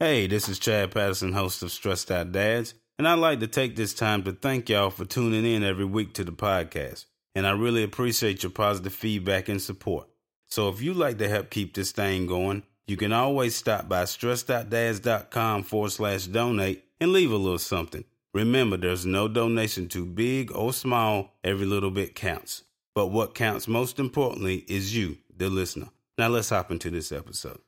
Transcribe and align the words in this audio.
Hey, 0.00 0.28
this 0.28 0.48
is 0.48 0.60
Chad 0.60 0.92
Patterson, 0.92 1.32
host 1.32 1.60
of 1.64 1.72
Stressed 1.72 2.12
Out 2.12 2.30
Dads, 2.30 2.74
and 3.00 3.08
I'd 3.08 3.18
like 3.18 3.40
to 3.40 3.48
take 3.48 3.74
this 3.74 3.92
time 3.92 4.22
to 4.22 4.32
thank 4.32 4.68
y'all 4.68 4.90
for 4.90 5.04
tuning 5.04 5.44
in 5.44 5.64
every 5.64 5.84
week 5.84 6.14
to 6.14 6.22
the 6.22 6.30
podcast. 6.30 7.06
And 7.34 7.44
I 7.44 7.50
really 7.50 7.82
appreciate 7.82 8.44
your 8.44 8.50
positive 8.50 8.94
feedback 8.94 9.48
and 9.48 9.60
support. 9.60 10.06
So 10.46 10.68
if 10.68 10.80
you'd 10.80 10.96
like 10.96 11.18
to 11.18 11.28
help 11.28 11.50
keep 11.50 11.74
this 11.74 11.90
thing 11.90 12.28
going, 12.28 12.62
you 12.86 12.96
can 12.96 13.12
always 13.12 13.56
stop 13.56 13.88
by 13.88 14.04
stressedoutdads.com 14.04 15.64
forward 15.64 15.90
slash 15.90 16.26
donate 16.28 16.84
and 17.00 17.12
leave 17.12 17.32
a 17.32 17.36
little 17.36 17.58
something. 17.58 18.04
Remember, 18.32 18.76
there's 18.76 19.04
no 19.04 19.26
donation 19.26 19.88
too 19.88 20.06
big 20.06 20.52
or 20.54 20.72
small, 20.72 21.32
every 21.42 21.66
little 21.66 21.90
bit 21.90 22.14
counts. 22.14 22.62
But 22.94 23.08
what 23.08 23.34
counts 23.34 23.66
most 23.66 23.98
importantly 23.98 24.64
is 24.68 24.94
you, 24.94 25.18
the 25.36 25.50
listener. 25.50 25.88
Now 26.16 26.28
let's 26.28 26.50
hop 26.50 26.70
into 26.70 26.88
this 26.88 27.10
episode. 27.10 27.58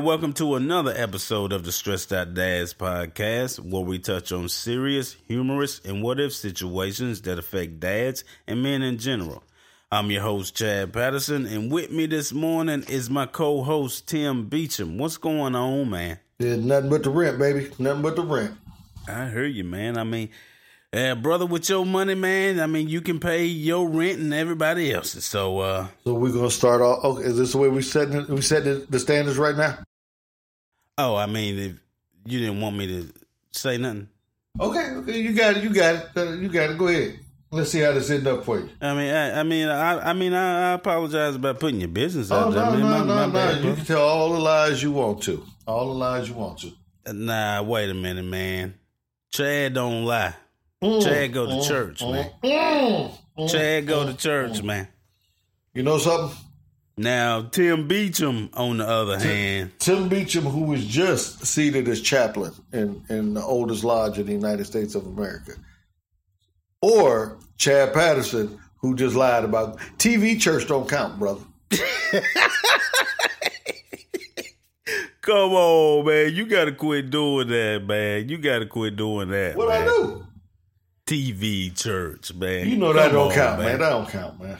Welcome 0.00 0.32
to 0.32 0.54
another 0.54 0.94
episode 0.96 1.52
of 1.52 1.64
the 1.64 1.70
Stressed 1.70 2.10
Out 2.10 2.32
Dads 2.32 2.72
podcast, 2.72 3.58
where 3.58 3.82
we 3.82 3.98
touch 3.98 4.32
on 4.32 4.48
serious, 4.48 5.16
humorous, 5.28 5.78
and 5.84 6.02
what 6.02 6.18
if 6.18 6.32
situations 6.32 7.20
that 7.22 7.38
affect 7.38 7.80
dads 7.80 8.24
and 8.46 8.62
men 8.62 8.80
in 8.80 8.96
general. 8.96 9.42
I'm 9.92 10.10
your 10.10 10.22
host, 10.22 10.56
Chad 10.56 10.94
Patterson, 10.94 11.44
and 11.44 11.70
with 11.70 11.90
me 11.90 12.06
this 12.06 12.32
morning 12.32 12.82
is 12.88 13.10
my 13.10 13.26
co 13.26 13.62
host, 13.62 14.08
Tim 14.08 14.46
Beecham. 14.46 14.96
What's 14.96 15.18
going 15.18 15.54
on, 15.54 15.90
man? 15.90 16.18
Yeah, 16.38 16.56
nothing 16.56 16.88
but 16.88 17.02
the 17.02 17.10
rent, 17.10 17.38
baby. 17.38 17.70
Nothing 17.78 18.02
but 18.02 18.16
the 18.16 18.22
rent. 18.22 18.54
I 19.06 19.28
hear 19.28 19.44
you, 19.44 19.64
man. 19.64 19.98
I 19.98 20.04
mean, 20.04 20.30
uh, 20.94 21.14
brother, 21.14 21.44
with 21.44 21.68
your 21.68 21.84
money, 21.84 22.14
man, 22.14 22.58
I 22.58 22.66
mean, 22.66 22.88
you 22.88 23.02
can 23.02 23.20
pay 23.20 23.44
your 23.44 23.86
rent 23.86 24.18
and 24.18 24.32
everybody 24.32 24.92
else's. 24.94 25.26
So, 25.26 25.58
uh, 25.58 25.88
So 26.04 26.14
we're 26.14 26.32
gonna 26.32 26.50
start 26.50 26.80
off. 26.80 27.04
Okay, 27.04 27.24
is 27.24 27.36
this 27.36 27.52
the 27.52 27.58
way 27.58 27.68
we 27.68 27.82
setting 27.82 28.26
we 28.28 28.40
set 28.40 28.64
the 28.64 28.98
standards 28.98 29.36
right 29.36 29.56
now? 29.56 29.78
Oh, 31.06 31.16
I 31.16 31.26
mean, 31.26 31.58
if 31.58 31.72
you 32.24 32.38
didn't 32.40 32.60
want 32.60 32.76
me 32.76 32.86
to 32.86 33.12
say 33.52 33.78
nothing, 33.78 34.08
Okay, 34.58 34.90
okay, 34.96 35.20
you 35.20 35.32
got 35.32 35.56
it. 35.56 35.62
You 35.62 35.70
got 35.72 35.94
it. 35.94 36.08
Uh, 36.16 36.32
you 36.32 36.48
got 36.48 36.70
it. 36.70 36.78
Go 36.78 36.88
ahead. 36.88 37.20
Let's 37.52 37.70
see 37.70 37.80
how 37.80 37.92
this 37.92 38.10
end 38.10 38.26
up 38.26 38.44
for 38.44 38.58
you. 38.58 38.68
I 38.80 38.94
mean, 38.94 39.14
I, 39.14 39.40
I 39.40 39.42
mean, 39.44 39.68
I, 39.68 40.10
I 40.10 40.12
mean, 40.12 40.32
I, 40.34 40.70
I 40.70 40.72
apologize 40.74 41.34
about 41.36 41.58
putting 41.60 41.80
your 41.80 41.88
business 41.88 42.30
Oh 42.30 42.36
out 42.36 42.52
there. 42.52 42.62
no, 42.64 42.68
I 42.68 42.72
mean, 42.72 42.80
no, 42.82 42.86
my- 42.90 42.98
no, 42.98 43.14
my 43.14 43.26
no! 43.26 43.32
bad, 43.32 43.64
You 43.64 43.74
can 43.74 43.84
tell 43.84 44.02
all 44.02 44.32
the 44.32 44.38
lies 44.40 44.82
you 44.82 44.92
want 44.92 45.22
to. 45.22 45.44
All 45.66 45.86
the 45.88 45.94
lies 45.94 46.28
you 46.28 46.34
want 46.34 46.58
to. 46.60 46.72
Nah, 47.12 47.62
wait 47.62 47.90
a 47.90 47.94
minute, 47.94 48.24
man. 48.24 48.74
Chad 49.30 49.74
don't 49.74 50.04
lie. 50.04 50.34
Mm, 50.82 51.02
Chad 51.02 51.32
go 51.32 51.46
to 51.46 51.52
mm, 51.52 51.68
church, 51.68 52.00
mm, 52.00 52.12
man. 52.12 52.30
mm, 52.42 53.18
mm, 53.38 53.50
Chad 53.50 53.86
go 53.86 54.04
to 54.06 54.12
mm, 54.12 54.18
church, 54.18 54.52
mm. 54.60 54.64
man. 54.64 54.88
You 55.74 55.82
know 55.84 55.98
something? 55.98 56.36
Now, 56.96 57.42
Tim 57.42 57.88
Beecham, 57.88 58.50
on 58.52 58.78
the 58.78 58.86
other 58.86 59.18
hand, 59.18 59.72
Tim 59.78 60.08
Beecham, 60.08 60.44
who 60.44 60.64
was 60.64 60.84
just 60.84 61.46
seated 61.46 61.88
as 61.88 62.00
chaplain 62.00 62.52
in, 62.72 63.02
in 63.08 63.34
the 63.34 63.42
oldest 63.42 63.84
lodge 63.84 64.18
in 64.18 64.26
the 64.26 64.32
United 64.32 64.66
States 64.66 64.94
of 64.94 65.06
America, 65.06 65.52
or 66.82 67.38
Chad 67.56 67.94
Patterson, 67.94 68.58
who 68.78 68.94
just 68.96 69.16
lied 69.16 69.44
about 69.44 69.78
TV 69.96 70.38
church 70.38 70.66
don't 70.68 70.88
count, 70.88 71.18
brother. 71.18 71.40
come 75.22 75.52
on, 75.52 76.06
man. 76.06 76.34
You 76.34 76.46
got 76.46 76.66
to 76.66 76.72
quit 76.72 77.10
doing 77.10 77.48
that, 77.48 77.84
man. 77.86 78.28
You 78.28 78.38
got 78.38 78.58
to 78.60 78.66
quit 78.66 78.96
doing 78.96 79.30
that. 79.30 79.56
What 79.56 79.68
man. 79.68 79.82
I 79.82 79.84
do? 79.86 80.26
TV 81.06 81.76
church, 81.76 82.32
man. 82.34 82.68
You 82.68 82.76
know 82.76 82.92
that 82.92 83.06
Come 83.06 83.12
don't 83.12 83.28
on, 83.28 83.34
count, 83.34 83.58
man. 83.60 83.78
That 83.78 83.88
don't 83.88 84.08
count, 84.08 84.40
man. 84.40 84.58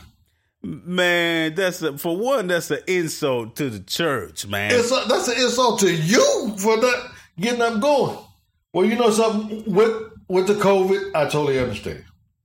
Man, 0.62 1.54
that's 1.54 1.80
a, 1.82 1.96
for 1.96 2.16
one. 2.16 2.48
That's 2.48 2.70
an 2.70 2.80
insult 2.86 3.56
to 3.56 3.70
the 3.70 3.80
church, 3.80 4.46
man. 4.46 4.72
It's 4.74 4.90
a, 4.90 5.04
that's 5.08 5.28
an 5.28 5.42
insult 5.42 5.80
to 5.80 5.92
you 5.92 6.54
for 6.58 6.76
not 6.76 7.12
getting 7.38 7.60
them 7.60 7.80
going. 7.80 8.18
Well, 8.72 8.84
you 8.84 8.96
know 8.96 9.10
something 9.10 9.64
with 9.72 10.12
with 10.28 10.46
the 10.46 10.54
COVID, 10.54 11.14
I 11.14 11.24
totally 11.24 11.58
understand. 11.58 12.04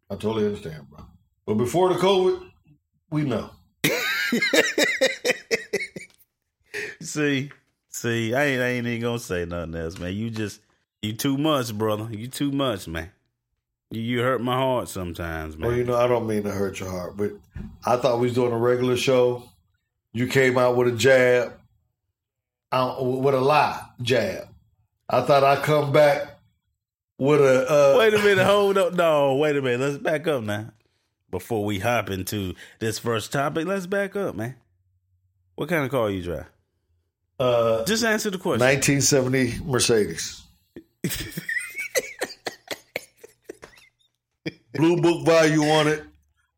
I 0.10 0.16
totally 0.16 0.46
understand, 0.46 0.90
bro. 0.90 1.06
But 1.46 1.56
before 1.56 1.90
the 1.94 2.00
COVID, 2.00 2.50
we 3.12 3.24
know. 3.24 3.52
See, 7.02 7.52
see, 7.90 8.34
I 8.34 8.46
ain't, 8.46 8.62
I 8.62 8.66
ain't 8.70 8.88
even 8.88 9.02
gonna 9.02 9.20
say 9.20 9.46
nothing 9.46 9.76
else, 9.76 10.00
man. 10.00 10.14
You 10.14 10.30
just, 10.32 10.60
you 11.02 11.14
too 11.14 11.38
much, 11.38 11.74
brother. 11.78 12.08
You 12.12 12.28
too 12.28 12.52
much, 12.52 12.88
man. 12.88 13.12
You, 13.92 14.20
hurt 14.22 14.42
my 14.42 14.56
heart 14.56 14.90
sometimes, 14.90 15.58
man. 15.58 15.68
Well, 15.70 15.78
you 15.78 15.84
know, 15.84 15.96
I 15.96 16.08
don't 16.08 16.28
mean 16.28 16.44
to 16.44 16.52
hurt 16.52 16.80
your 16.80 16.90
heart, 16.90 17.16
but 17.16 17.32
I 17.86 17.98
thought 17.98 18.20
we 18.20 18.28
was 18.28 18.34
doing 18.34 18.52
a 18.52 18.58
regular 18.58 18.98
show. 18.98 19.44
You 20.12 20.28
came 20.28 20.58
out 20.58 20.76
with 20.76 20.88
a 20.88 20.92
jab, 20.98 21.54
with 22.72 23.36
a 23.36 23.40
lie 23.42 23.82
jab. 24.02 24.48
I 25.10 25.22
thought 25.22 25.44
I'd 25.44 25.64
come 25.64 25.92
back 25.92 26.40
with 27.20 27.40
a. 27.42 27.70
Uh, 27.70 27.96
wait 28.00 28.14
a 28.14 28.18
minute, 28.18 28.46
hold 28.46 28.78
up. 28.78 28.94
No, 28.94 29.36
wait 29.36 29.56
a 29.56 29.62
minute. 29.62 29.80
Let's 29.82 29.98
back 29.98 30.28
up 30.28 30.44
now. 30.44 30.72
Before 31.32 31.64
we 31.64 31.80
hop 31.80 32.10
into 32.10 32.56
this 32.80 32.98
first 32.98 33.32
topic, 33.32 33.68
let's 33.68 33.86
back 33.88 34.16
up, 34.16 34.36
man. 34.36 34.56
What 35.56 35.70
kind 35.70 35.84
of 35.86 35.92
car 35.92 36.10
you 36.10 36.24
drive? 36.24 36.46
uh, 37.40 37.86
Just 37.86 38.04
answer 38.04 38.30
the 38.30 38.38
question. 38.38 38.66
1970 38.66 39.64
Mercedes. 39.66 40.44
Blue 44.76 45.02
book 45.02 45.26
value 45.26 45.64
on 45.64 45.88
it, 45.88 46.04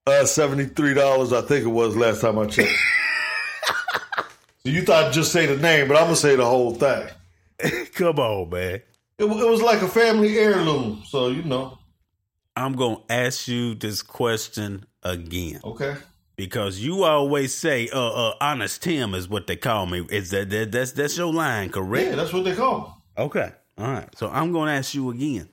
uh, 0.06 0.24
$73, 0.24 1.36
I 1.38 1.42
think 1.48 1.66
it 1.66 1.70
was 1.70 1.96
last 1.96 2.22
time 2.22 2.40
I 2.40 2.46
checked. 2.46 2.70
so 4.64 4.70
you 4.70 4.82
thought 4.84 5.06
I'd 5.06 5.14
just 5.14 5.32
say 5.32 5.46
the 5.46 5.58
name, 5.58 5.88
but 5.88 5.98
I'm 5.98 6.04
going 6.04 6.16
to 6.16 6.22
say 6.22 6.36
the 6.36 6.46
whole 6.46 6.74
thing. 6.74 7.08
Come 7.94 8.20
on, 8.20 8.50
man. 8.50 8.82
It, 9.20 9.24
it 9.26 9.28
was 9.28 9.62
like 9.62 9.82
a 9.82 9.88
family 9.88 10.38
heirloom, 10.38 11.04
so 11.08 11.30
you 11.30 11.44
know. 11.44 11.78
I'm 12.56 12.74
gonna 12.74 13.02
ask 13.10 13.48
you 13.48 13.76
this 13.76 14.02
question 14.02 14.86
again 15.04 15.60
Okay. 15.64 15.96
because 16.36 16.80
you 16.80 17.04
always 17.04 17.54
say, 17.54 17.88
"Uh, 17.94 18.00
uh, 18.30 18.34
honest 18.42 18.82
Tim 18.82 19.14
is 19.14 19.30
what 19.30 19.46
they 19.48 19.56
call 19.56 19.86
me." 19.86 20.06
Is 20.10 20.32
that, 20.32 20.50
that 20.50 20.72
that's 20.72 20.92
that's 20.94 21.18
your 21.18 21.32
line, 21.34 21.70
correct? 21.70 22.10
Yeah, 22.10 22.16
that's 22.16 22.34
what 22.34 22.46
they 22.46 22.56
call 22.56 23.02
Okay. 23.18 23.52
All 23.78 23.92
right. 23.92 24.10
So 24.18 24.28
I'm 24.30 24.52
going 24.52 24.68
to 24.68 24.74
ask 24.74 24.94
you 24.96 25.10
again. 25.12 25.50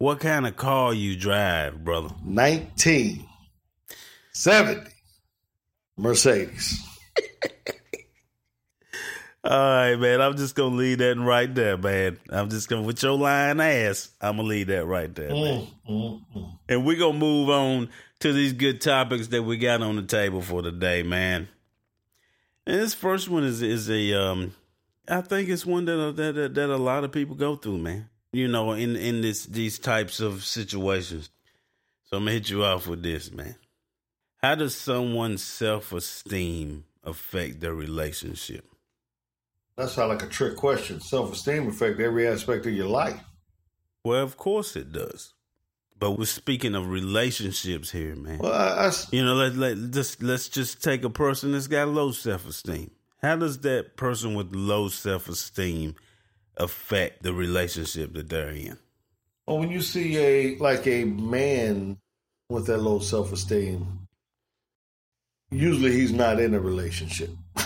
What 0.00 0.18
kind 0.18 0.46
of 0.46 0.56
car 0.56 0.94
you 0.94 1.14
drive, 1.14 1.84
brother? 1.84 2.08
1970 2.24 4.90
Mercedes. 5.98 6.82
All 9.44 9.50
right, 9.50 9.96
man. 9.96 10.22
I'm 10.22 10.38
just 10.38 10.54
going 10.54 10.72
to 10.72 10.78
leave 10.78 10.96
that 10.98 11.18
right 11.18 11.54
there, 11.54 11.76
man. 11.76 12.18
I'm 12.30 12.48
just 12.48 12.70
going 12.70 12.82
to, 12.82 12.86
with 12.86 13.02
your 13.02 13.18
lying 13.18 13.60
ass, 13.60 14.08
I'm 14.22 14.36
going 14.36 14.46
to 14.46 14.48
leave 14.48 14.68
that 14.68 14.86
right 14.86 15.14
there, 15.14 15.28
man. 15.28 15.66
Mm, 15.86 15.90
mm, 15.90 16.22
mm. 16.34 16.58
And 16.66 16.86
we're 16.86 16.96
going 16.96 17.12
to 17.12 17.18
move 17.18 17.50
on 17.50 17.90
to 18.20 18.32
these 18.32 18.54
good 18.54 18.80
topics 18.80 19.26
that 19.26 19.42
we 19.42 19.58
got 19.58 19.82
on 19.82 19.96
the 19.96 20.02
table 20.02 20.40
for 20.40 20.62
today, 20.62 21.02
man. 21.02 21.46
And 22.66 22.80
this 22.80 22.94
first 22.94 23.28
one 23.28 23.44
is, 23.44 23.60
is 23.60 23.90
a, 23.90 24.14
um, 24.14 24.54
I 25.06 25.20
think 25.20 25.50
it's 25.50 25.66
one 25.66 25.84
that, 25.84 26.14
that, 26.16 26.34
that, 26.36 26.54
that 26.54 26.70
a 26.70 26.78
lot 26.78 27.04
of 27.04 27.12
people 27.12 27.36
go 27.36 27.54
through, 27.54 27.76
man. 27.76 28.08
You 28.32 28.48
know, 28.48 28.72
in, 28.72 28.96
in 28.96 29.22
this, 29.22 29.44
these 29.46 29.78
types 29.78 30.20
of 30.20 30.44
situations. 30.44 31.30
So 32.04 32.16
I'm 32.16 32.26
to 32.26 32.32
hit 32.32 32.50
you 32.50 32.64
off 32.64 32.86
with 32.86 33.02
this, 33.02 33.32
man. 33.32 33.56
How 34.42 34.54
does 34.54 34.74
someone's 34.74 35.42
self 35.42 35.92
esteem 35.92 36.84
affect 37.04 37.60
their 37.60 37.74
relationship? 37.74 38.64
That 39.76 39.90
sounds 39.90 40.10
like 40.10 40.22
a 40.22 40.26
trick 40.26 40.56
question. 40.56 41.00
Self 41.00 41.32
esteem 41.32 41.68
affect 41.68 42.00
every 42.00 42.26
aspect 42.26 42.66
of 42.66 42.72
your 42.72 42.88
life. 42.88 43.20
Well, 44.04 44.22
of 44.22 44.36
course 44.36 44.76
it 44.76 44.92
does. 44.92 45.34
But 45.98 46.12
we're 46.12 46.24
speaking 46.24 46.74
of 46.74 46.88
relationships 46.88 47.90
here, 47.90 48.16
man. 48.16 48.38
Well, 48.38 48.52
I, 48.52 48.86
I 48.86 48.92
You 49.12 49.22
know, 49.22 49.34
let 49.34 49.54
let 49.54 49.90
just 49.90 50.22
let's 50.22 50.48
just 50.48 50.82
take 50.82 51.04
a 51.04 51.10
person 51.10 51.52
that's 51.52 51.66
got 51.66 51.88
low 51.88 52.10
self 52.10 52.48
esteem. 52.48 52.90
How 53.20 53.36
does 53.36 53.58
that 53.60 53.96
person 53.96 54.34
with 54.34 54.54
low 54.54 54.88
self 54.88 55.28
esteem 55.28 55.94
affect 56.56 57.22
the 57.22 57.32
relationship 57.32 58.12
that 58.14 58.28
they're 58.28 58.50
in? 58.50 58.78
Well, 59.46 59.58
when 59.58 59.70
you 59.70 59.80
see 59.80 60.16
a 60.18 60.56
like 60.58 60.86
a 60.86 61.04
man 61.04 61.98
with 62.48 62.66
that 62.66 62.78
low 62.78 62.98
self 62.98 63.32
esteem, 63.32 64.06
usually 65.50 65.92
he's 65.92 66.12
not 66.12 66.40
in 66.40 66.54
a 66.54 66.60
relationship. 66.60 67.30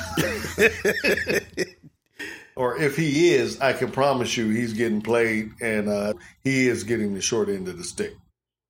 or 2.57 2.81
if 2.81 2.97
he 2.97 3.35
is, 3.35 3.61
I 3.61 3.73
can 3.73 3.91
promise 3.91 4.37
you 4.37 4.49
he's 4.49 4.73
getting 4.73 5.03
played 5.03 5.51
and 5.61 5.89
uh, 5.89 6.15
he 6.43 6.69
is 6.69 6.85
getting 6.85 7.15
the 7.15 7.21
short 7.21 7.49
end 7.49 7.69
of 7.69 7.79
the 7.79 7.85
stick. 7.85 8.15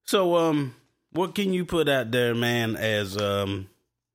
So, 0.07 0.37
um, 0.37 0.75
what 1.13 1.35
can 1.35 1.53
you 1.53 1.65
put 1.65 1.89
out 1.89 2.11
there, 2.11 2.35
man, 2.35 2.77
as 2.77 3.17
um 3.17 3.69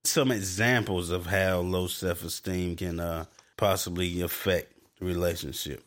some 0.03 0.31
examples 0.31 1.09
of 1.09 1.25
how 1.25 1.59
low 1.59 1.87
self 1.87 2.23
esteem 2.23 2.75
can 2.75 2.99
uh, 2.99 3.25
possibly 3.57 4.21
affect 4.21 4.73
the 4.99 5.05
relationship. 5.05 5.83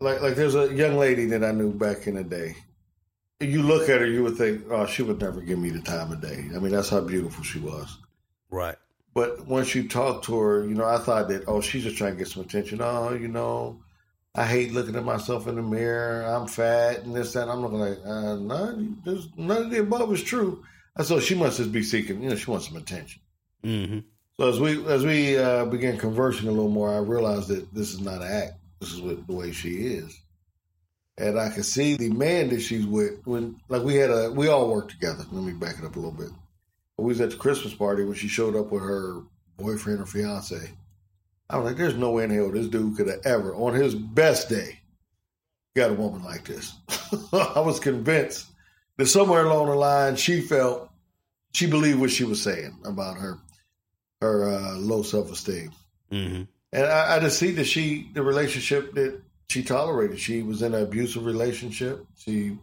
Like 0.00 0.22
like 0.22 0.34
there's 0.34 0.54
a 0.54 0.72
young 0.74 0.96
lady 0.96 1.26
that 1.26 1.44
I 1.44 1.52
knew 1.52 1.72
back 1.72 2.06
in 2.06 2.14
the 2.14 2.24
day. 2.24 2.56
You 3.40 3.62
look 3.62 3.88
at 3.88 4.00
her, 4.00 4.06
you 4.06 4.22
would 4.22 4.36
think, 4.36 4.64
oh, 4.70 4.86
she 4.86 5.02
would 5.02 5.20
never 5.20 5.40
give 5.40 5.58
me 5.58 5.70
the 5.70 5.80
time 5.80 6.12
of 6.12 6.20
day. 6.20 6.48
I 6.54 6.58
mean, 6.58 6.72
that's 6.72 6.90
how 6.90 7.00
beautiful 7.00 7.42
she 7.42 7.58
was. 7.58 7.98
Right. 8.50 8.76
But 9.14 9.46
once 9.46 9.74
you 9.74 9.88
talk 9.88 10.22
to 10.24 10.38
her, 10.38 10.68
you 10.68 10.74
know, 10.74 10.84
I 10.84 10.98
thought 10.98 11.28
that, 11.28 11.44
oh, 11.46 11.60
she's 11.60 11.84
just 11.84 11.96
trying 11.96 12.12
to 12.12 12.18
get 12.18 12.28
some 12.28 12.42
attention. 12.42 12.80
Oh, 12.82 13.14
you 13.14 13.28
know, 13.28 13.80
I 14.34 14.44
hate 14.44 14.72
looking 14.72 14.94
at 14.94 15.04
myself 15.04 15.46
in 15.46 15.56
the 15.56 15.62
mirror. 15.62 16.22
I'm 16.22 16.46
fat 16.46 17.04
and 17.04 17.16
this, 17.16 17.32
that. 17.32 17.42
And 17.42 17.50
I'm 17.50 17.62
looking 17.62 17.80
like, 17.80 17.98
uh, 18.04 18.36
none, 18.36 19.00
there's, 19.04 19.28
none 19.36 19.62
of 19.62 19.70
the 19.70 19.80
above 19.80 20.12
is 20.12 20.22
true. 20.22 20.62
I 20.96 21.02
thought 21.02 21.22
she 21.22 21.34
must 21.34 21.56
just 21.56 21.72
be 21.72 21.82
seeking, 21.82 22.22
you 22.22 22.28
know, 22.28 22.36
she 22.36 22.50
wants 22.50 22.68
some 22.68 22.76
attention. 22.76 23.22
Mm-hmm. 23.64 24.00
So 24.38 24.48
as 24.48 24.60
we 24.60 24.86
as 24.86 25.04
we 25.04 25.36
uh, 25.36 25.66
began 25.66 25.98
conversing 25.98 26.48
a 26.48 26.50
little 26.50 26.70
more, 26.70 26.94
I 26.94 26.98
realized 26.98 27.48
that 27.48 27.74
this 27.74 27.92
is 27.92 28.00
not 28.00 28.22
an 28.22 28.30
act. 28.30 28.59
This 28.80 28.92
is 28.92 29.00
what, 29.00 29.26
the 29.26 29.32
way 29.32 29.52
she 29.52 29.70
is, 29.70 30.18
and 31.18 31.38
I 31.38 31.50
could 31.50 31.66
see 31.66 31.96
the 31.96 32.08
man 32.08 32.48
that 32.48 32.60
she's 32.60 32.86
with. 32.86 33.20
When 33.26 33.60
like 33.68 33.82
we 33.82 33.96
had 33.96 34.10
a, 34.10 34.30
we 34.32 34.48
all 34.48 34.70
worked 34.70 34.90
together. 34.90 35.24
Let 35.30 35.44
me 35.44 35.52
back 35.52 35.78
it 35.78 35.84
up 35.84 35.96
a 35.96 35.98
little 35.98 36.12
bit. 36.12 36.30
We 36.96 37.06
was 37.06 37.20
at 37.20 37.30
the 37.30 37.36
Christmas 37.36 37.74
party 37.74 38.04
when 38.04 38.14
she 38.14 38.28
showed 38.28 38.56
up 38.56 38.70
with 38.70 38.82
her 38.82 39.22
boyfriend 39.58 40.00
or 40.00 40.06
fiance. 40.06 40.70
I 41.48 41.56
was 41.58 41.66
like, 41.66 41.76
"There's 41.76 41.94
no 41.94 42.12
way 42.12 42.24
in 42.24 42.30
hell 42.30 42.50
this 42.50 42.68
dude 42.68 42.96
could 42.96 43.08
have 43.08 43.20
ever, 43.24 43.54
on 43.54 43.74
his 43.74 43.94
best 43.94 44.48
day, 44.48 44.80
got 45.76 45.90
a 45.90 45.94
woman 45.94 46.24
like 46.24 46.44
this." 46.44 46.74
I 47.32 47.60
was 47.60 47.80
convinced 47.80 48.46
that 48.96 49.06
somewhere 49.06 49.44
along 49.44 49.66
the 49.66 49.74
line, 49.74 50.16
she 50.16 50.40
felt 50.40 50.90
she 51.52 51.66
believed 51.66 52.00
what 52.00 52.10
she 52.10 52.24
was 52.24 52.42
saying 52.42 52.78
about 52.84 53.18
her 53.18 53.38
her 54.20 54.48
uh, 54.48 54.76
low 54.76 55.02
self 55.02 55.32
esteem. 55.32 55.72
Mm-hmm. 56.12 56.42
And 56.72 56.86
I, 56.86 57.16
I 57.16 57.20
just 57.20 57.38
see 57.38 57.50
that 57.52 57.64
she, 57.64 58.08
the 58.14 58.22
relationship 58.22 58.94
that 58.94 59.20
she 59.48 59.62
tolerated, 59.62 60.20
she 60.20 60.42
was 60.42 60.62
in 60.62 60.74
an 60.74 60.82
abusive 60.82 61.24
relationship. 61.24 62.06
She 62.16 62.56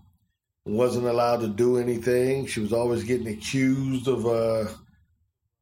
wasn't 0.66 1.08
allowed 1.08 1.42
to 1.42 1.48
do 1.48 1.78
anything. 1.78 2.46
She 2.46 2.60
was 2.62 2.72
always 2.74 3.04
getting 3.04 3.28
accused 3.28 4.08
of 4.08 4.26
uh, 4.26 4.66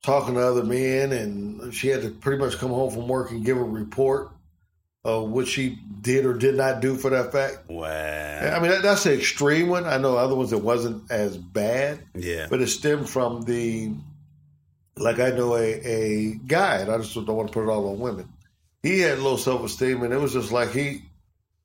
talking 0.04 0.36
to 0.36 0.42
other 0.42 0.64
men, 0.64 1.12
and 1.12 1.74
she 1.74 1.88
had 1.88 2.04
to 2.04 2.10
pretty 2.12 2.38
much 2.38 2.58
come 2.58 2.70
home 2.70 2.92
from 2.92 3.08
work 3.08 3.32
and 3.32 3.44
give 3.44 3.58
a 3.58 3.64
report 3.64 4.30
of 5.04 5.30
what 5.30 5.48
she 5.48 5.78
did 6.02 6.26
or 6.26 6.34
did 6.34 6.56
not 6.56 6.82
do 6.82 6.96
for 6.96 7.12
that 7.12 7.32
fact. 7.32 7.70
Wow. 7.70 7.86
I 7.86 8.60
mean, 8.60 8.72
that, 8.72 8.82
that's 8.84 9.04
the 9.04 9.14
extreme 9.16 9.68
one. 9.70 9.86
I 9.86 9.98
know 9.98 10.18
other 10.18 10.36
ones 10.36 10.50
that 10.52 10.58
wasn't 10.60 11.10
as 11.12 11.38
bad, 11.38 12.04
Yeah. 12.16 12.48
but 12.50 12.62
it 12.62 12.68
stemmed 12.68 13.10
from 13.10 13.44
the 13.44 13.92
like 14.98 15.20
I 15.20 15.30
know 15.32 15.56
a, 15.56 15.74
a 15.86 16.34
guy, 16.48 16.78
and 16.78 16.92
I 16.92 16.98
just 17.00 17.14
don't 17.14 17.28
want 17.28 17.50
to 17.50 17.54
put 17.54 17.64
it 17.64 17.70
all 17.70 17.90
on 17.90 18.00
women. 18.00 18.30
He 18.86 19.00
had 19.00 19.18
low 19.18 19.36
self 19.36 19.64
esteem, 19.64 20.04
and 20.04 20.14
it 20.14 20.18
was 20.18 20.34
just 20.34 20.52
like 20.52 20.72
he, 20.72 21.02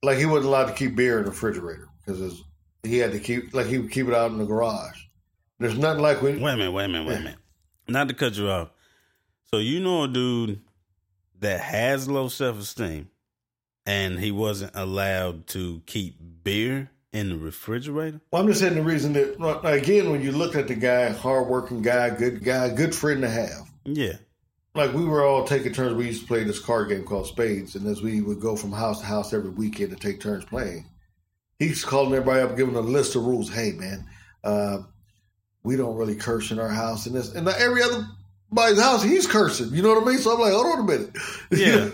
like 0.02 0.17
he 0.17 0.25
wasn't 0.25 0.46
allowed 0.46 0.67
to 0.67 0.72
keep 0.72 0.96
beer 0.96 1.19
in 1.19 1.25
the 1.25 1.31
refrigerator 1.31 1.88
because 2.05 2.43
he 2.82 2.96
had 2.96 3.12
to 3.12 3.20
keep, 3.20 3.52
like 3.52 3.67
he 3.67 3.78
would 3.78 3.90
keep 3.90 4.08
it 4.08 4.14
out 4.14 4.31
in 4.31 4.38
the 4.38 4.46
garage. 4.46 5.02
There's 5.58 5.76
nothing 5.76 6.00
like 6.00 6.22
when 6.22 6.40
Wait 6.40 6.55
a 6.55 6.56
minute, 6.56 6.72
wait 6.72 6.84
a 6.87 6.88
minute, 6.88 7.06
wait 7.06 7.17
a 7.19 7.20
minute. 7.20 7.38
Not 7.87 8.08
to 8.08 8.14
cut 8.14 8.38
you 8.38 8.49
off. 8.49 8.70
So 9.50 9.58
you 9.58 9.81
know 9.81 10.05
a 10.05 10.08
dude 10.08 10.62
that 11.40 11.61
has 11.61 12.08
low 12.08 12.28
self 12.28 12.58
esteem 12.58 13.11
and 13.84 14.19
he 14.19 14.31
wasn't 14.31 14.75
allowed 14.75 15.46
to 15.49 15.82
keep 15.84 16.16
beer 16.43 16.90
in 17.12 17.28
the 17.28 17.37
refrigerator? 17.37 18.23
Well, 18.32 18.40
I'm 18.40 18.49
just 18.49 18.61
saying 18.61 18.76
the 18.76 18.82
reason 18.82 19.12
that 19.12 19.61
again, 19.64 20.11
when 20.11 20.23
you 20.23 20.32
look 20.32 20.56
at 20.56 20.69
the 20.69 20.75
guy, 20.75 21.11
hardworking 21.11 21.82
guy, 21.82 22.11
good 22.11 22.43
guy, 22.43 22.70
good 22.70 22.94
friend 22.94 23.20
to 23.23 23.28
have. 23.28 23.70
Yeah. 23.84 24.14
Like 24.75 24.93
we 24.93 25.05
were 25.05 25.25
all 25.25 25.44
taking 25.44 25.72
turns. 25.72 25.94
We 25.94 26.06
used 26.06 26.22
to 26.22 26.28
play 26.28 26.44
this 26.44 26.61
card 26.61 26.90
game 26.90 27.05
called 27.05 27.26
Spades, 27.26 27.75
and 27.75 27.87
as 27.87 28.02
we 28.02 28.20
would 28.20 28.40
go 28.40 28.55
from 28.55 28.72
house 28.72 29.00
to 29.00 29.06
house 29.06 29.32
every 29.32 29.50
weekend 29.50 29.90
to 29.90 29.96
take 29.96 30.20
turns 30.20 30.44
playing, 30.44 30.87
he's 31.58 31.84
calling 31.84 32.12
everybody 32.12 32.40
up, 32.40 32.56
giving 32.56 32.76
a 32.76 32.81
list 32.81 33.17
of 33.17 33.25
rules. 33.25 33.50
Hey, 33.50 33.72
man, 33.72 34.06
uh, 34.44 34.78
we 35.64 35.76
don't 35.76 35.96
really 35.96 36.14
curse 36.14 36.52
in 36.52 36.61
our 36.61 36.69
house, 36.69 37.06
and 37.06 37.17
this 37.17 37.34
and 37.34 37.49
every 37.49 37.82
other 37.82 38.06
body's 38.52 38.81
house, 38.81 39.02
he's 39.02 39.26
cursing. 39.26 39.75
You 39.75 39.82
know 39.82 39.94
what 39.94 40.05
I 40.05 40.06
mean? 40.06 40.19
So 40.19 40.34
I'm 40.34 40.40
like, 40.40 40.52
hold 40.52 40.67
on 40.67 40.81
a 40.81 40.84
minute. 40.84 41.16
Yeah. 41.50 41.90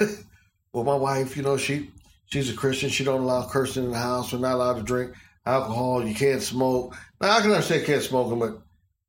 well, 0.72 0.84
my 0.84 0.94
wife, 0.94 1.36
you 1.36 1.42
know, 1.42 1.56
she 1.56 1.90
she's 2.26 2.50
a 2.50 2.54
Christian. 2.54 2.88
She 2.88 3.02
don't 3.02 3.22
allow 3.22 3.48
cursing 3.48 3.84
in 3.84 3.90
the 3.90 3.98
house. 3.98 4.32
We're 4.32 4.38
not 4.38 4.54
allowed 4.54 4.74
to 4.74 4.82
drink 4.82 5.12
alcohol. 5.44 6.06
You 6.06 6.14
can't 6.14 6.42
smoke. 6.42 6.96
Now 7.20 7.36
I 7.36 7.40
can 7.40 7.50
understand 7.50 7.84
can't 7.84 8.02
smoke, 8.02 8.38
but 8.38 8.62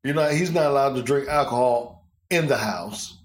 you're 0.04 0.16
not. 0.16 0.32
He's 0.34 0.52
not 0.52 0.66
allowed 0.66 0.96
to 0.96 1.04
drink 1.04 1.28
alcohol 1.28 1.93
in 2.34 2.48
the 2.48 2.58
house. 2.58 3.18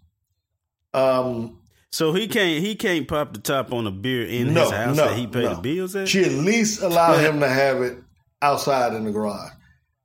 Um, 0.94 1.58
So 1.90 2.12
he 2.12 2.28
can't 2.28 2.64
he 2.64 2.74
can't 2.74 3.06
pop 3.08 3.32
the 3.32 3.40
top 3.40 3.72
on 3.72 3.86
a 3.86 3.90
beer 3.90 4.24
in 4.26 4.52
No, 4.54 4.62
his 4.62 4.70
house 4.70 4.96
no, 4.96 5.08
that 5.08 5.16
he 5.18 5.26
paid 5.26 5.44
no. 5.44 5.54
the 5.56 5.60
bills 5.60 5.96
at? 5.96 6.08
she 6.08 6.24
at 6.24 6.32
least 6.32 6.82
allowed 6.82 7.18
him 7.24 7.40
to 7.40 7.48
have 7.48 7.82
it 7.82 7.98
outside 8.42 8.94
in 8.94 9.04
the 9.04 9.10
garage. 9.10 9.52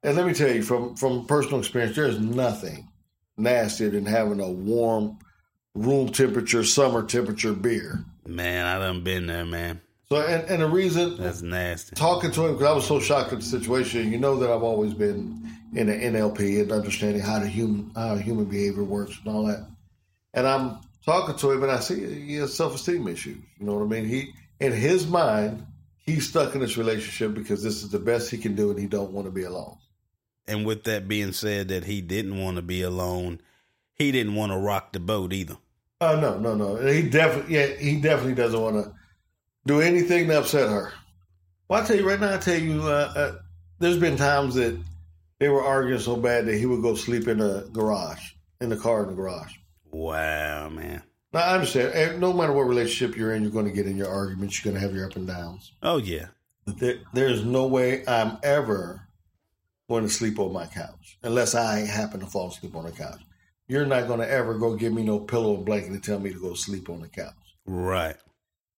And 0.04 0.18
let 0.18 0.26
me 0.26 0.34
tell 0.34 0.52
you, 0.54 0.62
from 0.64 0.96
from 0.96 1.26
personal 1.26 1.60
experience, 1.60 1.96
there's 1.96 2.20
nothing 2.20 2.90
nastier 3.38 3.90
than 3.90 4.06
having 4.06 4.40
a 4.40 4.50
warm 4.52 5.18
room 5.76 6.10
temperature, 6.10 6.64
summer 6.64 7.04
temperature 7.04 7.54
beer. 7.54 8.04
Man, 8.28 8.66
I 8.66 8.80
done 8.80 9.04
been 9.04 9.28
there, 9.28 9.46
man. 9.46 9.82
So, 10.10 10.22
and, 10.22 10.44
and 10.50 10.62
the 10.62 10.68
reason 10.70 11.18
That's 11.18 11.42
nasty. 11.42 11.96
talking 11.96 12.32
to 12.32 12.46
him 12.46 12.54
because 12.54 12.68
I 12.68 12.74
was 12.74 12.86
so 12.86 13.00
shocked 13.00 13.34
at 13.34 13.40
the 13.40 13.46
situation. 13.46 14.12
You 14.12 14.20
know 14.20 14.38
that 14.38 14.50
I've 14.52 14.62
always 14.62 14.94
been 14.94 15.50
in 15.76 15.88
the 15.88 15.94
NLP 15.94 16.62
and 16.62 16.72
understanding 16.72 17.22
how 17.22 17.40
the 17.40 17.48
human 17.48 17.92
how 17.96 18.16
human 18.16 18.46
behavior 18.46 18.84
works 18.84 19.18
and 19.24 19.34
all 19.34 19.46
that. 19.46 19.68
And 20.34 20.48
I'm 20.48 20.78
talking 21.06 21.36
to 21.36 21.52
him, 21.52 21.64
and 21.64 21.72
I 21.72 21.80
see 21.80 22.26
he 22.26 22.36
has 22.36 22.54
self 22.54 22.76
esteem 22.76 23.08
issues. 23.08 23.38
You 23.60 23.66
know 23.66 23.76
what 23.76 23.86
I 23.86 23.88
mean? 23.88 24.06
He 24.06 24.34
in 24.60 24.72
his 24.72 25.08
mind, 25.08 25.66
he's 25.98 26.30
stuck 26.30 26.56
in 26.56 26.62
this 26.62 26.78
relationship 26.78 27.34
because 27.34 27.64
this 27.64 27.84
is 27.84 27.90
the 27.90 28.00
best 28.00 28.30
he 28.30 28.38
can 28.38 28.56
do, 28.56 28.70
and 28.70 28.80
he 28.80 28.88
don't 28.88 29.12
want 29.12 29.28
to 29.28 29.32
be 29.32 29.44
alone. 29.44 29.78
And 30.48 30.66
with 30.66 30.84
that 30.84 31.08
being 31.08 31.32
said, 31.32 31.70
that 31.70 31.86
he 31.86 32.02
didn't 32.02 32.38
want 32.38 32.58
to 32.58 32.62
be 32.62 32.82
alone, 32.82 33.42
he 33.94 34.12
didn't 34.12 34.36
want 34.36 34.52
to 34.52 34.58
rock 34.58 34.92
the 34.92 35.00
boat 35.00 35.34
either. 35.34 35.58
Uh, 36.02 36.20
no, 36.20 36.38
no, 36.38 36.54
no. 36.56 36.76
He 36.86 37.04
definitely, 37.04 37.56
yeah, 37.56 37.68
he 37.68 38.00
definitely 38.00 38.36
doesn't 38.36 38.60
want 38.60 38.84
to 38.84 38.94
do 39.66 39.80
anything 39.80 40.28
to 40.28 40.40
upset 40.40 40.70
her. 40.70 40.92
Well, 41.70 41.82
I 41.82 41.86
tell 41.86 41.96
you 41.96 42.08
right 42.08 42.20
now, 42.20 42.34
I 42.34 42.38
tell 42.38 42.60
you, 42.60 42.82
uh, 42.84 43.14
uh, 43.16 43.32
there's 43.80 43.98
been 43.98 44.18
times 44.18 44.56
that 44.56 44.78
they 45.44 45.50
were 45.50 45.62
arguing 45.64 46.00
so 46.00 46.16
bad 46.16 46.46
that 46.46 46.56
he 46.58 46.66
would 46.66 46.82
go 46.82 46.96
sleep 46.96 47.28
in 47.28 47.40
the 47.40 47.68
garage, 47.74 48.32
in 48.62 48.70
the 48.70 48.78
car 48.78 49.04
in 49.04 49.10
the 49.10 49.16
garage. 49.16 49.54
Wow, 49.92 50.70
man. 50.70 51.04
Now, 51.34 51.40
I 51.42 51.54
understand. 51.56 51.92
eh, 51.94 52.18
No 52.18 52.32
matter 52.32 52.54
what 52.54 52.62
relationship 52.64 53.18
you're 53.18 53.34
in, 53.34 53.42
you're 53.44 53.52
going 53.52 53.66
to 53.66 53.72
get 53.74 53.86
in 53.88 53.98
your 53.98 54.08
arguments. 54.08 54.64
You're 54.64 54.72
going 54.72 54.82
to 54.82 54.88
have 54.88 54.96
your 54.96 55.06
up 55.06 55.18
and 55.18 55.28
downs. 55.28 55.74
Oh 55.82 55.98
yeah. 55.98 56.28
There, 56.66 57.00
there's 57.14 57.44
no 57.44 57.68
way 57.68 58.06
I'm 58.08 58.38
ever 58.42 59.02
going 59.90 60.04
to 60.04 60.10
sleep 60.10 60.40
on 60.40 60.54
my 60.54 60.66
couch 60.66 61.18
unless 61.24 61.56
I 61.56 61.80
happen 61.80 62.22
to 62.22 62.26
fall 62.26 62.48
asleep 62.48 62.74
on 62.76 62.86
the 62.86 62.92
couch. 62.94 63.20
You're 63.68 63.86
not 63.86 64.08
going 64.08 64.20
to 64.22 64.30
ever 64.30 64.58
go 64.58 64.76
give 64.76 64.94
me 64.94 65.04
no 65.04 65.20
pillow 65.20 65.56
and 65.56 65.66
blanket 65.66 65.92
and 65.92 66.02
tell 66.04 66.20
me 66.20 66.32
to 66.32 66.40
go 66.40 66.54
sleep 66.54 66.90
on 66.90 67.02
the 67.02 67.10
couch. 67.10 67.34
Right. 67.66 68.16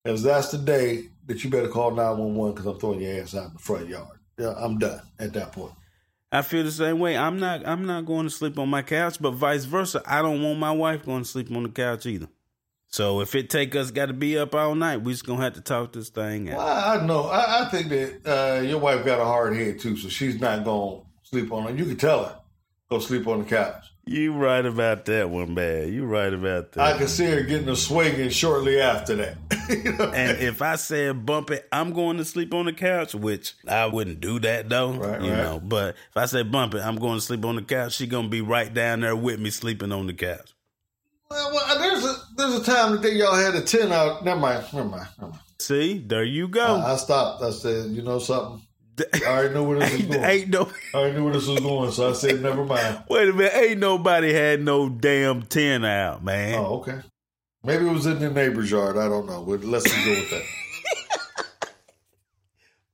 If 0.03 0.21
that's 0.21 0.49
the 0.49 0.57
day 0.57 1.09
that 1.27 1.43
you 1.43 1.49
better 1.51 1.67
call 1.67 1.91
911 1.91 2.53
because 2.55 2.65
I'm 2.65 2.79
throwing 2.79 3.01
your 3.01 3.21
ass 3.21 3.35
out 3.35 3.47
in 3.47 3.53
the 3.53 3.59
front 3.59 3.87
yard. 3.87 4.17
Yeah, 4.39 4.53
I'm 4.57 4.77
done 4.79 5.01
at 5.19 5.33
that 5.33 5.51
point. 5.51 5.73
I 6.35 6.41
feel 6.41 6.63
the 6.63 6.71
same 6.71 6.99
way. 6.99 7.17
I'm 7.17 7.39
not 7.39 7.65
I'm 7.65 7.85
not 7.85 8.05
going 8.05 8.25
to 8.25 8.29
sleep 8.29 8.59
on 8.59 8.69
my 8.69 8.81
couch, 8.81 9.17
but 9.21 9.31
vice 9.31 9.63
versa. 9.63 10.01
I 10.05 10.21
don't 10.21 10.43
want 10.43 10.59
my 10.59 10.71
wife 10.71 11.05
going 11.05 11.23
to 11.23 11.29
sleep 11.29 11.49
on 11.49 11.63
the 11.63 11.69
couch 11.69 12.05
either. 12.05 12.27
So 12.87 13.21
if 13.21 13.35
it 13.35 13.49
take 13.49 13.75
us 13.75 13.91
got 13.91 14.07
to 14.07 14.13
be 14.13 14.37
up 14.37 14.53
all 14.53 14.75
night, 14.75 14.97
we 15.01 15.13
just 15.13 15.25
gonna 15.25 15.43
have 15.43 15.53
to 15.53 15.61
talk 15.61 15.93
this 15.93 16.09
thing 16.09 16.49
out. 16.49 16.59
I, 16.59 16.95
I 16.95 17.05
know. 17.05 17.23
I, 17.23 17.65
I 17.65 17.69
think 17.69 17.89
that 17.89 18.21
uh, 18.25 18.61
your 18.61 18.79
wife 18.79 19.05
got 19.05 19.19
a 19.19 19.25
hard 19.25 19.55
head 19.55 19.79
too, 19.79 19.97
so 19.97 20.09
she's 20.09 20.39
not 20.39 20.63
to 20.63 21.01
sleep 21.23 21.51
on 21.51 21.67
it. 21.67 21.77
You 21.77 21.85
can 21.85 21.97
tell 21.97 22.23
her, 22.25 22.39
go 22.89 22.99
sleep 22.99 23.27
on 23.27 23.39
the 23.39 23.45
couch. 23.45 23.85
You 24.07 24.33
right 24.33 24.63
about 24.63 25.05
that 25.05 25.31
one, 25.31 25.55
man. 25.55 25.91
You 25.91 26.05
right 26.05 26.31
about 26.31 26.73
that. 26.73 26.81
I 26.81 26.97
can 26.97 27.07
see 27.07 27.25
her 27.25 27.41
getting 27.41 27.67
a 27.69 27.75
swinging 27.75 28.29
shortly 28.29 28.79
after 28.79 29.15
that. 29.15 29.37
You 29.67 29.93
know? 29.93 30.11
And 30.11 30.37
if 30.37 30.61
I 30.61 30.75
said 30.75 31.25
bump 31.25 31.49
it, 31.49 31.67
I'm 31.71 31.91
going 31.91 32.17
to 32.17 32.25
sleep 32.25 32.53
on 32.53 32.65
the 32.65 32.73
couch, 32.73 33.15
which 33.15 33.55
I 33.67 33.87
wouldn't 33.87 34.19
do 34.19 34.37
that 34.41 34.69
though. 34.69 34.91
Right, 34.91 35.19
you 35.19 35.31
right. 35.31 35.37
know. 35.37 35.59
But 35.59 35.95
if 36.11 36.17
I 36.17 36.25
said 36.25 36.51
bump 36.51 36.75
it, 36.75 36.81
I'm 36.81 36.97
going 36.97 37.15
to 37.15 37.21
sleep 37.21 37.43
on 37.43 37.55
the 37.55 37.63
couch. 37.63 37.95
She 37.95 38.05
gonna 38.05 38.27
be 38.27 38.41
right 38.41 38.71
down 38.71 38.99
there 38.99 39.15
with 39.15 39.39
me 39.39 39.49
sleeping 39.49 39.91
on 39.91 40.05
the 40.05 40.13
couch. 40.13 40.53
well, 41.31 41.51
well, 41.51 41.79
there's 41.79 42.05
a 42.05 42.15
there's 42.37 42.53
a 42.53 42.63
time 42.63 43.01
that 43.01 43.13
y'all 43.13 43.33
had 43.33 43.55
a 43.55 43.61
ten 43.61 43.91
out. 43.91 44.23
Never 44.23 44.39
mind. 44.39 44.65
Never 44.71 44.87
mind. 44.87 45.07
Never 45.17 45.31
mind. 45.31 45.43
See, 45.59 45.97
there 45.97 46.23
you 46.23 46.47
go. 46.47 46.75
I, 46.75 46.93
I 46.93 46.95
stopped. 46.97 47.41
I 47.41 47.49
said, 47.49 47.89
you 47.89 48.03
know 48.03 48.19
something. 48.19 48.61
I 48.99 49.25
already 49.27 49.53
knew 49.53 49.63
where 49.63 49.79
this 49.79 49.91
was 49.91 50.01
ain't, 50.01 50.11
going. 50.11 50.23
ain't 50.23 50.49
no 50.49 50.69
I 50.93 50.97
already 50.97 51.17
knew 51.17 51.23
where 51.25 51.33
this 51.33 51.47
was 51.47 51.59
going, 51.59 51.91
so 51.91 52.09
I 52.09 52.13
said, 52.13 52.41
never 52.41 52.63
mind. 52.63 53.03
wait 53.09 53.29
a 53.29 53.33
minute. 53.33 53.53
Ain't 53.55 53.79
nobody 53.79 54.33
had 54.33 54.61
no 54.61 54.89
damn 54.89 55.41
ten 55.43 55.83
out, 55.83 56.23
man. 56.23 56.55
Oh, 56.59 56.79
okay. 56.79 56.99
Maybe 57.63 57.87
it 57.87 57.91
was 57.91 58.05
in 58.05 58.19
the 58.19 58.29
neighbor's 58.29 58.69
yard. 58.69 58.97
I 58.97 59.09
don't 59.09 59.25
know. 59.25 59.41
But 59.43 59.63
let's 59.63 59.91
go 59.91 60.11
with 60.11 60.29
that. 60.29 60.43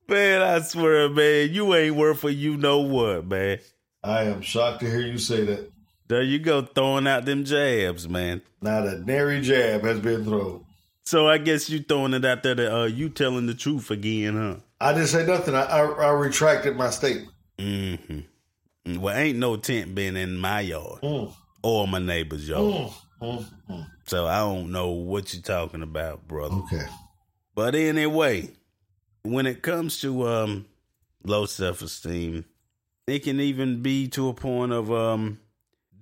Man, 0.07 0.41
I 0.41 0.59
swear, 0.59 1.09
man, 1.09 1.53
you 1.53 1.73
ain't 1.73 1.95
worth 1.95 2.19
for 2.19 2.29
you 2.29 2.57
know 2.57 2.79
what, 2.79 3.25
man. 3.27 3.59
I 4.03 4.23
am 4.23 4.41
shocked 4.41 4.81
to 4.81 4.85
hear 4.89 4.99
you 4.99 5.17
say 5.17 5.45
that. 5.45 5.71
There 6.09 6.21
you 6.21 6.37
go, 6.39 6.63
throwing 6.63 7.07
out 7.07 7.23
them 7.23 7.45
jabs, 7.45 8.09
man. 8.09 8.41
Not 8.61 8.85
a 8.87 8.99
nary 8.99 9.39
jab 9.39 9.83
has 9.83 10.01
been 10.01 10.25
thrown. 10.25 10.65
So 11.05 11.29
I 11.29 11.37
guess 11.37 11.69
you 11.69 11.79
throwing 11.79 12.13
it 12.13 12.25
out 12.25 12.43
there 12.43 12.55
that 12.55 12.77
uh, 12.77 12.83
you 12.87 13.07
telling 13.07 13.45
the 13.45 13.53
truth 13.53 13.89
again, 13.89 14.35
huh? 14.35 14.55
I 14.81 14.93
didn't 14.93 15.07
say 15.09 15.25
nothing. 15.25 15.53
I, 15.55 15.63
I, 15.63 15.79
I 15.85 16.09
retracted 16.11 16.75
my 16.75 16.89
statement. 16.89 17.29
Mm-hmm. 17.57 18.99
Well, 18.99 19.15
ain't 19.15 19.37
no 19.37 19.55
tent 19.57 19.93
been 19.93 20.17
in 20.17 20.37
my 20.37 20.61
yard 20.61 21.01
Mm. 21.03 21.31
or 21.63 21.87
my 21.87 21.99
neighbor's 21.99 22.47
yard. 22.49 22.63
Mm, 22.63 22.93
mm, 23.21 23.45
mm. 23.69 23.87
So 24.07 24.25
I 24.25 24.39
don't 24.39 24.71
know 24.71 24.89
what 24.89 25.33
you're 25.33 25.43
talking 25.43 25.83
about, 25.83 26.27
brother. 26.27 26.55
Okay. 26.55 26.85
But 27.53 27.75
anyway, 27.75 28.49
when 29.23 29.45
it 29.45 29.61
comes 29.61 30.01
to 30.01 30.27
um 30.27 30.65
low 31.23 31.45
self 31.45 31.81
esteem, 31.83 32.45
it 33.05 33.19
can 33.19 33.39
even 33.39 33.81
be 33.83 34.07
to 34.09 34.29
a 34.29 34.33
point 34.33 34.71
of 34.71 34.91
um 34.91 35.39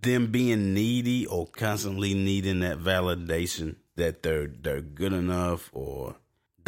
them 0.02 0.28
being 0.28 0.74
needy 0.74 1.26
or 1.26 1.48
constantly 1.48 2.14
needing 2.14 2.62
that 2.62 2.80
validation 2.80 3.76
that 3.98 4.24
they're 4.24 4.48
they're 4.48 4.80
good 4.82 5.12
enough 5.12 5.70
or 5.74 6.16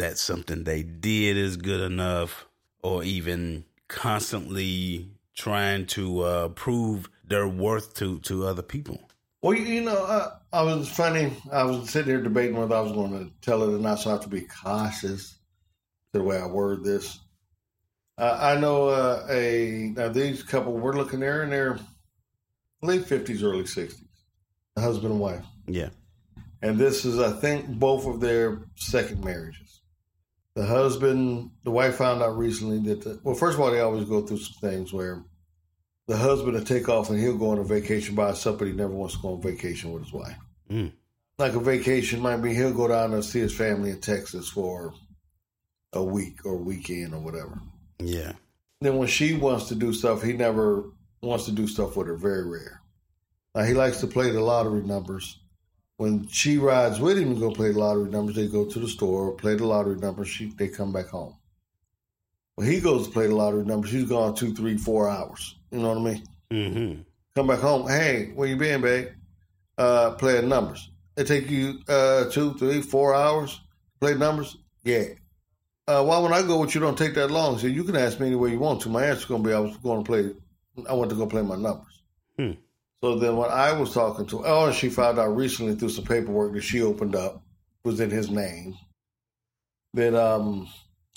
that 0.02 0.18
something 0.18 0.64
they 0.64 0.82
did 0.82 1.36
is 1.36 1.56
good 1.56 1.80
enough 1.80 2.46
or 2.82 3.04
even 3.04 3.64
constantly 3.86 5.08
trying 5.36 5.86
to 5.86 6.22
uh, 6.22 6.48
prove 6.48 7.08
their 7.24 7.46
worth 7.46 7.94
to 7.94 8.18
to 8.18 8.44
other 8.44 8.62
people. 8.62 9.00
Well, 9.42 9.54
you, 9.54 9.80
know, 9.80 10.04
I, 10.04 10.32
I 10.52 10.62
was 10.62 10.88
funny. 10.88 11.32
I 11.52 11.62
was 11.62 11.90
sitting 11.90 12.10
here 12.12 12.20
debating 12.20 12.56
whether 12.56 12.74
I 12.74 12.80
was 12.80 12.92
going 12.92 13.12
to 13.12 13.30
tell 13.42 13.62
it 13.62 13.74
or 13.74 13.78
not, 13.78 14.00
so 14.00 14.10
I 14.10 14.14
have 14.14 14.22
to 14.22 14.28
be 14.28 14.42
cautious 14.42 15.30
to 16.12 16.18
the 16.18 16.24
way 16.24 16.36
I 16.38 16.46
word 16.46 16.82
this. 16.82 17.20
Uh, 18.18 18.38
I 18.40 18.60
know 18.60 18.88
uh, 18.88 19.24
a 19.30 19.92
now 19.96 20.08
these 20.08 20.42
couple 20.42 20.72
we're 20.72 20.94
looking 20.96 21.20
there 21.20 21.44
in 21.44 21.50
their 21.50 21.78
late 22.82 23.04
fifties, 23.06 23.44
early 23.44 23.66
sixties, 23.66 24.08
husband 24.76 25.12
and 25.12 25.20
wife, 25.20 25.44
Yeah. 25.68 25.90
and 26.60 26.76
this 26.76 27.04
is, 27.04 27.20
I 27.20 27.30
think, 27.32 27.68
both 27.68 28.04
of 28.06 28.18
their 28.20 28.62
second 28.74 29.24
marriages. 29.24 29.71
The 30.54 30.66
husband, 30.66 31.50
the 31.64 31.70
wife 31.70 31.96
found 31.96 32.22
out 32.22 32.36
recently 32.36 32.78
that, 32.90 33.02
the, 33.02 33.20
well, 33.22 33.34
first 33.34 33.54
of 33.56 33.60
all, 33.60 33.70
they 33.70 33.80
always 33.80 34.04
go 34.04 34.20
through 34.20 34.38
some 34.38 34.70
things 34.70 34.92
where 34.92 35.24
the 36.08 36.16
husband 36.16 36.54
will 36.54 36.64
take 36.64 36.88
off 36.88 37.08
and 37.08 37.18
he'll 37.18 37.38
go 37.38 37.50
on 37.50 37.58
a 37.58 37.64
vacation 37.64 38.14
by 38.14 38.26
himself, 38.28 38.58
but 38.58 38.68
he 38.68 38.74
never 38.74 38.92
wants 38.92 39.14
to 39.14 39.22
go 39.22 39.32
on 39.32 39.42
vacation 39.42 39.92
with 39.92 40.04
his 40.04 40.12
wife. 40.12 40.36
Mm. 40.70 40.92
Like 41.38 41.54
a 41.54 41.60
vacation 41.60 42.20
might 42.20 42.36
be 42.38 42.54
he'll 42.54 42.74
go 42.74 42.88
down 42.88 43.14
and 43.14 43.24
see 43.24 43.40
his 43.40 43.56
family 43.56 43.90
in 43.90 44.00
Texas 44.00 44.48
for 44.48 44.92
a 45.92 46.02
week 46.02 46.44
or 46.44 46.56
weekend 46.56 47.14
or 47.14 47.20
whatever. 47.20 47.58
Yeah. 47.98 48.32
Then 48.80 48.98
when 48.98 49.08
she 49.08 49.34
wants 49.34 49.68
to 49.68 49.74
do 49.74 49.92
stuff, 49.92 50.22
he 50.22 50.32
never 50.32 50.84
wants 51.22 51.46
to 51.46 51.52
do 51.52 51.66
stuff 51.66 51.96
with 51.96 52.08
her. 52.08 52.16
Very 52.16 52.46
rare. 52.46 52.82
Now 53.54 53.62
he 53.62 53.74
likes 53.74 54.00
to 54.00 54.06
play 54.06 54.30
the 54.30 54.40
lottery 54.40 54.82
numbers. 54.82 55.38
When 56.02 56.26
she 56.26 56.58
rides 56.58 56.98
with 56.98 57.16
him 57.16 57.32
to 57.32 57.40
go 57.40 57.52
play 57.52 57.70
the 57.70 57.78
lottery 57.78 58.10
numbers, 58.10 58.34
they 58.34 58.48
go 58.48 58.64
to 58.64 58.78
the 58.80 58.88
store, 58.88 59.36
play 59.36 59.54
the 59.54 59.64
lottery 59.64 59.94
numbers. 59.94 60.26
She 60.26 60.46
they 60.46 60.66
come 60.66 60.92
back 60.92 61.06
home. 61.06 61.36
When 62.56 62.66
he 62.66 62.80
goes 62.80 63.06
to 63.06 63.12
play 63.12 63.28
the 63.28 63.36
lottery 63.36 63.64
numbers, 63.64 63.92
he's 63.92 64.08
gone 64.08 64.34
two, 64.34 64.52
three, 64.52 64.76
four 64.76 65.08
hours. 65.08 65.54
You 65.70 65.78
know 65.78 65.90
what 65.90 65.98
I 65.98 66.00
mean? 66.00 66.22
Mm-hmm. 66.50 67.02
Come 67.36 67.46
back 67.46 67.60
home. 67.60 67.86
Hey, 67.86 68.32
where 68.34 68.48
you 68.48 68.56
been, 68.56 68.80
babe? 68.80 69.10
Uh, 69.78 70.10
playing 70.14 70.48
numbers. 70.48 70.90
It 71.16 71.28
take 71.28 71.48
you 71.48 71.78
uh 71.86 72.24
two, 72.30 72.54
three, 72.54 72.82
four 72.82 73.14
hours 73.14 73.54
to 73.54 73.98
play 74.00 74.14
numbers. 74.14 74.56
Yeah. 74.82 75.04
Uh, 75.86 76.02
why 76.02 76.18
when 76.18 76.32
I 76.32 76.42
go 76.42 76.58
with 76.58 76.74
you 76.74 76.80
don't 76.80 76.98
take 76.98 77.14
that 77.14 77.30
long? 77.30 77.60
So 77.60 77.68
you 77.68 77.84
can 77.84 77.94
ask 77.94 78.18
me 78.18 78.26
any 78.26 78.34
way 78.34 78.50
you 78.50 78.58
want 78.58 78.80
to. 78.80 78.88
My 78.88 79.04
answer's 79.04 79.26
gonna 79.26 79.44
be 79.44 79.52
I 79.52 79.60
was 79.60 79.76
going 79.76 80.02
to 80.02 80.10
play. 80.10 80.32
I 80.90 80.94
went 80.94 81.10
to 81.10 81.16
go 81.16 81.28
play 81.28 81.42
my 81.42 81.54
numbers. 81.54 82.02
Hmm. 82.36 82.52
So 83.02 83.16
then 83.16 83.36
when 83.36 83.50
I 83.50 83.72
was 83.72 83.92
talking 83.92 84.26
to, 84.26 84.46
oh, 84.46 84.66
and 84.66 84.74
she 84.74 84.88
found 84.88 85.18
out 85.18 85.36
recently 85.36 85.74
through 85.74 85.90
some 85.90 86.04
paperwork 86.04 86.54
that 86.54 86.62
she 86.62 86.82
opened 86.82 87.16
up 87.16 87.42
was 87.84 88.00
in 88.00 88.10
his 88.10 88.30
name. 88.30 88.76
That 89.94 90.14
um 90.14 90.68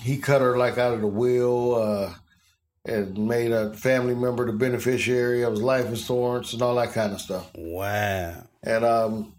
he 0.01 0.17
cut 0.17 0.41
her 0.41 0.57
like 0.57 0.77
out 0.77 0.93
of 0.93 1.01
the 1.01 1.07
will. 1.07 1.75
Uh, 1.75 2.13
and 2.85 3.17
made 3.17 3.51
a 3.51 3.73
family 3.73 4.13
member 4.13 4.45
the 4.45 4.53
beneficiary 4.53 5.43
of 5.43 5.53
his 5.53 5.61
life 5.61 5.87
insurance 5.87 6.53
and 6.53 6.61
all 6.61 6.75
that 6.75 6.93
kind 6.93 7.13
of 7.13 7.19
stuff. 7.19 7.49
Wow. 7.55 8.43
And 8.63 8.85
um, 8.85 9.33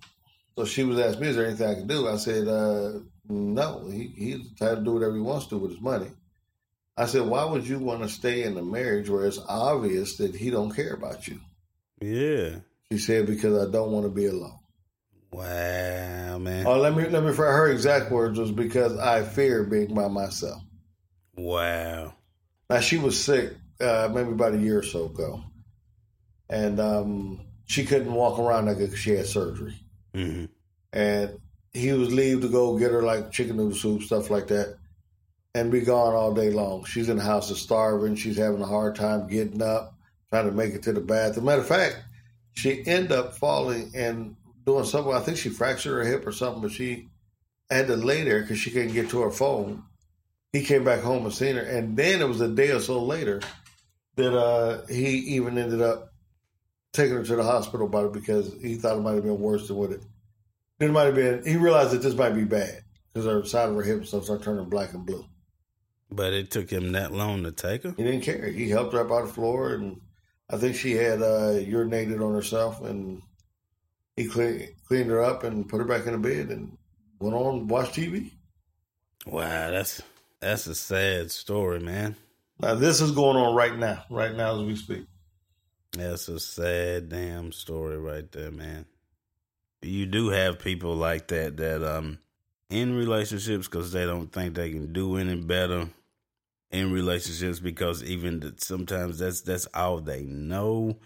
so 0.57 0.65
she 0.65 0.83
was 0.85 0.99
asking 0.99 1.21
me, 1.21 1.29
"Is 1.29 1.37
there 1.37 1.47
anything 1.47 1.69
I 1.69 1.75
can 1.75 1.87
do?" 1.87 2.09
I 2.09 2.17
said, 2.17 2.49
uh, 2.49 3.01
"No. 3.29 3.89
He, 3.89 4.13
he's 4.17 4.53
type 4.55 4.79
to 4.79 4.85
do 4.85 4.95
whatever 4.95 5.15
he 5.15 5.21
wants 5.21 5.47
to 5.47 5.59
with 5.59 5.73
his 5.73 5.81
money." 5.81 6.11
I 6.97 7.07
said, 7.07 7.27
"Why 7.27 7.45
would 7.45 7.67
you 7.67 7.79
want 7.79 8.03
to 8.03 8.09
stay 8.09 8.43
in 8.43 8.57
a 8.57 8.63
marriage 8.63 9.09
where 9.09 9.27
it's 9.27 9.39
obvious 9.49 10.17
that 10.17 10.35
he 10.35 10.51
don't 10.51 10.75
care 10.75 10.95
about 10.95 11.29
you?" 11.29 11.41
Yeah. 12.01 12.61
She 12.91 12.99
said, 12.99 13.27
"Because 13.27 13.67
I 13.67 13.71
don't 13.71 13.91
want 13.91 14.07
to 14.07 14.11
be 14.11 14.27
alone." 14.27 14.59
Wow, 15.33 16.39
man. 16.39 16.67
Oh, 16.67 16.79
let 16.79 16.97
me 16.97 17.09
let 17.09 17.23
me. 17.23 17.33
for 17.33 17.45
Her 17.45 17.71
exact 17.71 18.11
words 18.11 18.39
was 18.39 18.53
because 18.53 18.97
I 18.99 19.23
fear 19.23 19.65
being 19.65 19.95
by 19.95 20.09
myself. 20.09 20.63
Wow. 21.37 22.15
Now 22.71 22.81
she 22.81 22.97
was 22.99 23.23
sick, 23.23 23.53
uh, 23.81 24.11
maybe 24.13 24.31
about 24.31 24.55
a 24.55 24.59
year 24.59 24.79
or 24.79 24.83
so 24.83 25.07
ago, 25.07 25.43
and 26.49 26.81
um, 26.81 27.47
she 27.67 27.85
couldn't 27.85 28.13
walk 28.13 28.39
around 28.39 28.67
like 28.67 28.79
because 28.79 28.99
she 28.99 29.11
had 29.11 29.27
surgery. 29.27 29.75
Mm-hmm. 30.15 30.47
And 30.93 31.39
he 31.73 31.93
was 31.93 32.13
leave 32.13 32.41
to 32.41 32.49
go 32.49 32.79
get 32.79 32.91
her 32.91 33.03
like 33.03 33.31
chicken 33.31 33.57
noodle 33.57 33.77
soup, 33.77 34.03
stuff 34.03 34.31
like 34.31 34.49
that, 34.49 34.79
and 35.55 35.71
be 35.71 35.81
gone 35.81 36.15
all 36.15 36.33
day 36.33 36.51
long. 36.51 36.85
She's 36.85 37.09
in 37.09 37.19
the 37.19 37.23
house 37.23 37.51
is 37.51 37.61
starving. 37.61 38.17
She's 38.17 38.39
having 38.39 38.63
a 38.63 38.67
hard 38.67 38.95
time 38.97 39.29
getting 39.29 39.63
up, 39.63 39.96
trying 40.31 40.47
to 40.47 40.53
make 40.53 40.75
it 40.75 40.83
to 40.85 40.93
the 40.93 41.01
bathroom. 41.01 41.47
Matter 41.47 41.63
of 41.63 41.69
fact, 41.69 41.97
she 42.53 42.85
ended 42.87 43.13
up 43.13 43.37
falling 43.37 43.93
and 43.95 44.37
doing 44.65 44.85
something. 44.85 45.13
I 45.13 45.21
think 45.21 45.37
she 45.37 45.49
fractured 45.49 45.93
her 45.93 46.11
hip 46.11 46.27
or 46.27 46.33
something, 46.33 46.63
but 46.63 46.73
she 46.73 47.09
had 47.71 47.87
to 47.87 47.97
lay 47.97 48.25
there 48.25 48.41
because 48.41 48.59
she 48.59 48.71
couldn't 48.71 48.93
get 48.93 49.11
to 49.11 49.21
her 49.21 49.31
phone. 49.31 49.85
He 50.53 50.65
came 50.65 50.85
back 50.85 51.01
home 51.01 51.25
and 51.25 51.35
seen 51.35 51.57
her, 51.57 51.63
and 51.63 51.97
then 51.97 52.21
it 52.21 52.29
was 52.29 52.41
a 52.41 52.49
day 52.49 52.71
or 52.71 52.81
so 52.81 53.03
later 53.03 53.41
that 54.17 54.35
uh, 54.37 54.87
he 54.87 55.19
even 55.37 55.59
ended 55.59 55.83
up 55.83 56.13
taking 56.93 57.17
her 57.17 57.25
to 57.25 57.37
the 57.37 57.43
hospital 57.43 57.87
about 57.87 58.07
it 58.07 58.13
because 58.13 58.55
he 58.63 58.77
thought 58.77 58.97
it 58.97 59.03
might 59.03 59.15
have 59.15 59.23
been 59.23 59.39
worse 59.39 59.69
than 59.69 59.77
what 59.77 59.91
it. 59.91 60.03
It 60.81 60.91
might 60.91 61.05
have 61.05 61.15
been. 61.15 61.45
He 61.45 61.57
realized 61.57 61.93
that 61.93 62.03
this 62.03 62.15
might 62.15 62.35
be 62.35 62.45
bad 62.45 62.83
because 63.13 63.27
her 63.27 63.45
side 63.45 63.69
of 63.69 63.77
her 63.77 63.83
hip 63.83 64.07
stuff 64.07 64.25
started 64.25 64.45
turning 64.45 64.69
black 64.69 64.95
and 64.95 65.05
blue. 65.05 65.25
But 66.11 66.33
it 66.33 66.51
took 66.51 66.71
him 66.71 66.93
that 66.93 67.13
long 67.13 67.43
to 67.45 67.53
take 67.53 67.83
her. 67.83 67.95
He 67.97 68.05
didn't 68.05 68.23
care. 68.23 68.47
He 68.49 68.71
helped 68.71 68.93
her 68.93 69.01
up 69.01 69.11
out 69.11 69.23
of 69.23 69.29
the 69.29 69.35
floor, 69.35 69.75
and 69.75 70.01
I 70.49 70.57
think 70.59 70.77
she 70.77 70.93
had 70.93 71.23
uh, 71.23 71.59
urinated 71.59 72.25
on 72.25 72.35
herself, 72.35 72.83
and 72.83 73.21
he 74.17 74.27
clean, 74.27 74.69
cleaned 74.87 75.11
her 75.11 75.23
up 75.23 75.45
and 75.45 75.69
put 75.69 75.79
her 75.79 75.85
back 75.85 76.07
in 76.07 76.13
the 76.13 76.19
bed 76.19 76.49
and 76.51 76.77
went 77.19 77.35
on 77.35 77.59
and 77.59 77.71
watched 77.71 77.95
TV. 77.95 78.31
Wow, 79.27 79.71
that's 79.71 80.03
that's 80.41 80.67
a 80.67 80.75
sad 80.75 81.31
story, 81.31 81.81
man. 81.81 82.17
Now 82.61 82.75
this 82.75 83.01
is 83.01 83.11
going 83.11 83.37
on 83.37 83.55
right 83.55 83.77
now, 83.77 84.05
right 84.09 84.35
now 84.35 84.57
as 84.57 84.63
we 84.63 84.77
speak. 84.77 85.07
That's 85.93 86.29
a 86.29 86.39
sad 86.39 87.09
damn 87.09 87.53
story 87.53 87.99
right 87.99 88.31
there, 88.31 88.51
man. 88.51 88.87
You 89.83 90.07
do 90.07 90.29
have 90.29 90.59
people 90.59 90.95
like 90.95 91.29
that 91.29 91.57
that 91.57 91.83
um 91.83 92.19
in 92.71 92.97
relationships 92.97 93.67
because 93.67 93.93
they 93.93 94.05
don't 94.05 94.33
think 94.33 94.55
they 94.55 94.71
can 94.71 94.93
do 94.93 95.17
any 95.17 95.37
better 95.37 95.89
in 96.71 96.93
relationships 96.93 97.61
because 97.61 98.03
even 98.03 98.55
sometimes 98.59 99.19
that's 99.19 99.43
that's 99.43 99.67
all 99.75 100.01
they 100.01 100.23
know, 100.25 100.99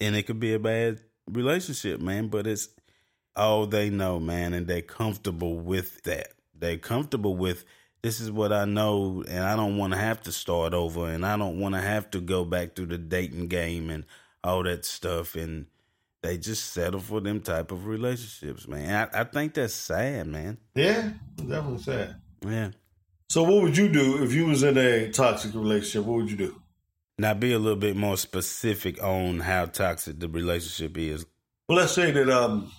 and 0.00 0.16
it 0.16 0.24
could 0.24 0.40
be 0.40 0.54
a 0.54 0.58
bad 0.58 1.00
relationship, 1.30 2.00
man. 2.00 2.28
But 2.28 2.46
it's 2.46 2.68
all 3.36 3.66
they 3.66 3.90
know, 3.90 4.20
man, 4.20 4.54
and 4.54 4.66
they're 4.66 4.82
comfortable 4.82 5.58
with 5.58 6.02
that. 6.04 6.28
They're 6.54 6.76
comfortable 6.76 7.36
with 7.36 7.64
this 8.02 8.20
is 8.20 8.30
what 8.30 8.52
I 8.52 8.64
know, 8.66 9.24
and 9.26 9.44
I 9.44 9.56
don't 9.56 9.78
want 9.78 9.94
to 9.94 9.98
have 9.98 10.22
to 10.22 10.32
start 10.32 10.74
over, 10.74 11.08
and 11.08 11.24
I 11.24 11.36
don't 11.36 11.58
want 11.58 11.74
to 11.74 11.80
have 11.80 12.10
to 12.10 12.20
go 12.20 12.44
back 12.44 12.76
through 12.76 12.86
the 12.86 12.98
dating 12.98 13.48
game 13.48 13.90
and 13.90 14.04
all 14.42 14.62
that 14.64 14.84
stuff, 14.84 15.34
and 15.34 15.66
they 16.22 16.38
just 16.38 16.72
settle 16.72 17.00
for 17.00 17.20
them 17.20 17.40
type 17.40 17.72
of 17.72 17.86
relationships, 17.86 18.68
man. 18.68 19.08
I, 19.12 19.20
I 19.20 19.24
think 19.24 19.54
that's 19.54 19.74
sad, 19.74 20.26
man. 20.26 20.58
Yeah, 20.74 21.10
definitely 21.36 21.82
sad. 21.82 22.16
Yeah. 22.46 22.70
So 23.34 23.42
what 23.42 23.64
would 23.64 23.76
you 23.76 23.88
do 23.88 24.22
if 24.22 24.32
you 24.32 24.46
was 24.46 24.62
in 24.62 24.78
a 24.78 25.10
toxic 25.10 25.56
relationship? 25.56 26.04
What 26.04 26.18
would 26.18 26.30
you 26.30 26.36
do? 26.36 26.62
Now, 27.18 27.34
be 27.34 27.52
a 27.52 27.58
little 27.58 27.76
bit 27.76 27.96
more 27.96 28.16
specific 28.16 29.02
on 29.02 29.40
how 29.40 29.66
toxic 29.66 30.20
the 30.20 30.28
relationship 30.28 30.96
is. 30.96 31.26
Well, 31.68 31.78
let's 31.78 31.90
say 31.90 32.12
that 32.12 32.30
um, 32.30 32.70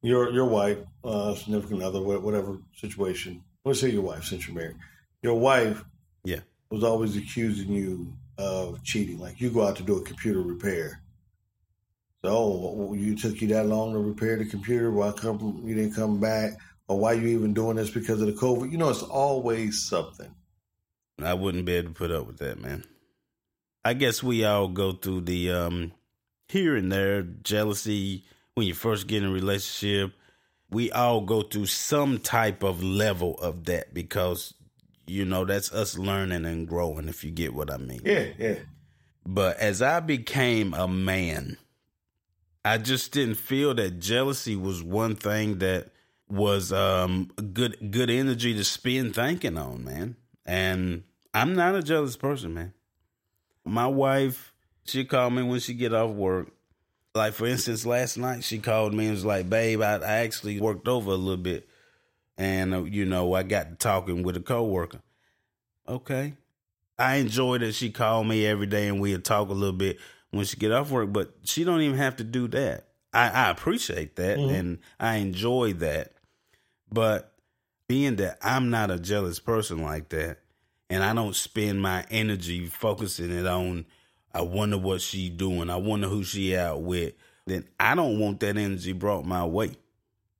your 0.00 0.32
your 0.32 0.46
wife, 0.46 0.78
uh, 1.04 1.34
significant 1.34 1.82
other, 1.82 2.00
whatever 2.00 2.56
situation. 2.74 3.44
Let's 3.66 3.82
say 3.82 3.90
your 3.90 4.00
wife, 4.00 4.24
since 4.24 4.48
you're 4.48 4.56
married, 4.56 4.76
your 5.20 5.38
wife 5.38 5.84
Yeah. 6.24 6.40
was 6.70 6.84
always 6.84 7.14
accusing 7.14 7.70
you 7.70 8.14
of 8.38 8.82
cheating. 8.82 9.18
Like 9.18 9.42
you 9.42 9.50
go 9.50 9.68
out 9.68 9.76
to 9.76 9.82
do 9.82 9.98
a 9.98 10.02
computer 10.02 10.40
repair. 10.40 11.02
So 12.24 12.94
you 12.94 13.14
took 13.14 13.42
you 13.42 13.48
that 13.48 13.66
long 13.66 13.92
to 13.92 13.98
repair 13.98 14.38
the 14.38 14.46
computer. 14.46 14.90
Why 14.90 15.12
come 15.12 15.62
you 15.66 15.74
didn't 15.74 15.94
come 15.94 16.18
back? 16.18 16.52
Or 16.88 16.98
why 16.98 17.12
you 17.14 17.28
even 17.28 17.54
doing 17.54 17.76
this 17.76 17.90
because 17.90 18.20
of 18.20 18.26
the 18.26 18.32
COVID? 18.32 18.70
You 18.70 18.78
know, 18.78 18.90
it's 18.90 19.02
always 19.02 19.84
something. 19.88 20.34
I 21.22 21.34
wouldn't 21.34 21.64
be 21.64 21.74
able 21.74 21.88
to 21.88 21.94
put 21.94 22.10
up 22.10 22.26
with 22.26 22.38
that, 22.38 22.60
man. 22.60 22.84
I 23.84 23.94
guess 23.94 24.22
we 24.22 24.44
all 24.44 24.68
go 24.68 24.92
through 24.92 25.22
the 25.22 25.50
um 25.52 25.92
here 26.48 26.76
and 26.76 26.92
there, 26.92 27.22
jealousy 27.22 28.24
when 28.54 28.66
you 28.66 28.74
first 28.74 29.06
get 29.06 29.22
in 29.22 29.30
a 29.30 29.32
relationship. 29.32 30.12
We 30.70 30.90
all 30.92 31.20
go 31.20 31.42
through 31.42 31.66
some 31.66 32.18
type 32.18 32.62
of 32.62 32.82
level 32.82 33.34
of 33.38 33.64
that 33.64 33.92
because, 33.92 34.54
you 35.06 35.24
know, 35.24 35.44
that's 35.44 35.72
us 35.72 35.98
learning 35.98 36.46
and 36.46 36.66
growing, 36.66 37.08
if 37.08 37.24
you 37.24 37.30
get 37.30 37.54
what 37.54 37.70
I 37.70 37.76
mean. 37.76 38.00
Yeah, 38.04 38.26
yeah. 38.38 38.54
But 39.26 39.58
as 39.58 39.82
I 39.82 40.00
became 40.00 40.72
a 40.74 40.88
man, 40.88 41.58
I 42.64 42.78
just 42.78 43.12
didn't 43.12 43.36
feel 43.36 43.74
that 43.74 43.98
jealousy 43.98 44.56
was 44.56 44.82
one 44.82 45.14
thing 45.14 45.58
that 45.58 45.90
was 46.32 46.72
um 46.72 47.30
good 47.52 47.90
good 47.90 48.10
energy 48.10 48.54
to 48.54 48.64
spend 48.64 49.14
thinking 49.14 49.58
on, 49.58 49.84
man. 49.84 50.16
And 50.46 51.04
I'm 51.34 51.54
not 51.54 51.74
a 51.74 51.82
jealous 51.82 52.16
person, 52.16 52.54
man. 52.54 52.72
My 53.64 53.86
wife, 53.86 54.52
she 54.84 55.04
called 55.04 55.34
me 55.34 55.42
when 55.42 55.60
she 55.60 55.74
get 55.74 55.94
off 55.94 56.10
work. 56.10 56.48
Like 57.14 57.34
for 57.34 57.46
instance, 57.46 57.84
last 57.84 58.16
night 58.16 58.42
she 58.42 58.58
called 58.58 58.94
me 58.94 59.04
and 59.04 59.14
was 59.14 59.24
like, 59.24 59.50
"Babe, 59.50 59.82
I, 59.82 59.96
I 59.96 60.12
actually 60.24 60.58
worked 60.58 60.88
over 60.88 61.10
a 61.10 61.16
little 61.16 61.36
bit, 61.36 61.68
and 62.38 62.74
uh, 62.74 62.84
you 62.84 63.04
know 63.04 63.34
I 63.34 63.42
got 63.42 63.68
to 63.68 63.74
talking 63.76 64.22
with 64.22 64.36
a 64.36 64.40
coworker." 64.40 65.02
Okay, 65.86 66.34
I 66.98 67.16
enjoy 67.16 67.58
that 67.58 67.74
she 67.74 67.90
called 67.90 68.26
me 68.26 68.46
every 68.46 68.66
day 68.66 68.88
and 68.88 69.00
we'll 69.00 69.20
talk 69.20 69.50
a 69.50 69.52
little 69.52 69.76
bit 69.76 69.98
when 70.30 70.46
she 70.46 70.56
get 70.56 70.72
off 70.72 70.90
work, 70.90 71.12
but 71.12 71.34
she 71.44 71.64
don't 71.64 71.82
even 71.82 71.98
have 71.98 72.16
to 72.16 72.24
do 72.24 72.48
that. 72.48 72.88
I, 73.12 73.28
I 73.28 73.50
appreciate 73.50 74.16
that 74.16 74.38
mm-hmm. 74.38 74.54
and 74.54 74.78
I 74.98 75.16
enjoy 75.16 75.74
that. 75.74 76.12
But 76.92 77.32
being 77.88 78.16
that 78.16 78.38
I'm 78.42 78.70
not 78.70 78.90
a 78.90 78.98
jealous 78.98 79.38
person 79.38 79.82
like 79.82 80.10
that, 80.10 80.38
and 80.90 81.02
I 81.02 81.14
don't 81.14 81.34
spend 81.34 81.80
my 81.80 82.04
energy 82.10 82.66
focusing 82.66 83.30
it 83.30 83.46
on 83.46 83.86
I 84.34 84.42
wonder 84.42 84.78
what 84.78 85.00
she 85.00 85.28
doing, 85.28 85.70
I 85.70 85.76
wonder 85.76 86.08
who 86.08 86.24
she 86.24 86.56
out 86.56 86.82
with, 86.82 87.14
then 87.46 87.68
I 87.78 87.94
don't 87.94 88.18
want 88.18 88.40
that 88.40 88.56
energy 88.56 88.92
brought 88.92 89.24
my 89.24 89.44
way. 89.44 89.72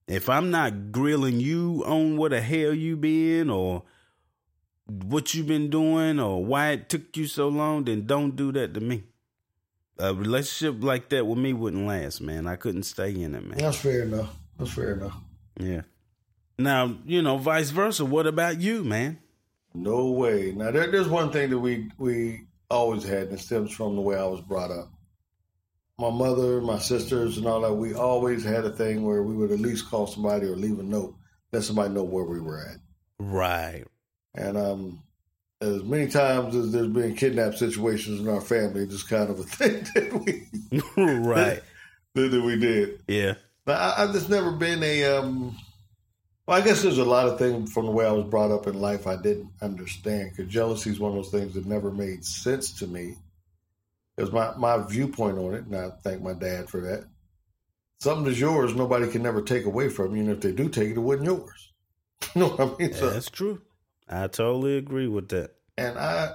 If 0.07 0.29
I'm 0.29 0.51
not 0.51 0.93
grilling 0.93 1.41
you 1.41 1.85
on 1.87 2.17
what 2.17 2.33
the 2.33 2.41
hell 2.41 2.75
you 2.75 2.97
been 2.97 3.51
or 3.51 3.83
what 4.87 5.33
you 5.35 5.45
been 5.45 5.71
doing 5.71 6.19
or 6.19 6.45
why 6.45 6.71
it 6.71 6.89
took 6.89 7.17
you 7.17 7.27
so 7.27 7.49
long, 7.49 7.85
then 7.85 8.07
don't 8.07 8.35
do 8.35 8.53
that 8.53 8.75
to 8.75 8.81
me 8.81 9.05
a 9.99 10.15
relationship 10.15 10.83
like 10.83 11.09
that 11.11 11.27
with 11.27 11.39
me 11.39 11.53
wouldn't 11.53 11.87
last, 11.87 12.21
man. 12.21 12.47
I 12.47 12.57
couldn't 12.57 12.83
stay 12.85 13.11
in 13.11 13.35
it, 13.35 13.45
man. 13.45 13.59
That's 13.59 13.77
fair 13.77 14.03
enough. 14.03 14.35
That's 14.59 14.73
fair 14.73 14.95
enough. 14.95 15.17
Yeah. 15.59 15.83
Now, 16.63 16.97
you 17.05 17.23
know, 17.23 17.39
vice 17.39 17.71
versa. 17.71 18.05
What 18.05 18.27
about 18.27 18.61
you, 18.61 18.85
man? 18.85 19.19
No 19.75 20.11
way. 20.11 20.53
Now, 20.53 20.71
there, 20.71 20.91
there's 20.91 21.09
one 21.09 21.31
thing 21.33 21.51
that 21.51 21.59
we 21.59 21.91
we 21.99 22.47
always 22.71 23.05
had, 23.05 23.29
and 23.29 23.33
it 23.33 23.41
stems 23.41 23.73
from 23.73 23.97
the 23.97 24.03
way 24.03 24.17
I 24.17 24.27
was 24.27 24.41
brought 24.41 24.71
up. 24.71 24.91
My 25.99 26.11
mother, 26.11 26.61
my 26.61 26.79
sisters, 26.79 27.39
and 27.39 27.47
all 27.47 27.61
that. 27.61 27.75
We 27.75 27.95
always 27.95 28.45
had 28.45 28.65
a 28.65 28.71
thing 28.71 29.05
where 29.05 29.23
we 29.23 29.35
would 29.35 29.53
at 29.53 29.61
least 29.61 29.89
call 29.89 30.07
somebody 30.07 30.47
or 30.47 30.57
leave 30.57 30.79
a 30.79 30.83
note, 30.83 31.15
let 31.53 31.63
somebody 31.63 31.93
know 31.93 32.03
where 32.03 32.25
we 32.25 32.41
were 32.41 32.59
at. 32.59 32.79
Right. 33.19 33.85
And 34.35 34.57
um, 34.57 35.03
as 35.61 35.85
many 35.85 36.09
times 36.09 36.55
as 36.55 36.73
there's 36.73 36.89
been 36.89 37.15
kidnap 37.15 37.55
situations 37.55 38.21
in 38.21 38.29
our 38.29 38.41
family, 38.41 38.87
just 38.87 39.09
kind 39.09 39.31
of 39.31 39.39
a 39.39 39.43
thing 39.45 39.87
that 39.95 40.13
we 40.25 40.49
right 41.03 41.63
that, 42.15 42.29
that, 42.29 42.43
we 42.43 42.59
did. 42.59 43.03
Yeah. 43.07 43.35
But 43.65 43.81
I, 43.81 44.01
have 44.03 44.13
just 44.13 44.29
never 44.29 44.53
been 44.53 44.83
a. 44.83 45.05
Um, 45.05 45.57
well, 46.47 46.61
I 46.61 46.65
guess 46.65 46.83
there's 46.83 46.99
a 46.99 47.05
lot 47.05 47.29
of 47.29 47.39
things 47.39 47.73
from 47.73 47.87
the 47.87 47.93
way 47.93 48.05
I 48.05 48.13
was 48.13 48.25
brought 48.25 48.51
up 48.51 48.67
in 48.67 48.81
life 48.81 49.07
I 49.07 49.17
didn't 49.17 49.51
understand 49.61 50.31
because 50.31 50.53
jealousy 50.53 50.91
is 50.91 50.99
one 50.99 51.11
of 51.13 51.17
those 51.17 51.31
things 51.31 51.55
that 51.55 51.67
never 51.67 51.91
made 51.91 52.25
sense 52.25 52.73
to 52.81 52.87
me. 52.87 53.17
Because 54.17 54.33
my, 54.33 54.55
my 54.57 54.79
viewpoint 54.87 55.39
on 55.39 55.55
it, 55.55 55.65
and 55.65 55.77
I 55.77 55.91
thank 56.03 56.23
my 56.23 56.35
dad 56.35 56.69
for 56.69 56.81
that. 56.81 57.05
Something 58.01 58.25
that's 58.25 58.41
yours, 58.41 58.75
nobody 58.75 59.09
can 59.09 59.23
never 59.23 59.41
take 59.41 59.65
away 59.65 59.89
from 59.89 60.17
you. 60.17 60.23
And 60.23 60.31
if 60.31 60.41
they 60.41 60.53
do 60.53 60.69
take 60.69 60.91
it, 60.91 60.97
it 60.97 61.01
wasn't 61.01 61.27
yours. 61.27 61.73
you 62.35 62.41
know 62.43 62.49
what 62.49 62.61
I 62.61 62.65
mean? 62.77 62.91
Yeah, 62.91 62.97
so, 62.97 63.11
that's 63.11 63.31
true. 63.31 63.63
I 64.09 64.27
totally 64.27 64.77
agree 64.77 65.07
with 65.07 65.29
that. 65.29 65.53
And 65.79 65.97
I 65.99 66.33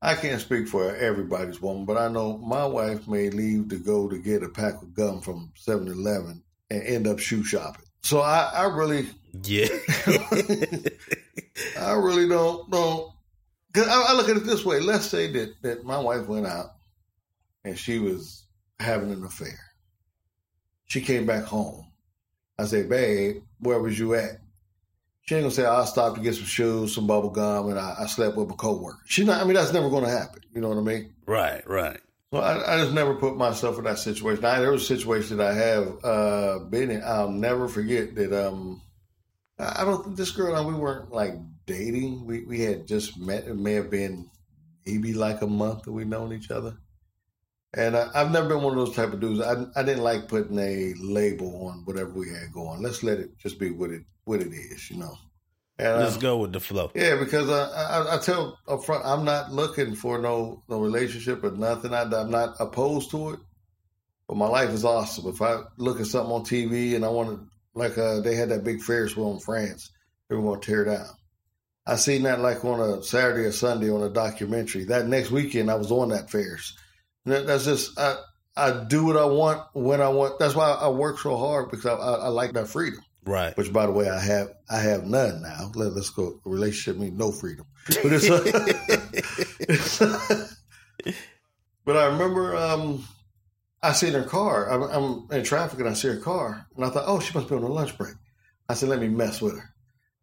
I 0.00 0.14
can't 0.14 0.40
speak 0.40 0.68
for 0.68 0.94
everybody's 0.94 1.60
woman, 1.60 1.84
but 1.84 1.96
I 1.96 2.06
know 2.06 2.38
my 2.38 2.64
wife 2.64 3.08
may 3.08 3.30
leave 3.30 3.68
to 3.70 3.76
go 3.76 4.08
to 4.08 4.16
get 4.16 4.44
a 4.44 4.48
pack 4.48 4.80
of 4.80 4.94
gum 4.94 5.20
from 5.20 5.52
7-Eleven 5.56 6.44
and 6.70 6.82
end 6.84 7.08
up 7.08 7.18
shoe 7.18 7.42
shopping. 7.42 7.87
So 8.02 8.20
I, 8.20 8.50
I 8.54 8.64
really 8.64 9.08
Yeah. 9.42 9.68
I 11.78 11.92
really 11.92 12.28
don't 12.28 12.70
don't 12.70 13.12
cause 13.72 13.88
I, 13.88 14.06
I 14.08 14.12
look 14.14 14.28
at 14.28 14.36
it 14.36 14.44
this 14.44 14.64
way. 14.64 14.80
Let's 14.80 15.06
say 15.06 15.30
that, 15.32 15.62
that 15.62 15.84
my 15.84 15.98
wife 15.98 16.26
went 16.26 16.46
out 16.46 16.70
and 17.64 17.78
she 17.78 17.98
was 17.98 18.44
having 18.80 19.10
an 19.12 19.24
affair. 19.24 19.58
She 20.86 21.00
came 21.00 21.26
back 21.26 21.44
home. 21.44 21.84
I 22.58 22.64
said, 22.64 22.88
babe, 22.88 23.42
where 23.60 23.78
was 23.80 23.98
you 23.98 24.14
at? 24.14 24.38
She 25.22 25.34
ain't 25.34 25.44
gonna 25.44 25.54
say 25.54 25.66
I 25.66 25.84
stopped 25.84 26.16
to 26.16 26.22
get 26.22 26.36
some 26.36 26.46
shoes, 26.46 26.94
some 26.94 27.06
bubble 27.06 27.28
gum, 27.28 27.68
and 27.68 27.78
I, 27.78 27.96
I 28.00 28.06
slept 28.06 28.36
with 28.36 28.50
a 28.50 28.54
coworker. 28.54 28.98
She's 29.04 29.26
not. 29.26 29.42
I 29.42 29.44
mean, 29.44 29.54
that's 29.54 29.74
never 29.74 29.90
gonna 29.90 30.08
happen. 30.08 30.40
You 30.54 30.62
know 30.62 30.70
what 30.70 30.78
I 30.78 30.80
mean? 30.80 31.12
Right, 31.26 31.68
right. 31.68 32.00
So 32.32 32.40
I, 32.40 32.74
I 32.74 32.78
just 32.78 32.92
never 32.92 33.14
put 33.14 33.36
myself 33.36 33.78
in 33.78 33.84
that 33.84 33.98
situation. 33.98 34.44
I, 34.44 34.60
there 34.60 34.72
was 34.72 34.82
a 34.82 34.86
situation 34.86 35.38
that 35.38 35.50
I 35.50 35.54
have 35.54 36.04
uh, 36.04 36.58
been 36.58 36.90
in. 36.90 37.02
I'll 37.02 37.30
never 37.30 37.68
forget 37.68 38.14
that. 38.16 38.32
Um, 38.32 38.82
I 39.58 39.84
don't. 39.84 40.16
This 40.16 40.30
girl 40.30 40.48
and 40.48 40.56
I, 40.56 40.60
we 40.60 40.74
weren't 40.74 41.10
like 41.10 41.34
dating. 41.66 42.26
We 42.26 42.44
we 42.44 42.60
had 42.60 42.86
just 42.86 43.18
met. 43.18 43.46
It 43.46 43.56
may 43.56 43.74
have 43.74 43.90
been 43.90 44.30
maybe 44.86 45.14
like 45.14 45.40
a 45.42 45.46
month 45.46 45.84
that 45.84 45.92
we 45.92 46.04
known 46.04 46.32
each 46.32 46.50
other. 46.50 46.76
And 47.74 47.96
I, 47.96 48.10
have 48.14 48.30
never 48.30 48.48
been 48.48 48.62
one 48.62 48.78
of 48.78 48.86
those 48.86 48.96
type 48.96 49.12
of 49.12 49.20
dudes. 49.20 49.40
I, 49.40 49.64
I 49.76 49.82
didn't 49.82 50.02
like 50.02 50.28
putting 50.28 50.58
a 50.58 50.94
label 50.98 51.68
on 51.68 51.82
whatever 51.84 52.10
we 52.10 52.30
had 52.30 52.52
going. 52.52 52.82
Let's 52.82 53.02
let 53.02 53.18
it 53.18 53.38
just 53.38 53.58
be 53.58 53.70
what 53.70 53.90
it 53.90 54.02
what 54.24 54.40
it 54.40 54.52
is, 54.52 54.90
you 54.90 54.98
know. 54.98 55.14
And, 55.78 56.00
Let's 56.00 56.16
uh, 56.16 56.20
go 56.20 56.38
with 56.38 56.52
the 56.52 56.60
flow. 56.60 56.90
Yeah, 56.94 57.16
because 57.16 57.48
I, 57.48 57.68
I, 57.68 58.16
I 58.16 58.18
tell 58.18 58.58
up 58.66 58.84
front, 58.84 59.04
I'm 59.06 59.24
not 59.24 59.52
looking 59.52 59.94
for 59.94 60.18
no 60.18 60.62
no 60.68 60.80
relationship 60.80 61.44
or 61.44 61.52
nothing. 61.52 61.94
I, 61.94 62.02
I'm 62.02 62.30
not 62.30 62.56
opposed 62.58 63.12
to 63.12 63.30
it, 63.30 63.40
but 64.26 64.36
my 64.36 64.48
life 64.48 64.70
is 64.70 64.84
awesome. 64.84 65.28
If 65.28 65.40
I 65.40 65.60
look 65.76 66.00
at 66.00 66.06
something 66.06 66.32
on 66.32 66.42
TV 66.42 66.96
and 66.96 67.04
I 67.04 67.08
want 67.08 67.28
to, 67.30 67.46
like 67.74 67.96
uh, 67.96 68.20
they 68.20 68.34
had 68.34 68.48
that 68.48 68.64
big 68.64 68.82
Ferris 68.82 69.16
wheel 69.16 69.32
in 69.32 69.38
France, 69.38 69.90
they 70.28 70.34
were 70.34 70.42
going 70.42 70.60
to 70.60 70.66
tear 70.66 70.84
down. 70.84 71.06
I 71.86 71.96
seen 71.96 72.24
that 72.24 72.40
like 72.40 72.64
on 72.64 72.80
a 72.80 73.02
Saturday 73.02 73.46
or 73.46 73.52
Sunday 73.52 73.88
on 73.88 74.02
a 74.02 74.10
documentary. 74.10 74.84
That 74.84 75.06
next 75.06 75.30
weekend, 75.30 75.70
I 75.70 75.76
was 75.76 75.92
on 75.92 76.10
that 76.10 76.28
Ferris. 76.28 76.76
That, 77.24 77.46
that's 77.46 77.64
just 77.64 77.98
I 77.98 78.16
I 78.56 78.84
do 78.84 79.06
what 79.06 79.16
I 79.16 79.26
want 79.26 79.62
when 79.74 80.00
I 80.00 80.08
want. 80.08 80.40
That's 80.40 80.56
why 80.56 80.72
I 80.72 80.88
work 80.88 81.20
so 81.20 81.36
hard 81.36 81.70
because 81.70 81.86
I, 81.86 81.94
I, 81.94 82.14
I 82.14 82.28
like 82.28 82.52
that 82.54 82.66
freedom. 82.66 83.00
Right. 83.28 83.54
Which, 83.58 83.70
by 83.72 83.84
the 83.84 83.92
way, 83.92 84.08
I 84.08 84.18
have 84.18 84.54
I 84.70 84.78
have 84.78 85.04
none 85.04 85.42
now. 85.42 85.70
Let, 85.74 85.92
us 85.92 86.08
go. 86.08 86.40
Relationship 86.46 86.98
means 86.98 87.18
no 87.18 87.30
freedom. 87.30 87.66
But 87.86 88.12
it's, 88.12 89.98
but 91.84 91.96
I 91.96 92.06
remember 92.06 92.56
um, 92.56 93.06
I 93.82 93.92
see 93.92 94.08
in 94.08 94.14
her 94.14 94.24
car. 94.24 94.70
I'm, 94.70 94.82
I'm, 94.82 95.28
in 95.30 95.44
traffic 95.44 95.78
and 95.78 95.90
I 95.90 95.92
see 95.92 96.08
her 96.08 96.16
car, 96.16 96.66
and 96.74 96.84
I 96.86 96.88
thought, 96.88 97.04
oh, 97.06 97.20
she 97.20 97.34
must 97.34 97.50
be 97.50 97.54
on 97.54 97.62
a 97.62 97.68
lunch 97.68 97.98
break. 97.98 98.14
I 98.66 98.72
said, 98.72 98.88
let 98.88 99.00
me 99.00 99.08
mess 99.08 99.42
with 99.42 99.58
her. 99.58 99.74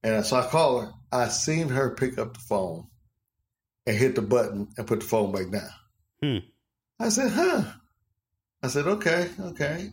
And 0.04 0.26
so 0.26 0.38
I 0.38 0.48
call 0.48 0.82
her. 0.82 0.92
I 1.12 1.28
seen 1.28 1.70
her 1.70 1.96
pick 1.96 2.18
up 2.18 2.34
the 2.34 2.40
phone 2.40 2.88
and 3.86 3.96
hit 3.96 4.16
the 4.16 4.24
button 4.24 4.68
and 4.78 4.88
put 4.88 5.02
the 5.02 5.06
phone 5.06 5.32
back 5.32 5.52
down. 5.52 5.70
Hmm. 6.22 6.48
I 7.00 7.10
said, 7.10 7.32
huh. 7.32 7.64
I 8.64 8.68
said, 8.68 8.88
okay, 8.88 9.30
okay. 9.40 9.92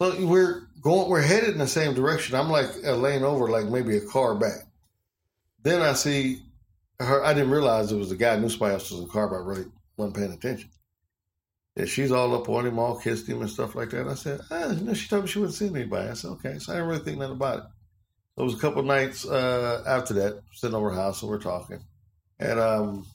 So 0.00 0.26
we're 0.26 0.62
going, 0.80 1.08
we're 1.08 1.20
headed 1.22 1.50
in 1.50 1.58
the 1.58 1.66
same 1.66 1.94
direction. 1.94 2.34
I'm 2.34 2.50
like 2.50 2.82
lane 2.82 3.22
over, 3.22 3.48
like 3.48 3.66
maybe 3.66 3.96
a 3.96 4.06
car 4.06 4.34
back. 4.34 4.64
Then 5.62 5.82
I 5.82 5.92
see 5.92 6.42
her. 6.98 7.24
I 7.24 7.34
didn't 7.34 7.50
realize 7.50 7.92
it 7.92 7.96
was 7.96 8.08
the 8.08 8.16
guy. 8.16 8.34
I 8.34 8.38
knew 8.38 8.48
somebody 8.48 8.74
else 8.74 8.90
was 8.90 9.00
in 9.00 9.06
the 9.06 9.12
car, 9.12 9.28
but 9.28 9.36
I 9.36 9.40
really 9.40 9.66
wasn't 9.96 10.16
paying 10.16 10.32
attention. 10.32 10.70
Yeah, 11.76 11.84
she's 11.84 12.10
all 12.10 12.34
up 12.34 12.48
on 12.48 12.66
him, 12.66 12.78
all 12.78 12.98
kissed 12.98 13.28
him 13.28 13.40
and 13.40 13.50
stuff 13.50 13.74
like 13.74 13.90
that. 13.90 14.08
I 14.08 14.14
said, 14.14 14.40
ah, 14.50 14.70
you 14.72 14.84
know, 14.84 14.94
she 14.94 15.08
told 15.08 15.24
me 15.24 15.28
she 15.28 15.38
wouldn't 15.38 15.56
see 15.56 15.68
anybody. 15.68 16.08
I 16.08 16.14
said, 16.14 16.32
okay. 16.32 16.58
So 16.58 16.72
I 16.72 16.76
didn't 16.76 16.88
really 16.88 17.04
think 17.04 17.18
nothing 17.18 17.36
about 17.36 17.58
it. 17.58 17.64
So 18.34 18.42
it 18.42 18.44
was 18.44 18.54
a 18.54 18.58
couple 18.58 18.82
nights 18.82 19.26
uh, 19.26 19.84
after 19.86 20.14
that, 20.14 20.42
sitting 20.52 20.74
over 20.74 20.90
her 20.90 20.96
house 20.96 21.22
and 21.22 21.30
we're 21.30 21.38
talking. 21.38 21.80
And 22.38 22.58
um, 22.58 23.06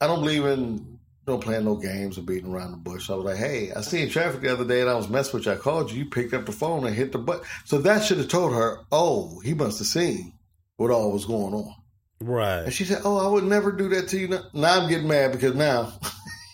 I 0.00 0.06
don't 0.06 0.20
believe 0.20 0.44
in 0.44 0.98
don't 1.32 1.42
play 1.42 1.62
no 1.62 1.76
games 1.76 2.18
or 2.18 2.22
beating 2.22 2.52
around 2.52 2.72
the 2.72 2.76
bush. 2.76 3.06
So 3.06 3.14
I 3.14 3.16
was 3.16 3.24
like, 3.24 3.36
hey, 3.36 3.72
I 3.74 3.80
seen 3.80 4.10
traffic 4.10 4.42
the 4.42 4.52
other 4.52 4.66
day 4.66 4.82
and 4.82 4.90
I 4.90 4.94
was 4.94 5.08
messing 5.08 5.38
with 5.38 5.46
you. 5.46 5.52
I 5.52 5.56
called 5.56 5.90
you. 5.90 6.04
You 6.04 6.10
picked 6.10 6.34
up 6.34 6.44
the 6.44 6.52
phone 6.52 6.86
and 6.86 6.94
hit 6.94 7.12
the 7.12 7.18
button. 7.18 7.44
So 7.64 7.78
that 7.78 8.04
should 8.04 8.18
have 8.18 8.28
told 8.28 8.52
her, 8.52 8.80
oh, 8.92 9.40
he 9.40 9.54
must 9.54 9.78
have 9.78 9.88
seen 9.88 10.34
what 10.76 10.90
all 10.90 11.10
was 11.10 11.24
going 11.24 11.54
on. 11.54 11.74
Right. 12.20 12.64
And 12.64 12.72
she 12.72 12.84
said, 12.84 13.00
oh, 13.04 13.16
I 13.16 13.28
would 13.28 13.44
never 13.44 13.72
do 13.72 13.88
that 13.90 14.08
to 14.08 14.18
you. 14.18 14.28
Now, 14.28 14.80
I'm 14.80 14.88
getting 14.88 15.08
mad 15.08 15.32
because 15.32 15.54
now. 15.54 15.92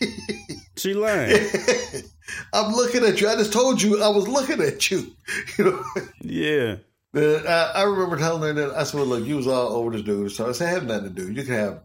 she 0.76 0.94
learned. 0.94 1.32
I'm 2.52 2.72
looking 2.72 3.04
at 3.04 3.20
you. 3.20 3.28
I 3.28 3.34
just 3.34 3.52
told 3.52 3.82
you 3.82 4.00
I 4.02 4.08
was 4.08 4.28
looking 4.28 4.60
at 4.60 4.90
you. 4.90 5.12
You 5.58 5.64
know? 5.64 5.84
Yeah. 6.22 6.76
I, 7.14 7.72
I 7.74 7.82
remember 7.82 8.16
telling 8.16 8.42
her 8.42 8.52
that 8.52 8.76
I 8.76 8.84
said, 8.84 8.98
well, 8.98 9.06
look, 9.06 9.26
you 9.26 9.36
was 9.36 9.46
all 9.48 9.72
over 9.72 9.90
this 9.90 10.02
dude. 10.02 10.30
So 10.30 10.48
I 10.48 10.52
said, 10.52 10.68
I 10.68 10.70
have 10.70 10.86
nothing 10.86 11.14
to 11.14 11.22
do. 11.22 11.32
You 11.32 11.42
can 11.42 11.54
have 11.54 11.82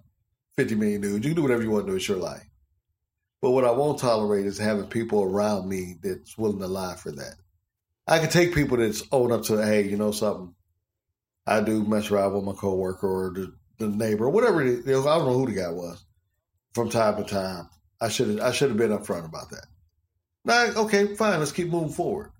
50 0.57 0.75
million 0.75 1.01
dudes. 1.01 1.25
You 1.25 1.31
can 1.31 1.35
do 1.35 1.41
whatever 1.41 1.63
you 1.63 1.71
want 1.71 1.87
to 1.87 1.91
do. 1.91 1.95
It's 1.95 2.07
your 2.07 2.17
life. 2.17 2.43
But 3.43 3.51
what 3.51 3.65
I 3.65 3.71
won't 3.71 3.99
tolerate 3.99 4.45
is 4.45 4.57
having 4.57 4.85
people 4.85 5.21
around 5.21 5.67
me 5.67 5.97
that's 6.01 6.37
willing 6.37 6.59
to 6.59 6.67
lie 6.67 6.95
for 6.95 7.11
that. 7.11 7.35
I 8.07 8.19
can 8.19 8.29
take 8.29 8.55
people 8.55 8.77
that's 8.77 9.03
own 9.11 9.33
up 9.33 9.43
to, 9.43 9.57
hey, 9.57 9.85
you 9.85 9.97
know 9.97 10.11
something, 10.11 10.55
I 11.45 11.59
do 11.59 11.83
mess 11.83 12.09
around 12.09 12.35
with 12.35 12.45
my 12.45 12.53
coworker 12.53 13.05
or 13.05 13.33
the, 13.33 13.53
the 13.79 13.89
neighbor 13.89 14.27
or 14.27 14.29
whatever 14.29 14.61
it 14.61 14.87
is. 14.87 15.05
I 15.05 15.17
don't 15.17 15.25
know 15.25 15.37
who 15.37 15.47
the 15.47 15.59
guy 15.59 15.69
was. 15.69 16.05
From 16.73 16.89
time 16.89 17.17
to 17.17 17.29
time, 17.29 17.69
I 17.99 18.07
should 18.07 18.29
have 18.29 18.39
I 18.39 18.51
should 18.53 18.69
have 18.69 18.77
been 18.77 18.97
upfront 18.97 19.25
about 19.25 19.49
that. 19.49 19.65
Now, 20.45 20.81
okay, 20.83 21.13
fine, 21.13 21.39
let's 21.39 21.51
keep 21.51 21.67
moving 21.67 21.91
forward. 21.91 22.31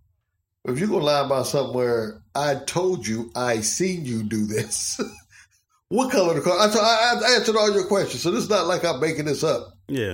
If 0.63 0.79
you're 0.79 0.87
gonna 0.87 1.03
lie 1.03 1.25
about 1.25 1.47
something 1.47 1.75
where 1.75 2.23
I 2.33 2.55
told 2.55 3.05
you 3.05 3.29
I 3.35 3.59
seen 3.59 4.05
you 4.05 4.23
do 4.23 4.45
this, 4.45 5.01
what 5.89 6.13
color 6.13 6.35
the 6.35 6.39
car? 6.39 6.57
I, 6.57 6.71
t- 6.71 6.79
I, 6.79 7.19
I 7.25 7.35
answered 7.35 7.57
all 7.57 7.73
your 7.73 7.87
questions, 7.87 8.23
so 8.23 8.31
this 8.31 8.45
is 8.45 8.49
not 8.49 8.67
like 8.67 8.85
I'm 8.85 9.01
making 9.01 9.25
this 9.25 9.43
up. 9.43 9.77
Yeah. 9.89 10.13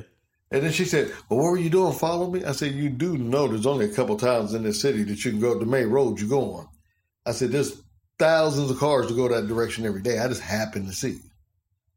And 0.52 0.64
then 0.64 0.72
she 0.72 0.86
said, 0.86 1.12
"Well, 1.30 1.40
what 1.40 1.52
were 1.52 1.58
you 1.58 1.70
doing? 1.70 1.94
Follow 1.94 2.30
me?" 2.30 2.44
I 2.44 2.54
said, 2.54 2.74
"You 2.74 2.90
do 2.90 3.18
know 3.18 3.48
there's 3.48 3.66
only 3.66 3.86
a 3.86 3.94
couple 3.94 4.18
towns 4.18 4.54
in 4.54 4.64
this 4.64 4.82
city 4.82 5.04
that 5.04 5.24
you 5.24 5.32
can 5.32 5.40
go 5.40 5.54
up 5.54 5.60
the 5.60 5.66
main 5.66 5.88
road 5.88 6.20
you 6.20 6.28
go 6.28 6.54
on." 6.54 6.68
I 7.26 7.32
said, 7.32 7.52
"There's 7.52 7.82
thousands 8.18 8.72
of 8.72 8.80
cars 8.80 9.08
to 9.08 9.14
go 9.14 9.28
that 9.28 9.48
direction 9.48 9.86
every 9.86 10.02
day. 10.02 10.20
I 10.20 10.28
just 10.28 10.42
happened 10.42 10.88
to 10.88 10.94
see." 10.94 11.20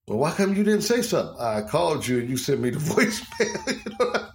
Well, 0.06 0.18
why 0.18 0.32
come 0.32 0.54
you 0.54 0.64
didn't 0.64 0.82
say 0.82 1.00
something? 1.02 1.40
I 1.40 1.62
called 1.62 2.06
you 2.06 2.18
and 2.18 2.28
you 2.28 2.36
sent 2.36 2.60
me 2.60 2.70
the 2.70 2.78
voicemail. 2.80 3.84
you 3.84 3.96
know? 3.98 4.28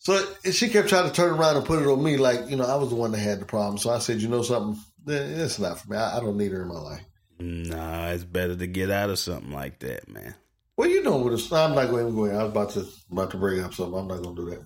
So 0.00 0.26
she 0.50 0.70
kept 0.70 0.88
trying 0.88 1.08
to 1.08 1.14
turn 1.14 1.30
around 1.30 1.56
and 1.56 1.66
put 1.66 1.82
it 1.82 1.86
on 1.86 2.02
me, 2.02 2.16
like 2.16 2.48
you 2.48 2.56
know 2.56 2.64
I 2.64 2.76
was 2.76 2.88
the 2.88 2.96
one 2.96 3.12
that 3.12 3.18
had 3.18 3.40
the 3.40 3.46
problem. 3.46 3.78
So 3.78 3.90
I 3.90 3.98
said, 3.98 4.20
you 4.20 4.28
know 4.28 4.42
something, 4.42 4.82
eh, 5.08 5.42
it's 5.44 5.58
not 5.58 5.78
for 5.78 5.90
me. 5.90 5.96
I 5.98 6.18
don't 6.20 6.38
need 6.38 6.52
her 6.52 6.62
in 6.62 6.68
my 6.68 6.80
life. 6.80 7.04
Nah, 7.38 8.08
it's 8.08 8.24
better 8.24 8.56
to 8.56 8.66
get 8.66 8.90
out 8.90 9.10
of 9.10 9.18
something 9.18 9.52
like 9.52 9.78
that, 9.80 10.08
man. 10.08 10.34
Well, 10.80 10.88
you 10.88 11.02
know 11.02 11.18
what? 11.18 11.34
It's, 11.34 11.52
I'm 11.52 11.74
not 11.74 11.90
going 11.90 12.06
to 12.06 12.12
go 12.12 12.24
in. 12.24 12.34
I 12.34 12.42
was 12.42 12.52
about 12.52 12.70
to 12.70 12.86
about 13.12 13.30
to 13.32 13.36
bring 13.36 13.62
up 13.62 13.74
something. 13.74 14.00
I'm 14.00 14.08
not 14.08 14.22
going 14.22 14.34
to 14.34 14.44
do 14.46 14.50
that. 14.52 14.64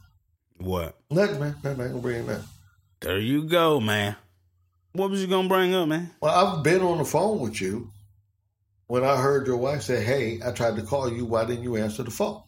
What? 0.58 0.96
Nothing, 1.10 1.40
man. 1.40 1.56
I'm 1.64 1.70
not 1.70 1.76
going 1.76 1.92
to 1.94 1.98
bring 1.98 2.26
that. 2.26 2.40
There 3.00 3.18
you 3.18 3.42
go, 3.42 3.80
man. 3.80 4.14
What 4.92 5.10
was 5.10 5.20
you 5.20 5.26
going 5.26 5.48
to 5.48 5.52
bring 5.52 5.74
up, 5.74 5.88
man? 5.88 6.12
Well, 6.20 6.32
I've 6.32 6.62
been 6.62 6.82
on 6.82 6.98
the 6.98 7.04
phone 7.04 7.40
with 7.40 7.60
you. 7.60 7.90
When 8.86 9.02
I 9.02 9.16
heard 9.16 9.48
your 9.48 9.56
wife 9.56 9.82
say, 9.82 10.04
"Hey, 10.04 10.38
I 10.46 10.52
tried 10.52 10.76
to 10.76 10.82
call 10.82 11.12
you. 11.12 11.24
Why 11.24 11.46
didn't 11.46 11.64
you 11.64 11.78
answer 11.78 12.04
the 12.04 12.12
phone?" 12.12 12.44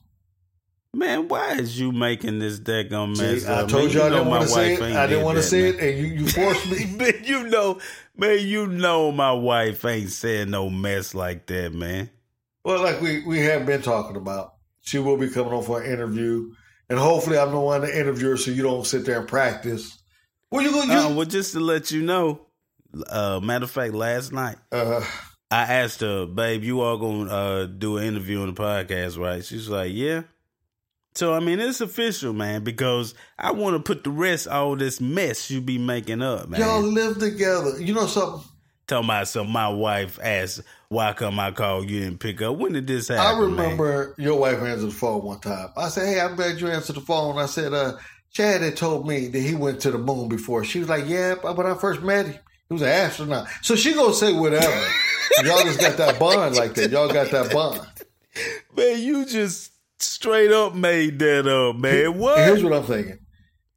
Man, 0.94 1.26
why 1.26 1.54
is 1.54 1.76
you 1.76 1.90
making 1.90 2.38
this 2.38 2.60
daggone 2.60 3.18
mess? 3.18 3.42
See, 3.42 3.48
I 3.48 3.66
told 3.66 3.72
man, 3.72 3.90
you, 3.90 4.02
I 4.02 4.08
didn't 4.10 4.28
want 4.28 4.42
to 4.44 4.48
say 4.48 4.74
it. 4.74 4.82
I 4.82 5.06
didn't 5.08 5.24
want 5.24 5.38
to 5.38 5.42
say 5.42 5.70
it, 5.70 5.80
and 5.80 5.98
you, 5.98 6.20
you 6.20 6.28
forced 6.28 6.70
me. 6.70 6.84
man, 6.96 7.14
you 7.24 7.48
know, 7.48 7.80
man, 8.16 8.46
you 8.46 8.68
know 8.68 9.10
my 9.10 9.32
wife 9.32 9.84
ain't 9.84 10.10
saying 10.10 10.50
no 10.50 10.70
mess 10.70 11.16
like 11.16 11.46
that, 11.46 11.72
man. 11.72 12.10
Well, 12.66 12.82
like 12.82 13.00
we 13.00 13.22
we 13.24 13.38
have 13.38 13.64
been 13.64 13.80
talking 13.80 14.16
about, 14.16 14.54
she 14.80 14.98
will 14.98 15.16
be 15.16 15.30
coming 15.30 15.52
on 15.52 15.62
for 15.62 15.80
an 15.80 15.88
interview, 15.88 16.50
and 16.88 16.98
hopefully, 16.98 17.38
I'm 17.38 17.52
the 17.52 17.60
one 17.60 17.82
to 17.82 17.98
interview 17.98 18.30
her, 18.30 18.36
so 18.36 18.50
you 18.50 18.64
don't 18.64 18.84
sit 18.84 19.06
there 19.06 19.20
and 19.20 19.28
practice. 19.28 19.96
Well, 20.50 20.62
you 20.64 20.72
going 20.72 20.90
Uh, 20.90 21.14
well, 21.14 21.26
just 21.26 21.52
to 21.52 21.60
let 21.60 21.92
you 21.92 22.02
know, 22.02 22.40
uh, 23.08 23.38
matter 23.40 23.66
of 23.66 23.70
fact, 23.70 23.94
last 23.94 24.32
night 24.32 24.56
Uh, 24.72 25.00
I 25.48 25.62
asked 25.62 26.00
her, 26.00 26.26
babe, 26.26 26.64
you 26.64 26.80
all 26.80 26.98
gonna 26.98 27.30
uh, 27.30 27.66
do 27.66 27.98
an 27.98 28.04
interview 28.04 28.40
on 28.40 28.52
the 28.52 28.60
podcast, 28.60 29.16
right? 29.16 29.44
She's 29.44 29.68
like, 29.68 29.92
yeah. 29.94 30.22
So 31.14 31.32
I 31.34 31.38
mean, 31.38 31.60
it's 31.60 31.80
official, 31.80 32.32
man, 32.32 32.64
because 32.64 33.14
I 33.38 33.52
want 33.52 33.76
to 33.76 33.80
put 33.80 34.02
the 34.02 34.10
rest 34.10 34.48
all 34.48 34.74
this 34.74 35.00
mess 35.00 35.52
you 35.52 35.60
be 35.60 35.78
making 35.78 36.20
up, 36.20 36.48
man. 36.48 36.60
y'all 36.60 36.82
live 36.82 37.18
together. 37.20 37.80
You 37.80 37.94
know 37.94 38.08
something? 38.08 38.42
Talking 38.86 39.06
about 39.06 39.26
some, 39.26 39.50
my 39.50 39.68
wife 39.68 40.18
asked, 40.22 40.62
why 40.88 41.12
come 41.12 41.40
I 41.40 41.50
called 41.50 41.90
you 41.90 42.00
didn't 42.00 42.20
pick 42.20 42.40
up? 42.40 42.56
When 42.56 42.72
did 42.72 42.86
this 42.86 43.08
happen? 43.08 43.24
I 43.24 43.32
man? 43.32 43.50
remember 43.50 44.14
your 44.18 44.38
wife 44.38 44.60
answered 44.62 44.86
the 44.86 44.94
phone 44.94 45.22
one 45.24 45.40
time. 45.40 45.70
I 45.76 45.88
said, 45.88 46.06
"Hey, 46.06 46.20
I'm 46.20 46.36
glad 46.36 46.60
you 46.60 46.68
answered 46.68 46.96
the 46.96 47.00
phone." 47.00 47.38
I 47.38 47.46
said, 47.46 47.72
"Uh, 47.72 47.96
Chad 48.32 48.62
had 48.62 48.76
told 48.76 49.06
me 49.08 49.26
that 49.28 49.40
he 49.40 49.54
went 49.54 49.80
to 49.80 49.90
the 49.90 49.98
moon 49.98 50.28
before." 50.28 50.64
She 50.64 50.78
was 50.78 50.88
like, 50.88 51.08
"Yeah, 51.08 51.34
but 51.42 51.56
when 51.56 51.66
I 51.66 51.74
first 51.74 52.02
met 52.02 52.26
him, 52.26 52.38
he 52.68 52.74
was 52.74 52.82
an 52.82 52.88
astronaut." 52.88 53.48
So 53.62 53.74
she 53.74 53.94
gonna 53.94 54.14
say 54.14 54.32
whatever. 54.32 54.66
Y'all 55.42 55.64
just 55.64 55.80
got 55.80 55.96
that 55.96 56.20
bond 56.20 56.54
like 56.54 56.74
that. 56.74 56.90
Y'all 56.92 57.12
got 57.12 57.30
that 57.32 57.52
bond. 57.52 57.80
Man, 58.76 59.00
you 59.00 59.26
just 59.26 59.72
straight 59.98 60.52
up 60.52 60.74
made 60.74 61.18
that 61.18 61.48
up, 61.48 61.76
man. 61.76 62.16
What? 62.18 62.38
Here's 62.38 62.62
what 62.62 62.72
I'm 62.74 62.84
thinking. 62.84 63.18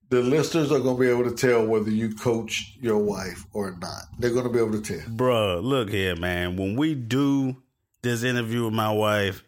The 0.09 0.21
listeners 0.21 0.71
are 0.71 0.79
going 0.79 0.97
to 0.97 1.01
be 1.01 1.09
able 1.09 1.29
to 1.29 1.35
tell 1.35 1.65
whether 1.65 1.91
you 1.91 2.15
coach 2.15 2.75
your 2.81 2.97
wife 2.97 3.45
or 3.53 3.77
not. 3.79 4.03
They're 4.17 4.31
going 4.33 4.45
to 4.45 4.49
be 4.49 4.59
able 4.59 4.81
to 4.81 4.81
tell. 4.81 5.07
Bruh, 5.07 5.63
look 5.63 5.89
here, 5.89 6.15
man. 6.15 6.57
When 6.57 6.75
we 6.75 6.95
do 6.95 7.55
this 8.01 8.23
interview 8.23 8.65
with 8.65 8.73
my 8.73 8.91
wife, 8.91 9.43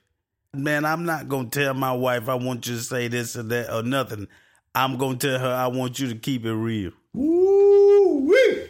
man, 0.54 0.86
I'm 0.86 1.06
not 1.06 1.30
gonna 1.30 1.50
tell 1.50 1.74
my 1.74 1.94
wife 1.94 2.28
I 2.28 2.36
want 2.36 2.68
you 2.68 2.76
to 2.76 2.82
say 2.82 3.08
this 3.08 3.36
or 3.36 3.44
that 3.44 3.74
or 3.74 3.84
nothing. 3.84 4.28
I'm 4.76 4.98
gonna 4.98 5.18
tell 5.18 5.40
her 5.40 5.54
I 5.54 5.68
want 5.68 6.00
you 6.00 6.10
to 6.10 6.16
keep 6.16 6.46
it 6.46 6.54
real. 6.54 6.92
Woo 7.14 8.28
wee! 8.28 8.68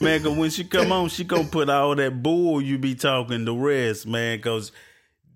Man, 0.00 0.22
cause 0.22 0.36
when 0.36 0.50
she 0.50 0.64
come 0.64 0.92
on, 0.92 1.08
she 1.08 1.24
gonna 1.24 1.44
put 1.44 1.70
all 1.70 1.94
that 1.94 2.22
bull 2.22 2.60
you 2.60 2.78
be 2.78 2.94
talking 2.94 3.44
the 3.44 3.54
rest, 3.54 4.06
man, 4.06 4.40
cause 4.40 4.72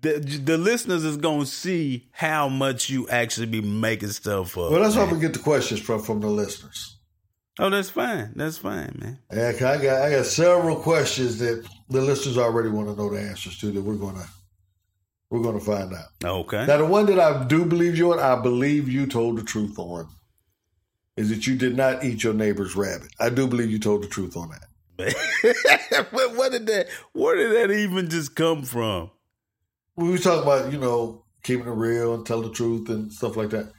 the, 0.01 0.19
the 0.19 0.57
listeners 0.57 1.03
is 1.03 1.17
gonna 1.17 1.45
see 1.45 2.09
how 2.11 2.49
much 2.49 2.89
you 2.89 3.07
actually 3.09 3.47
be 3.47 3.61
making 3.61 4.09
stuff 4.09 4.57
up. 4.57 4.71
Well, 4.71 4.81
that's 4.81 4.95
where 4.95 5.03
I'm 5.03 5.11
man. 5.11 5.19
going 5.19 5.21
to 5.21 5.27
get 5.27 5.33
the 5.33 5.43
questions 5.43 5.79
from 5.79 6.01
from 6.01 6.19
the 6.21 6.27
listeners. 6.27 6.97
Oh, 7.59 7.69
that's 7.69 7.89
fine. 7.89 8.31
That's 8.35 8.57
fine, 8.57 8.97
man. 8.99 9.19
Yeah, 9.31 9.49
I 9.49 9.77
got 9.77 10.01
I 10.01 10.09
got 10.09 10.25
several 10.25 10.77
questions 10.77 11.37
that 11.39 11.67
the 11.89 12.01
listeners 12.01 12.37
already 12.37 12.69
want 12.69 12.87
to 12.87 12.95
know 12.95 13.09
the 13.09 13.21
answers 13.21 13.59
to 13.59 13.71
that 13.71 13.81
we're 13.81 13.95
gonna 13.95 14.25
we're 15.29 15.43
gonna 15.43 15.59
find 15.59 15.93
out. 15.93 16.07
Okay. 16.23 16.65
Now, 16.65 16.77
the 16.77 16.85
one 16.85 17.05
that 17.07 17.19
I 17.19 17.43
do 17.45 17.65
believe 17.65 17.97
you 17.97 18.13
on, 18.13 18.19
I 18.19 18.41
believe 18.41 18.89
you 18.89 19.05
told 19.05 19.37
the 19.37 19.43
truth 19.43 19.77
on, 19.77 20.07
is 21.15 21.29
that 21.29 21.45
you 21.45 21.55
did 21.55 21.77
not 21.77 22.03
eat 22.03 22.23
your 22.23 22.33
neighbor's 22.33 22.75
rabbit. 22.75 23.09
I 23.19 23.29
do 23.29 23.47
believe 23.47 23.69
you 23.69 23.79
told 23.79 24.03
the 24.03 24.07
truth 24.07 24.35
on 24.35 24.49
that. 24.49 24.67
but 26.11 26.35
what 26.35 26.51
did 26.51 26.67
that? 26.67 26.87
Where 27.13 27.35
did 27.35 27.51
that 27.69 27.73
even 27.73 28.09
just 28.09 28.35
come 28.35 28.63
from? 28.63 29.11
We 29.95 30.09
were 30.09 30.17
talking 30.17 30.43
about 30.43 30.71
you 30.71 30.79
know 30.79 31.25
keeping 31.43 31.67
it 31.67 31.71
real 31.71 32.13
and 32.13 32.25
tell 32.25 32.41
the 32.41 32.51
truth 32.51 32.89
and 32.89 33.11
stuff 33.11 33.35
like 33.35 33.49
that. 33.51 33.71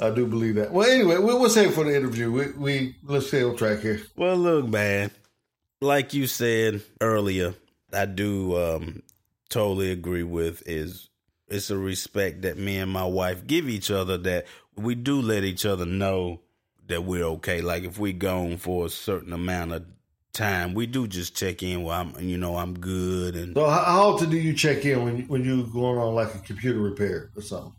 I 0.00 0.10
do 0.10 0.26
believe 0.26 0.54
that. 0.56 0.72
Well, 0.72 0.88
anyway, 0.88 1.18
we'll, 1.18 1.48
save 1.50 1.74
for 1.74 1.82
the 1.82 1.96
interview. 1.96 2.30
We, 2.30 2.52
we 2.52 2.96
let's 3.02 3.26
stay 3.28 3.42
on 3.42 3.56
track 3.56 3.80
here. 3.80 4.00
Well, 4.16 4.36
look, 4.36 4.68
man. 4.68 5.10
Like 5.80 6.14
you 6.14 6.26
said 6.26 6.82
earlier, 7.00 7.54
I 7.92 8.06
do 8.06 8.56
um, 8.56 9.02
totally 9.48 9.90
agree 9.90 10.22
with 10.22 10.62
is 10.66 11.08
it's 11.48 11.70
a 11.70 11.78
respect 11.78 12.42
that 12.42 12.58
me 12.58 12.78
and 12.78 12.92
my 12.92 13.04
wife 13.04 13.46
give 13.46 13.68
each 13.68 13.90
other 13.90 14.18
that 14.18 14.46
we 14.76 14.94
do 14.94 15.20
let 15.20 15.44
each 15.44 15.64
other 15.64 15.86
know 15.86 16.40
that 16.86 17.04
we're 17.04 17.24
okay. 17.24 17.60
Like 17.60 17.84
if 17.84 17.98
we 17.98 18.12
gone 18.12 18.56
for 18.56 18.86
a 18.86 18.90
certain 18.90 19.32
amount 19.32 19.72
of 19.72 19.84
time, 20.32 20.74
we 20.74 20.86
do 20.86 21.06
just 21.06 21.36
check 21.36 21.62
in. 21.62 21.82
Well, 21.82 22.00
I'm, 22.00 22.20
you 22.20 22.38
know, 22.38 22.56
I'm 22.56 22.78
good, 22.78 23.34
and 23.34 23.54
So, 23.54 23.68
how, 23.68 23.84
how 23.84 24.02
often 24.10 24.30
do 24.30 24.36
you 24.36 24.54
check 24.54 24.84
in 24.84 25.04
when 25.04 25.18
you, 25.18 25.24
when 25.24 25.44
you're 25.44 25.66
going 25.66 25.98
on 25.98 26.14
like 26.14 26.34
a 26.34 26.38
computer 26.38 26.78
repair 26.78 27.30
or 27.36 27.42
something? 27.42 27.72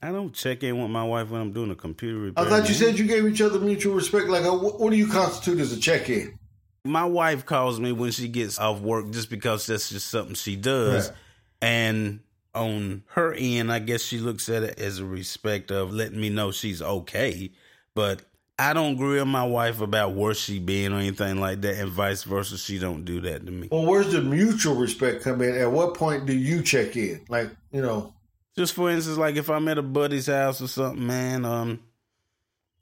I 0.00 0.12
don't 0.12 0.32
check 0.32 0.62
in 0.62 0.80
with 0.80 0.90
my 0.90 1.02
wife 1.02 1.30
when 1.30 1.40
I'm 1.40 1.52
doing 1.52 1.70
a 1.72 1.74
computer 1.74 2.18
repair. 2.18 2.44
I 2.44 2.48
thought 2.48 2.68
you 2.68 2.74
said 2.74 2.98
you 2.98 3.06
gave 3.06 3.26
each 3.26 3.40
other 3.40 3.58
mutual 3.58 3.94
respect. 3.94 4.28
Like, 4.28 4.44
uh, 4.44 4.52
what, 4.52 4.78
what 4.78 4.90
do 4.90 4.96
you 4.96 5.08
constitute 5.08 5.58
as 5.58 5.72
a 5.72 5.80
check 5.80 6.08
in? 6.08 6.38
my 6.84 7.04
wife 7.04 7.44
calls 7.44 7.78
me 7.78 7.92
when 7.92 8.10
she 8.10 8.28
gets 8.28 8.58
off 8.58 8.80
work 8.80 9.10
just 9.10 9.30
because 9.30 9.66
that's 9.66 9.90
just 9.90 10.08
something 10.08 10.34
she 10.34 10.56
does. 10.56 11.08
Right. 11.08 11.18
And 11.60 12.20
on 12.54 13.04
her 13.08 13.34
end, 13.34 13.70
I 13.70 13.78
guess 13.78 14.02
she 14.02 14.18
looks 14.18 14.48
at 14.48 14.62
it 14.62 14.78
as 14.78 14.98
a 14.98 15.04
respect 15.04 15.70
of 15.70 15.92
letting 15.92 16.20
me 16.20 16.30
know 16.30 16.50
she's 16.50 16.82
okay. 16.82 17.52
But 17.94 18.22
I 18.58 18.72
don't 18.72 18.96
grill 18.96 19.24
my 19.24 19.44
wife 19.44 19.80
about 19.80 20.14
where 20.14 20.34
she 20.34 20.58
been 20.58 20.92
or 20.92 20.96
anything 20.98 21.40
like 21.40 21.60
that, 21.60 21.76
and 21.76 21.90
vice 21.90 22.24
versa. 22.24 22.58
She 22.58 22.78
don't 22.78 23.04
do 23.04 23.20
that 23.20 23.46
to 23.46 23.52
me. 23.52 23.68
Well, 23.70 23.86
where's 23.86 24.12
the 24.12 24.20
mutual 24.20 24.74
respect 24.74 25.22
come 25.22 25.40
in? 25.42 25.56
At 25.56 25.70
what 25.70 25.94
point 25.94 26.26
do 26.26 26.32
you 26.32 26.62
check 26.62 26.96
in? 26.96 27.24
Like, 27.28 27.50
you 27.70 27.82
know, 27.82 28.14
Just 28.56 28.74
for 28.74 28.90
instance, 28.90 29.16
like 29.16 29.36
if 29.36 29.48
I'm 29.48 29.68
at 29.68 29.78
a 29.78 29.82
buddy's 29.82 30.26
house 30.26 30.60
or 30.60 30.66
something, 30.66 31.06
man, 31.06 31.44
um, 31.44 31.80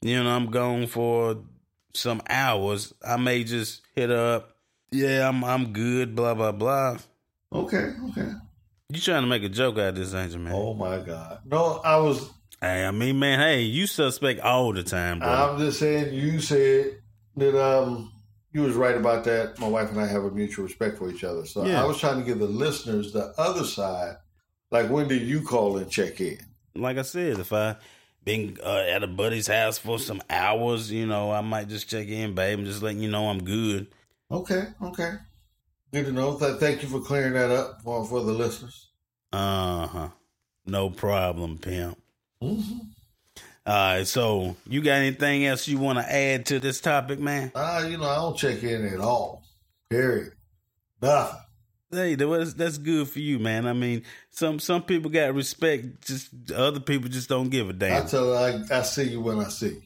you 0.01 0.23
know, 0.23 0.31
I'm 0.31 0.51
gone 0.51 0.87
for 0.87 1.39
some 1.93 2.23
hours. 2.29 2.95
I 3.07 3.17
may 3.19 3.45
just 3.45 3.83
hit 3.95 4.11
up. 4.11 4.57
Yeah, 4.91 5.29
I'm 5.29 5.45
I'm 5.45 5.73
good. 5.75 6.15
Blah 6.15 6.35
blah 6.35 6.53
blah. 6.53 6.97
okay, 7.53 7.93
okay. 8.11 8.31
You 8.89 9.01
trying 9.01 9.23
to 9.23 9.27
make 9.29 9.43
a 9.43 9.49
joke 9.49 9.79
out 9.79 9.89
of 9.89 9.97
this, 9.97 10.15
Angel 10.15 10.41
man? 10.41 10.53
Oh 10.55 10.73
my 10.73 11.01
God. 11.01 11.41
No, 11.45 11.81
I 11.85 11.97
was. 11.97 12.31
Hey, 12.61 12.87
I 12.87 12.91
mean, 12.91 13.19
man, 13.19 13.39
hey, 13.39 13.63
you 13.63 13.87
suspect 13.87 14.41
all 14.41 14.73
the 14.73 14.83
time, 14.83 15.19
bro. 15.19 15.29
I'm 15.29 15.59
just 15.59 15.79
saying. 15.79 16.15
You 16.15 16.41
said 16.41 17.01
that 17.37 17.61
um 17.61 18.13
you 18.53 18.63
was 18.63 18.75
right 18.75 18.97
about 18.97 19.25
that. 19.25 19.59
My 19.59 19.69
wife 19.69 19.91
and 19.91 20.01
I 20.01 20.07
have 20.07 20.25
a 20.25 20.31
mutual 20.31 20.65
respect 20.65 20.97
for 20.97 21.11
each 21.11 21.23
other. 21.25 21.45
So 21.45 21.65
Yeah. 21.67 21.83
I 21.83 21.87
was 21.87 21.99
trying 21.99 22.19
to 22.19 22.25
give 22.25 22.39
the 22.39 22.47
listeners 22.47 23.13
the 23.13 23.35
other 23.37 23.65
side. 23.65 24.17
Like, 24.71 24.89
when 24.91 25.09
did 25.09 25.23
you 25.23 25.43
call 25.43 25.77
and 25.77 25.91
check 25.91 26.21
in? 26.21 26.39
like 26.75 26.99
I 26.99 27.03
said, 27.03 27.39
if 27.39 27.53
I 27.53 27.77
been 28.25 28.59
uh, 28.63 28.85
at 28.89 29.03
a 29.03 29.07
buddy's 29.07 29.47
house 29.47 29.79
for 29.79 29.99
some 29.99 30.21
hours, 30.29 30.91
you 30.91 31.07
know, 31.07 31.31
I 31.31 31.41
might 31.41 31.69
just 31.69 31.89
check 31.89 32.09
in, 32.09 32.35
babe, 32.35 32.59
and 32.59 32.67
just 32.67 32.83
letting 32.83 33.01
you 33.01 33.11
know 33.11 33.29
I'm 33.29 33.45
good. 33.45 33.87
Okay, 34.31 34.65
okay. 34.83 35.13
Good 35.93 36.07
to 36.07 36.13
know. 36.13 36.39
Th- 36.39 36.59
thank 36.59 36.83
you 36.83 36.89
for 36.89 37.01
clearing 37.01 37.35
that 37.35 37.51
up 37.51 37.83
for 37.83 38.05
for 38.05 38.23
the 38.23 38.33
listeners. 38.33 38.89
Uh 39.33 39.87
huh. 39.87 40.09
No 40.67 40.91
problem, 40.91 41.59
pimp. 41.59 41.99
Mm-hmm. 42.43 42.79
All 43.67 43.75
right, 43.75 44.07
so 44.07 44.55
you 44.69 44.81
got 44.81 44.93
anything 44.93 45.45
else 45.45 45.67
you 45.67 45.79
want 45.79 45.99
to 45.99 46.13
add 46.13 46.47
to 46.47 46.61
this 46.61 46.81
topic, 46.81 47.19
man? 47.19 47.51
Uh, 47.55 47.85
you 47.89 47.97
know, 47.97 48.09
I 48.09 48.17
don't 48.17 48.37
check 48.37 48.63
in 48.63 48.87
at 48.87 49.01
all. 49.01 49.43
Period. 49.91 50.33
Nothing. 51.03 51.41
Hey, 51.91 52.15
that's 52.15 52.55
that's 52.55 52.79
good 52.79 53.09
for 53.09 53.21
you, 53.21 53.39
man. 53.39 53.67
I 53.67 53.73
mean, 53.73 54.03
some 54.31 54.59
some 54.59 54.83
people 54.83 55.11
got 55.11 55.35
respect, 55.35 56.05
just 56.07 56.31
other 56.53 56.81
people 56.81 57.09
just 57.09 57.29
don't 57.29 57.49
give 57.49 57.71
a 57.71 57.73
damn. 57.73 58.05
I 58.05 58.07
tell 58.07 58.33
her, 58.33 58.65
I, 58.71 58.79
I 58.79 58.83
see 58.83 59.05
you 59.05 59.21
when 59.21 59.39
I 59.39 59.49
see 59.49 59.69
you. 59.69 59.83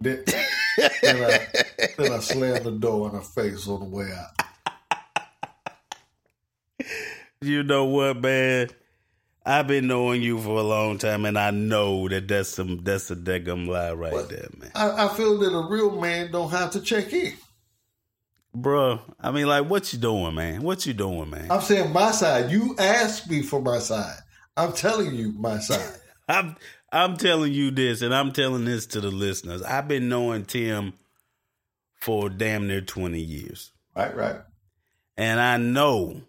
Then, 0.00 0.24
then, 0.26 1.24
I, 1.24 1.46
then 1.96 2.12
I 2.12 2.18
slam 2.18 2.62
the 2.64 2.72
door 2.72 3.08
in 3.08 3.14
her 3.14 3.20
face 3.20 3.66
on 3.68 3.80
the 3.80 3.86
way 3.86 4.10
out. 4.12 4.46
You 7.40 7.62
know 7.62 7.84
what, 7.84 8.22
man? 8.22 8.70
I've 9.46 9.66
been 9.66 9.86
knowing 9.86 10.22
you 10.22 10.40
for 10.40 10.58
a 10.58 10.62
long 10.62 10.96
time, 10.98 11.24
and 11.26 11.38
I 11.38 11.50
know 11.50 12.08
that 12.08 12.28
that's 12.28 12.48
some 12.48 12.82
that's 12.82 13.10
a 13.10 13.16
daggum 13.16 13.68
lie 13.68 13.92
right 13.92 14.12
But 14.12 14.28
there, 14.30 14.48
man. 14.58 14.70
I, 14.74 15.04
I 15.04 15.08
feel 15.14 15.38
that 15.38 15.54
a 15.54 15.68
real 15.68 16.00
man 16.00 16.30
don't 16.32 16.50
have 16.50 16.70
to 16.72 16.80
check 16.80 17.12
in. 17.12 17.34
Bro, 18.54 19.00
I 19.20 19.32
mean, 19.32 19.46
like, 19.46 19.68
what 19.68 19.92
you 19.92 19.98
doing, 19.98 20.34
man? 20.34 20.62
What 20.62 20.86
you 20.86 20.94
doing, 20.94 21.28
man? 21.28 21.50
I'm 21.50 21.60
saying 21.60 21.92
my 21.92 22.12
side. 22.12 22.50
You 22.52 22.74
asked 22.78 23.28
me 23.28 23.42
for 23.42 23.60
my 23.60 23.80
side. 23.80 24.16
I'm 24.56 24.72
telling 24.72 25.14
you 25.14 25.32
my 25.32 25.58
side. 25.58 25.98
I'm 26.28 26.56
I'm 26.92 27.16
telling 27.16 27.52
you 27.52 27.70
this, 27.72 28.00
and 28.00 28.14
I'm 28.14 28.32
telling 28.32 28.64
this 28.64 28.86
to 28.86 29.00
the 29.00 29.10
listeners. 29.10 29.60
I've 29.62 29.88
been 29.88 30.08
knowing 30.08 30.44
Tim 30.44 30.94
for 32.00 32.30
damn 32.30 32.66
near 32.68 32.80
twenty 32.80 33.20
years, 33.20 33.72
Right, 33.96 34.14
right. 34.16 34.36
and 35.16 35.40
I 35.40 35.56
know 35.56 36.22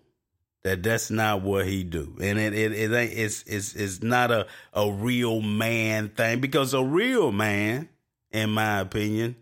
that 0.65 0.82
that's 0.82 1.12
not 1.12 1.43
what 1.43 1.67
he 1.67 1.84
do, 1.84 2.17
and 2.19 2.39
it 2.39 2.56
it, 2.56 2.71
it 2.71 2.91
ain't 2.91 3.13
it's 3.13 3.43
it's 3.43 3.75
it's 3.75 4.01
not 4.01 4.32
a 4.32 4.47
a 4.73 4.91
real 4.91 5.39
man 5.39 6.10
thing 6.10 6.39
because 6.39 6.73
a 6.73 6.84
real 6.84 7.32
man, 7.32 7.88
in 8.32 8.49
my 8.49 8.80
opinion, 8.80 9.36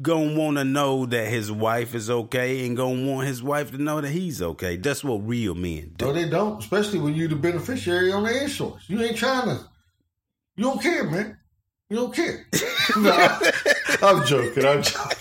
gonna 0.00 0.38
want 0.38 0.58
to 0.58 0.64
know 0.64 1.06
that 1.06 1.26
his 1.26 1.50
wife 1.50 1.92
is 1.96 2.08
okay, 2.08 2.64
and 2.64 2.76
gonna 2.76 3.04
want 3.04 3.26
his 3.26 3.42
wife 3.42 3.72
to 3.72 3.78
know 3.78 4.00
that 4.00 4.10
he's 4.12 4.40
okay. 4.40 4.76
That's 4.76 5.02
what 5.02 5.26
real 5.26 5.56
men 5.56 5.94
do. 5.96 6.04
No, 6.04 6.12
they 6.12 6.28
don't. 6.28 6.60
Especially 6.60 7.00
when 7.00 7.16
you 7.16 7.26
the 7.26 7.34
beneficiary 7.34 8.12
on 8.12 8.22
the 8.22 8.42
insurance. 8.44 8.88
You 8.88 9.02
ain't 9.02 9.16
trying 9.16 9.48
to. 9.48 9.64
You 10.54 10.64
don't 10.66 10.80
care, 10.80 11.02
man. 11.02 11.36
You 11.88 11.96
don't 11.96 12.14
care. 12.14 12.46
no, 12.96 13.40
I'm 14.02 14.24
joking. 14.24 14.64
I'm 14.64 14.82
joking. 14.82 15.16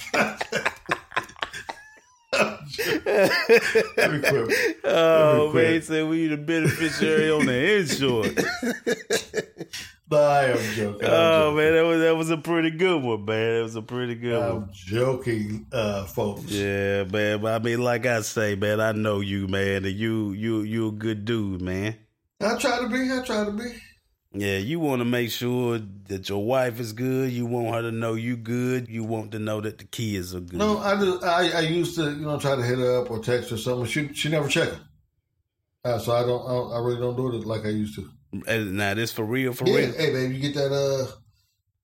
Let 3.05 4.11
me 4.11 4.19
quit. 4.19 4.77
Oh 4.83 5.51
man, 5.53 5.81
said 5.81 6.07
we 6.07 6.27
the 6.27 6.37
beneficiary 6.37 7.31
on 7.31 7.45
the 7.45 7.77
insurance. 7.79 8.43
No, 10.11 10.17
I 10.23 10.45
am 10.45 10.57
joking. 10.73 11.05
I'm 11.05 11.13
Oh 11.13 11.41
joking. 11.51 11.57
man, 11.57 11.73
that 11.73 11.85
was 11.85 11.99
that 12.01 12.15
was 12.15 12.29
a 12.31 12.37
pretty 12.37 12.71
good 12.71 13.03
one, 13.03 13.25
man. 13.25 13.57
That 13.57 13.61
was 13.61 13.75
a 13.75 13.83
pretty 13.83 14.15
good 14.15 14.39
one. 14.39 14.63
I'm 14.63 14.69
joking, 14.73 15.67
uh, 15.71 16.05
folks. 16.05 16.45
Yeah, 16.45 17.03
man. 17.03 17.41
But 17.41 17.61
I 17.61 17.63
mean, 17.63 17.83
like 17.83 18.07
I 18.07 18.21
say, 18.21 18.55
man, 18.55 18.79
I 18.81 18.91
know 18.93 19.19
you, 19.19 19.47
man, 19.47 19.85
and 19.85 19.95
you 19.95 20.31
you 20.31 20.61
you 20.61 20.87
a 20.87 20.91
good 20.91 21.25
dude, 21.25 21.61
man. 21.61 21.95
I 22.41 22.55
try 22.57 22.79
to 22.79 22.87
be. 22.89 23.11
I 23.11 23.21
try 23.23 23.45
to 23.45 23.51
be. 23.51 23.65
Yeah, 24.31 24.57
you 24.57 24.79
want 24.79 24.99
to 24.99 25.05
make 25.05 25.31
sure 25.31 25.79
that 26.07 26.29
your 26.29 26.45
wife 26.45 26.79
is 26.79 26.93
good. 26.93 27.31
You 27.31 27.47
want 27.47 27.73
her 27.73 27.81
to 27.81 27.91
know 27.91 28.13
you 28.13 28.37
good. 28.37 28.87
You 28.87 29.03
want 29.03 29.31
to 29.31 29.39
know 29.39 29.59
that 29.61 29.79
the 29.79 29.85
kids 29.85 30.35
are 30.35 30.39
good. 30.39 30.59
No, 30.59 30.77
I 30.77 30.95
just 30.95 31.23
I, 31.23 31.49
I 31.49 31.59
used 31.61 31.95
to 31.95 32.11
you 32.11 32.25
know 32.25 32.37
try 32.39 32.55
to 32.55 32.61
hit 32.61 32.77
her 32.77 33.01
up 33.01 33.09
or 33.09 33.19
text 33.19 33.49
her 33.49 33.57
something. 33.57 33.87
She 33.87 34.13
she 34.13 34.29
never 34.29 34.47
checked. 34.47 34.79
Uh, 35.83 35.97
so 35.97 36.11
I 36.11 36.21
don't, 36.23 36.45
I 36.45 36.77
I 36.77 36.79
really 36.79 36.99
don't 36.99 37.15
do 37.15 37.35
it 37.35 37.45
like 37.45 37.65
I 37.65 37.69
used 37.69 37.95
to. 37.95 38.07
And 38.45 38.77
now 38.77 38.93
this 38.93 39.11
for 39.11 39.23
real, 39.23 39.53
for 39.53 39.67
yeah, 39.67 39.77
real. 39.77 39.93
hey 39.93 40.13
baby, 40.13 40.35
you 40.35 40.41
get 40.41 40.53
that 40.55 40.71
uh 40.71 41.11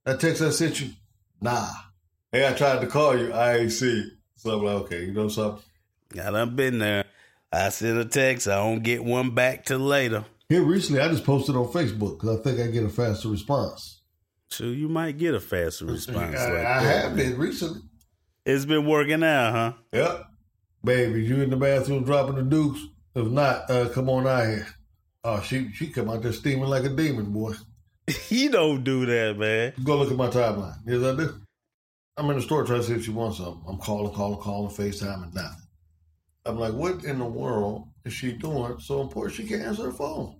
that 0.03 0.19
text 0.19 0.43
I 0.43 0.51
sent 0.51 0.81
you? 0.81 0.91
Nah. 1.41 1.67
Hey, 2.31 2.47
I 2.47 2.53
tried 2.53 2.81
to 2.81 2.87
call 2.87 3.17
you. 3.17 3.33
I 3.33 3.57
ain't 3.57 3.71
see 3.71 4.01
it. 4.01 4.13
So 4.35 4.59
I'm 4.59 4.63
like, 4.63 4.75
okay, 4.83 5.05
you 5.05 5.13
know 5.13 5.29
something. 5.29 5.63
Yeah, 6.13 6.27
I 6.27 6.31
done 6.31 6.55
been 6.55 6.77
there. 6.77 7.05
I 7.51 7.69
send 7.69 7.97
a 7.97 8.05
text. 8.05 8.47
I 8.47 8.57
don't 8.57 8.83
get 8.83 9.03
one 9.03 9.31
back 9.31 9.65
till 9.65 9.79
later. 9.79 10.25
Here 10.47 10.61
recently, 10.61 11.01
I 11.01 11.07
just 11.07 11.23
posted 11.23 11.55
on 11.55 11.65
Facebook 11.67 12.19
because 12.19 12.39
I 12.39 12.43
think 12.43 12.59
I 12.59 12.67
get 12.67 12.83
a 12.83 12.89
faster 12.89 13.29
response. 13.29 14.01
So 14.49 14.65
you 14.65 14.87
might 14.87 15.17
get 15.17 15.33
a 15.33 15.39
faster 15.39 15.85
response. 15.85 16.37
I, 16.37 16.51
like 16.51 16.65
I 16.65 16.81
have 16.81 17.15
been 17.15 17.37
recently. 17.37 17.81
It's 18.45 18.65
been 18.65 18.85
working 18.85 19.23
out, 19.23 19.53
huh? 19.53 19.73
Yep. 19.91 20.25
Baby, 20.83 21.23
you 21.23 21.41
in 21.41 21.49
the 21.49 21.57
bathroom 21.57 22.03
dropping 22.03 22.35
the 22.35 22.43
dukes? 22.43 22.79
If 23.15 23.27
not, 23.27 23.69
uh, 23.71 23.89
come 23.89 24.07
on 24.09 24.27
out 24.27 24.45
here. 24.45 24.67
Oh, 25.23 25.41
she 25.41 25.71
she 25.73 25.87
come 25.87 26.11
out 26.11 26.21
there 26.21 26.31
steaming 26.31 26.69
like 26.69 26.83
a 26.83 26.89
demon, 26.89 27.31
boy. 27.31 27.55
he 28.07 28.47
don't 28.47 28.83
do 28.83 29.07
that, 29.07 29.39
man. 29.39 29.73
Go 29.83 29.97
look 29.97 30.11
at 30.11 30.17
my 30.17 30.27
timeline. 30.27 30.77
Yes, 30.85 31.01
I 31.01 31.15
do. 31.15 31.41
I'm 32.17 32.29
in 32.29 32.35
the 32.35 32.43
store 32.43 32.63
trying 32.63 32.81
to 32.81 32.85
see 32.85 32.93
if 32.93 33.03
she 33.03 33.11
wants 33.11 33.37
something. 33.37 33.63
I'm 33.67 33.77
calling, 33.77 34.13
calling, 34.13 34.39
calling, 34.39 34.73
FaceTime, 34.73 35.23
and 35.23 35.33
nothing. 35.33 35.67
I'm 36.45 36.59
like, 36.59 36.73
what 36.73 37.03
in 37.03 37.17
the 37.17 37.25
world 37.25 37.87
is 38.05 38.13
she 38.13 38.31
doing 38.31 38.79
so 38.79 39.01
important 39.01 39.35
she 39.35 39.47
can't 39.47 39.63
answer 39.63 39.85
her 39.85 39.91
phone? 39.91 40.37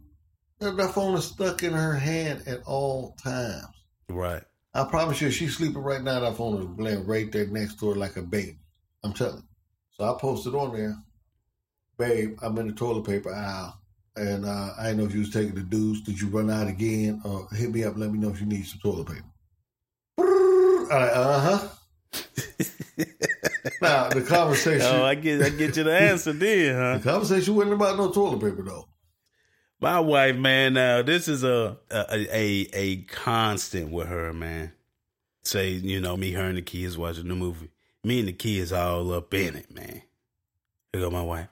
That, 0.60 0.78
that 0.78 0.94
phone 0.94 1.18
is 1.18 1.26
stuck 1.26 1.64
in 1.64 1.74
her 1.74 1.94
hand 1.96 2.44
at 2.48 2.62
all 2.66 3.16
times. 3.22 3.66
Right. 4.08 4.44
I 4.74 4.84
promise 4.86 5.22
you, 5.22 5.28
if 5.28 5.34
she's 5.34 5.58
sleeping 5.58 5.82
right 5.82 6.02
now, 6.02 6.20
that 6.20 6.38
phone 6.38 6.62
is 6.62 6.80
laying 6.80 7.06
right 7.06 7.32
there 7.32 7.48
next 7.48 7.80
to 7.80 7.90
her 7.90 7.96
like 7.96 8.18
a 8.18 8.22
baby. 8.22 8.58
I'm 9.04 9.14
telling 9.14 9.38
you. 9.38 9.44
So 9.92 10.04
I 10.04 10.18
posted 10.20 10.54
on 10.54 10.74
there, 10.74 10.98
babe, 11.98 12.38
I'm 12.42 12.58
in 12.58 12.68
the 12.68 12.74
toilet 12.74 13.06
paper 13.06 13.34
aisle. 13.34 13.80
And 14.18 14.46
uh, 14.46 14.72
I 14.78 14.84
didn't 14.84 14.98
know 15.00 15.06
if 15.06 15.14
you 15.14 15.20
was 15.20 15.32
taking 15.32 15.56
the 15.56 15.62
dues. 15.62 16.02
Did 16.02 16.22
you 16.22 16.28
run 16.28 16.50
out 16.50 16.68
again? 16.68 17.22
Or 17.26 17.48
hit 17.52 17.72
me 17.72 17.84
up, 17.84 17.98
let 17.98 18.12
me 18.12 18.20
know 18.20 18.30
if 18.30 18.40
you 18.40 18.46
need 18.46 18.66
some 18.66 18.80
toilet 18.80 19.08
paper. 19.08 19.26
Uh 20.92 21.60
huh. 21.60 21.68
now, 23.82 24.10
the 24.10 24.22
conversation. 24.22 24.88
Oh, 24.88 25.04
I 25.04 25.16
get 25.16 25.42
I 25.42 25.50
get 25.50 25.78
you 25.78 25.84
the 25.84 25.98
answer 25.98 26.34
then, 26.34 26.76
huh? 26.76 26.98
the 26.98 27.04
conversation 27.04 27.56
wasn't 27.56 27.74
about 27.74 27.98
no 27.98 28.12
toilet 28.12 28.42
paper, 28.42 28.64
though. 28.64 28.88
My 29.82 30.00
wife, 30.00 30.36
man. 30.36 30.74
Now 30.74 31.02
this 31.02 31.28
is 31.28 31.44
a 31.44 31.78
a 31.92 32.28
a, 32.32 32.68
a 32.74 32.98
constant 33.04 33.92
with 33.92 34.08
her, 34.08 34.34
man. 34.34 34.72
Say, 35.44 35.72
you 35.72 36.02
know, 36.02 36.18
me, 36.18 36.32
her, 36.32 36.46
and 36.46 36.58
the 36.58 36.62
kids 36.62 36.98
watching 36.98 37.28
the 37.28 37.36
movie. 37.36 37.70
Me 38.04 38.20
and 38.20 38.28
the 38.28 38.34
kids 38.34 38.72
all 38.72 39.12
up 39.14 39.34
in 39.34 39.56
it, 39.56 39.74
man. 39.74 40.02
Here 40.92 41.02
go 41.02 41.10
my 41.10 41.22
wife. 41.22 41.48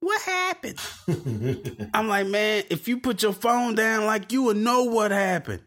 What 0.00 0.20
happened? 0.22 0.80
I'm 1.94 2.08
like, 2.08 2.26
man, 2.26 2.64
if 2.70 2.88
you 2.88 2.98
put 2.98 3.22
your 3.22 3.32
phone 3.32 3.76
down, 3.76 4.04
like 4.06 4.32
you 4.32 4.44
would 4.44 4.56
know 4.56 4.84
what 4.84 5.12
happened. 5.12 5.62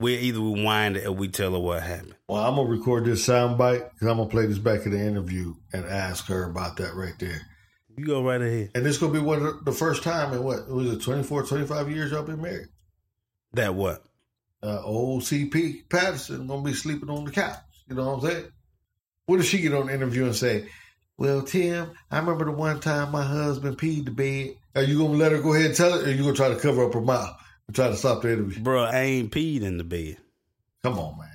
We 0.00 0.16
either 0.16 0.40
rewind 0.40 0.96
it 0.96 1.06
or 1.06 1.12
we 1.12 1.28
tell 1.28 1.52
her 1.52 1.58
what 1.58 1.82
happened. 1.82 2.16
Well, 2.28 2.44
I'm 2.44 2.56
gonna 2.56 2.68
record 2.68 3.04
this 3.04 3.24
sound 3.24 3.56
bite 3.56 3.90
because 3.92 4.08
I'm 4.08 4.16
gonna 4.16 4.28
play 4.28 4.46
this 4.46 4.58
back 4.58 4.86
in 4.86 4.92
the 4.92 5.00
interview 5.00 5.54
and 5.72 5.84
ask 5.84 6.26
her 6.26 6.44
about 6.50 6.76
that 6.78 6.94
right 6.94 7.14
there. 7.18 7.40
You 7.96 8.04
go 8.04 8.22
right 8.22 8.42
ahead. 8.42 8.70
And 8.74 8.84
this 8.84 8.98
gonna 8.98 9.12
be 9.12 9.20
one 9.20 9.44
of 9.44 9.64
the 9.64 9.72
first 9.72 10.02
time 10.02 10.32
in 10.32 10.42
what 10.42 10.68
was 10.68 10.90
it 10.90 11.02
24, 11.02 11.44
25 11.44 11.90
years 11.90 12.10
y'all 12.10 12.24
been 12.24 12.42
married. 12.42 12.68
That 13.52 13.76
what? 13.76 14.04
Uh, 14.62 14.82
old 14.82 15.22
CP 15.22 15.88
Patterson 15.88 16.48
gonna 16.48 16.62
be 16.62 16.72
sleeping 16.72 17.10
on 17.10 17.24
the 17.24 17.30
couch. 17.30 17.56
You 17.88 17.94
know 17.94 18.06
what 18.10 18.24
I'm 18.24 18.30
saying? 18.30 18.46
What 19.26 19.40
if 19.40 19.46
she 19.46 19.60
get 19.60 19.74
on 19.74 19.86
the 19.86 19.94
interview 19.94 20.24
and 20.24 20.34
say, 20.34 20.68
"Well, 21.16 21.42
Tim, 21.42 21.92
I 22.10 22.18
remember 22.18 22.46
the 22.46 22.50
one 22.52 22.80
time 22.80 23.12
my 23.12 23.22
husband 23.22 23.78
peed 23.78 24.06
the 24.06 24.10
bed." 24.10 24.56
Are 24.74 24.82
you 24.82 24.98
gonna 24.98 25.16
let 25.16 25.32
her 25.32 25.40
go 25.40 25.54
ahead 25.54 25.66
and 25.66 25.76
tell 25.76 25.94
it, 25.94 26.06
or 26.06 26.10
you 26.10 26.22
gonna 26.24 26.34
try 26.34 26.48
to 26.48 26.56
cover 26.56 26.84
up 26.84 26.94
her 26.94 27.00
mouth 27.00 27.30
and 27.30 27.43
try 27.72 27.88
to 27.88 27.96
stop 27.96 28.22
the 28.22 28.32
interview? 28.32 28.62
Bro, 28.62 28.84
I 28.84 29.00
ain't 29.00 29.30
peed 29.32 29.62
in 29.62 29.78
the 29.78 29.84
bed. 29.84 30.18
Come 30.82 30.98
on, 30.98 31.18
man. 31.18 31.28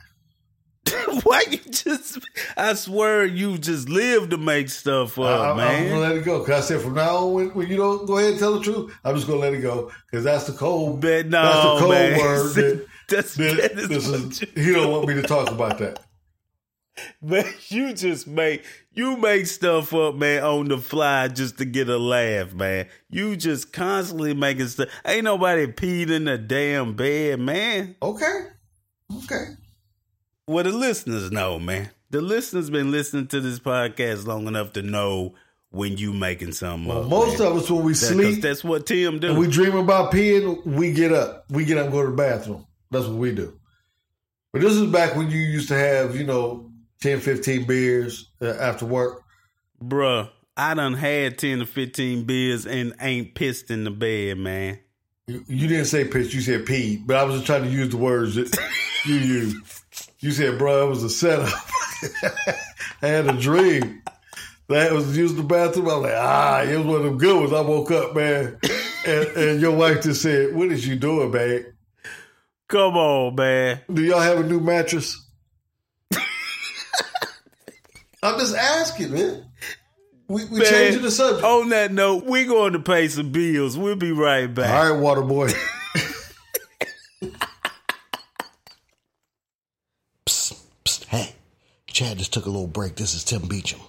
Why 1.24 1.44
you 1.50 1.58
just? 1.70 2.20
I 2.58 2.74
swear 2.74 3.26
you 3.26 3.58
just 3.58 3.90
live 3.90 4.30
to 4.30 4.38
make 4.38 4.70
stuff 4.70 5.18
up, 5.20 5.58
man. 5.58 5.68
I, 5.68 5.72
man. 5.72 5.90
gonna 5.90 6.02
let 6.02 6.16
it 6.18 6.26
go 6.26 6.40
because 6.40 6.64
I 6.64 6.68
said 6.68 6.82
from 6.82 6.96
now 6.96 7.18
on, 7.18 7.34
when, 7.34 7.50
when 7.50 7.68
you 7.68 7.78
don't 7.78 8.06
go 8.06 8.18
ahead 8.18 8.32
and 8.32 8.40
tell 8.40 8.54
the 8.54 8.64
truth, 8.64 8.96
I'm 9.04 9.16
just 9.16 9.28
gonna 9.28 9.40
let 9.40 9.54
it 9.54 9.62
go 9.62 9.92
because 10.10 10.24
that's 10.24 10.46
the 10.46 10.54
cold. 10.54 11.02
But 11.02 11.28
no, 11.28 11.42
that's 11.44 11.64
the 11.64 11.80
cold 11.80 11.92
man. 11.92 12.20
word. 12.20 12.54
That, 12.56 12.86
That's 13.10 13.34
that- 13.36 13.58
that 13.58 13.72
is 13.80 13.90
this 13.90 14.08
is, 14.08 14.42
you- 14.42 14.64
he 14.64 14.72
don't 14.72 14.92
want 14.92 15.08
me 15.08 15.16
to 15.16 15.24
talk 15.24 15.50
about 15.50 15.80
that. 15.80 16.00
man. 17.22 17.46
You 17.70 17.94
just 17.94 18.28
make 18.28 18.64
you 18.94 19.18
make 19.18 19.46
stuff 19.48 19.94
up, 19.94 20.16
man, 20.16 20.44
on 20.44 20.68
the 20.68 20.78
fly 20.78 21.28
just 21.30 21.58
to 21.60 21.66
get 21.66 21.90
a 21.90 21.98
laugh, 21.98 22.54
man. 22.54 22.88
You 23.10 23.36
just 23.36 23.72
constantly 23.74 24.34
making 24.34 24.68
stuff. 24.68 24.90
Ain't 25.06 25.24
nobody 25.24 25.68
peed 25.68 26.10
in 26.10 26.26
the 26.26 26.38
damn 26.38 26.96
bed, 26.96 27.40
man. 27.40 27.96
Okay, 28.02 28.40
okay. 29.24 29.46
Well, 30.48 30.64
the 30.64 30.72
listeners 30.72 31.32
know, 31.32 31.60
man. 31.60 31.92
The 32.10 32.22
listeners 32.22 32.70
been 32.70 32.92
listening 32.92 33.28
to 33.28 33.40
this 33.40 33.60
podcast 33.60 34.26
long 34.26 34.48
enough 34.48 34.74
to 34.74 34.82
know 34.82 35.36
when 35.72 35.96
you 35.98 36.12
making 36.12 36.52
something 36.54 36.88
Well, 36.90 37.04
up. 37.04 37.10
most 37.10 37.38
man. 37.38 37.50
of 37.52 37.58
us 37.58 37.70
when 37.70 37.84
we 37.84 37.92
That- 37.94 37.98
sleep, 37.98 38.42
that's 38.42 38.64
what 38.64 38.88
Tim 38.88 39.20
do. 39.20 39.36
we 39.36 39.48
dream 39.48 39.76
about 39.78 40.12
peeing, 40.12 40.66
we 40.66 40.92
get 40.92 41.12
up. 41.14 41.46
We 41.52 41.66
get 41.66 41.78
up 41.78 41.84
and 41.86 41.94
go 41.94 42.02
to 42.04 42.10
the 42.10 42.16
bathroom. 42.18 42.66
That's 42.90 43.06
what 43.06 43.18
we 43.18 43.32
do. 43.36 43.54
But 44.52 44.64
this 44.64 44.74
is 44.74 44.92
back 44.92 45.16
when 45.16 45.30
you 45.30 45.38
used 45.38 45.68
to 45.68 45.76
have, 45.78 46.16
you 46.16 46.24
know, 46.24 46.69
10, 47.02 47.20
15 47.20 47.66
beers 47.66 48.30
uh, 48.42 48.56
after 48.60 48.86
work. 48.86 49.24
Bruh, 49.82 50.30
I 50.58 50.74
done 50.74 50.94
had 50.94 51.38
10 51.38 51.60
to 51.60 51.66
15 51.66 52.26
beers 52.26 52.66
and 52.66 52.94
ain't 53.00 53.36
pissed 53.36 53.72
in 53.72 53.86
the 53.86 53.92
bed, 53.92 54.38
man. 54.38 54.80
You, 55.28 55.44
you 55.48 55.68
didn't 55.68 55.86
say 55.86 56.06
pitch, 56.06 56.34
you 56.34 56.42
said 56.42 56.66
peed, 56.66 57.06
but 57.06 57.16
I 57.16 57.24
was 57.24 57.36
just 57.36 57.46
trying 57.46 57.64
to 57.64 57.70
use 57.70 57.90
the 57.90 57.98
words 57.98 58.36
that 58.36 58.58
you 59.06 59.16
used. 59.16 59.84
You 60.20 60.32
said, 60.32 60.58
bro, 60.58 60.86
it 60.86 60.90
was 60.90 61.04
a 61.04 61.10
setup. 61.10 61.54
I 63.02 63.08
had 63.08 63.28
a 63.28 63.40
dream. 63.40 64.02
That 64.68 64.92
was 64.92 65.18
using 65.18 65.38
the 65.38 65.44
bathroom. 65.44 65.90
I 65.90 65.94
was 65.96 66.04
like, 66.04 66.14
ah, 66.16 66.62
it 66.62 66.78
was 66.78 66.86
one 66.86 66.96
of 66.98 67.04
them 67.04 67.18
good 67.18 67.40
ones. 67.40 67.54
I 67.54 67.62
woke 67.62 67.92
up, 67.92 68.16
man. 68.16 68.60
And, 69.06 69.28
and 69.38 69.62
your 69.62 69.76
wife 69.76 70.04
just 70.04 70.22
said, 70.22 70.54
what 70.54 70.72
is 70.72 70.86
you 70.86 70.96
doing, 70.96 71.32
man? 71.32 71.74
Come 72.68 72.98
on, 72.98 73.34
man. 73.34 73.82
Do 73.92 74.04
y'all 74.04 74.20
have 74.20 74.40
a 74.40 74.44
new 74.44 74.60
mattress? 74.60 75.29
I'm 78.22 78.38
just 78.40 78.56
asking, 78.56 79.14
man. 79.14 79.46
We, 80.28 80.46
we 80.46 80.60
Man, 80.60 80.68
changing 80.68 81.02
the 81.02 81.12
subject. 81.12 81.44
On 81.44 81.70
that 81.70 81.92
note, 81.92 82.26
we're 82.26 82.46
going 82.46 82.74
to 82.74 82.80
pay 82.80 83.08
some 83.08 83.32
bills. 83.32 83.78
We'll 83.78 83.96
be 83.96 84.12
right 84.12 84.54
back. 84.54 84.70
All 84.70 84.92
right, 84.92 85.00
water 85.00 85.22
boy. 85.22 85.50
Psst, 90.26 90.62
psst, 90.86 91.06
hey, 91.06 91.34
Chad 91.88 92.20
just 92.20 92.32
took 92.32 92.46
a 92.46 92.50
little 92.50 92.68
break. 92.68 92.96
This 92.96 93.16
is 93.16 93.24
Tim 93.24 93.48
Beecham. 93.48 93.80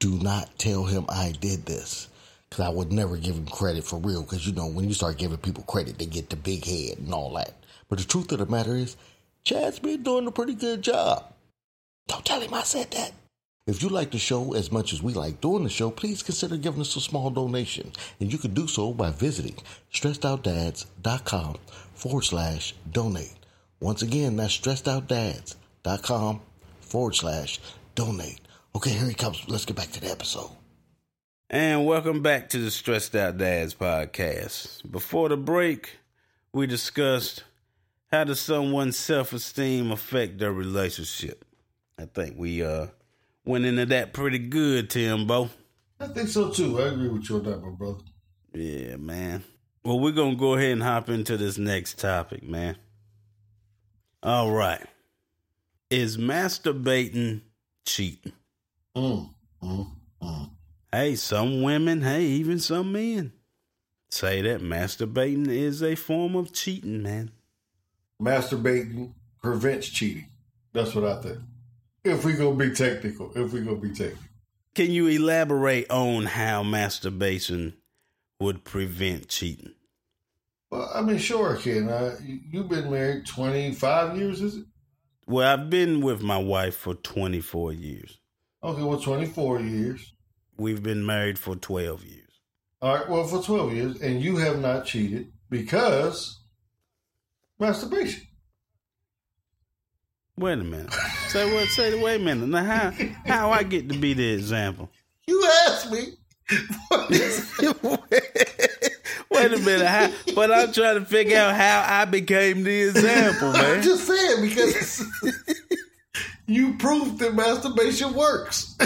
Do 0.00 0.18
not 0.18 0.58
tell 0.58 0.84
him 0.84 1.04
I 1.08 1.32
did 1.40 1.64
this. 1.66 2.08
Because 2.50 2.64
I 2.66 2.70
would 2.70 2.90
never 2.90 3.16
give 3.16 3.36
him 3.36 3.46
credit 3.46 3.84
for 3.84 3.98
real. 4.00 4.22
Because, 4.22 4.46
you 4.46 4.52
know, 4.52 4.66
when 4.66 4.88
you 4.88 4.94
start 4.94 5.18
giving 5.18 5.38
people 5.38 5.62
credit, 5.64 5.98
they 5.98 6.06
get 6.06 6.30
the 6.30 6.36
big 6.36 6.64
head 6.64 6.98
and 6.98 7.14
all 7.14 7.32
that. 7.34 7.54
But 7.88 7.98
the 7.98 8.04
truth 8.04 8.32
of 8.32 8.38
the 8.38 8.46
matter 8.46 8.74
is, 8.74 8.96
Chad's 9.44 9.78
been 9.78 10.02
doing 10.02 10.26
a 10.26 10.32
pretty 10.32 10.54
good 10.54 10.82
job. 10.82 11.32
Don't 12.08 12.24
tell 12.24 12.40
him 12.40 12.54
I 12.54 12.62
said 12.62 12.90
that. 12.92 13.12
If 13.66 13.82
you 13.82 13.88
like 13.88 14.10
the 14.10 14.18
show 14.18 14.52
as 14.52 14.70
much 14.70 14.92
as 14.92 15.02
we 15.02 15.14
like 15.14 15.40
doing 15.40 15.64
the 15.64 15.70
show, 15.70 15.90
please 15.90 16.22
consider 16.22 16.58
giving 16.58 16.82
us 16.82 16.96
a 16.96 17.00
small 17.00 17.30
donation. 17.30 17.92
And 18.20 18.30
you 18.30 18.36
can 18.36 18.52
do 18.52 18.66
so 18.66 18.92
by 18.92 19.10
visiting 19.10 19.56
stressedoutdads.com 19.90 21.56
forward 21.94 22.24
slash 22.24 22.74
donate. 22.92 23.32
Once 23.80 24.02
again, 24.02 24.36
that's 24.36 24.58
stressedoutdads.com 24.58 26.42
forward 26.82 27.14
slash 27.14 27.58
donate. 27.94 28.40
Okay, 28.76 28.90
here 28.90 29.08
he 29.08 29.14
comes. 29.14 29.42
Let's 29.48 29.64
get 29.64 29.76
back 29.76 29.92
to 29.92 30.00
the 30.00 30.10
episode. 30.10 30.50
And 31.48 31.86
welcome 31.86 32.20
back 32.20 32.50
to 32.50 32.58
the 32.58 32.70
Stressed 32.70 33.16
Out 33.16 33.38
Dads 33.38 33.74
podcast. 33.74 34.90
Before 34.90 35.30
the 35.30 35.38
break, 35.38 36.00
we 36.52 36.66
discussed 36.66 37.44
how 38.12 38.24
does 38.24 38.40
someone's 38.40 38.98
self-esteem 38.98 39.90
affect 39.90 40.36
their 40.36 40.52
relationship. 40.52 41.46
I 41.98 42.04
think 42.04 42.36
we 42.36 42.62
uh 42.62 42.88
went 43.44 43.66
into 43.66 43.86
that 43.86 44.12
pretty 44.12 44.38
good, 44.38 44.90
Timbo. 44.90 45.50
I 46.00 46.08
think 46.08 46.28
so 46.28 46.50
too. 46.50 46.80
I 46.80 46.88
agree 46.88 47.08
with 47.08 47.28
you 47.28 47.36
on 47.36 47.44
that, 47.44 47.62
my 47.62 47.70
brother. 47.70 48.02
Yeah, 48.52 48.96
man. 48.96 49.44
Well, 49.84 50.00
we're 50.00 50.12
gonna 50.12 50.36
go 50.36 50.54
ahead 50.54 50.72
and 50.72 50.82
hop 50.82 51.08
into 51.08 51.36
this 51.36 51.58
next 51.58 51.98
topic, 51.98 52.42
man. 52.42 52.76
All 54.22 54.50
right. 54.50 54.84
Is 55.90 56.16
masturbating 56.16 57.42
cheating? 57.84 58.32
Mm, 58.96 59.28
mm, 59.62 59.90
mm. 60.22 60.50
Hey, 60.90 61.16
some 61.16 61.62
women, 61.62 62.02
hey, 62.02 62.24
even 62.24 62.58
some 62.58 62.92
men 62.92 63.32
say 64.10 64.40
that 64.42 64.60
masturbating 64.60 65.48
is 65.48 65.82
a 65.82 65.94
form 65.94 66.36
of 66.36 66.52
cheating, 66.52 67.02
man. 67.02 67.32
Masturbating 68.22 69.12
prevents 69.42 69.88
cheating. 69.88 70.28
That's 70.72 70.94
what 70.94 71.04
I 71.04 71.20
think. 71.20 71.38
If 72.04 72.24
we 72.24 72.34
gonna 72.34 72.54
be 72.54 72.70
technical, 72.70 73.32
if 73.34 73.52
we 73.52 73.60
gonna 73.62 73.76
be 73.78 73.88
technical. 73.88 74.22
Can 74.74 74.90
you 74.90 75.06
elaborate 75.06 75.90
on 75.90 76.26
how 76.26 76.62
masturbation 76.62 77.74
would 78.40 78.64
prevent 78.64 79.28
cheating? 79.28 79.72
Well, 80.70 80.90
I 80.94 81.00
mean, 81.00 81.18
sure, 81.18 81.56
I 81.56 81.62
can. 81.62 81.88
Uh, 81.88 82.18
you- 82.22 82.40
you've 82.50 82.68
been 82.68 82.90
married 82.90 83.24
25 83.26 84.18
years, 84.18 84.42
is 84.42 84.56
it? 84.56 84.66
Well, 85.26 85.48
I've 85.48 85.70
been 85.70 86.00
with 86.02 86.20
my 86.20 86.36
wife 86.36 86.76
for 86.76 86.94
24 86.94 87.72
years. 87.72 88.18
Okay, 88.62 88.82
well, 88.82 89.00
24 89.00 89.60
years. 89.60 90.12
We've 90.58 90.82
been 90.82 91.06
married 91.06 91.38
for 91.38 91.56
12 91.56 92.04
years. 92.04 92.20
All 92.82 92.96
right, 92.96 93.08
well, 93.08 93.26
for 93.26 93.42
12 93.42 93.72
years, 93.72 94.00
and 94.02 94.20
you 94.20 94.36
have 94.38 94.58
not 94.60 94.84
cheated 94.84 95.32
because 95.48 96.40
masturbation. 97.58 98.26
Wait 100.36 100.54
a 100.54 100.56
minute. 100.56 100.92
Say 101.28 101.52
what? 101.54 101.68
Say 101.68 102.02
wait 102.02 102.20
a 102.20 102.24
minute. 102.24 102.48
Now 102.48 102.64
how 102.64 102.92
how 103.24 103.50
I 103.50 103.62
get 103.62 103.88
to 103.88 103.98
be 103.98 104.14
the 104.14 104.32
example? 104.32 104.90
You 105.26 105.44
asked 105.66 105.92
me. 105.92 106.14
wait 109.30 109.52
a 109.52 109.58
minute. 109.58 109.86
How, 109.86 110.10
but 110.34 110.52
I'm 110.52 110.72
trying 110.72 110.98
to 110.98 111.04
figure 111.04 111.38
out 111.38 111.54
how 111.54 111.84
I 111.88 112.04
became 112.04 112.64
the 112.64 112.88
example, 112.88 113.52
I'm 113.54 113.80
just 113.82 114.06
saying 114.06 114.42
because 114.42 115.04
you 116.46 116.74
proved 116.78 117.18
that 117.20 117.34
masturbation 117.34 118.12
works. 118.14 118.76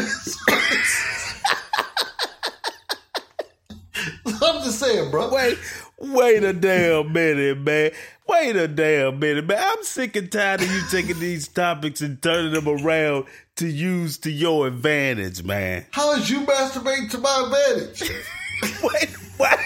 I'm 4.26 4.62
just 4.62 4.78
saying, 4.78 5.10
bro. 5.10 5.32
Wait, 5.32 5.58
wait 5.98 6.42
a 6.44 6.52
damn 6.52 7.12
minute, 7.12 7.58
man. 7.58 7.90
Wait 8.26 8.56
a 8.56 8.68
damn 8.68 9.18
minute, 9.18 9.46
man. 9.46 9.58
I'm 9.60 9.82
sick 9.82 10.16
and 10.16 10.30
tired 10.30 10.62
of 10.62 10.70
you 10.70 10.82
taking 10.90 11.18
these 11.18 11.48
topics 11.48 12.00
and 12.00 12.20
turning 12.22 12.52
them 12.52 12.68
around 12.68 13.24
to 13.56 13.66
use 13.66 14.18
to 14.18 14.30
your 14.30 14.66
advantage, 14.66 15.42
man. 15.42 15.86
How 15.90 16.14
is 16.14 16.30
you 16.30 16.40
masturbating 16.40 17.10
to 17.10 17.18
my 17.18 17.44
advantage? 17.46 18.10
Wait, 18.82 19.10
why? 19.36 19.64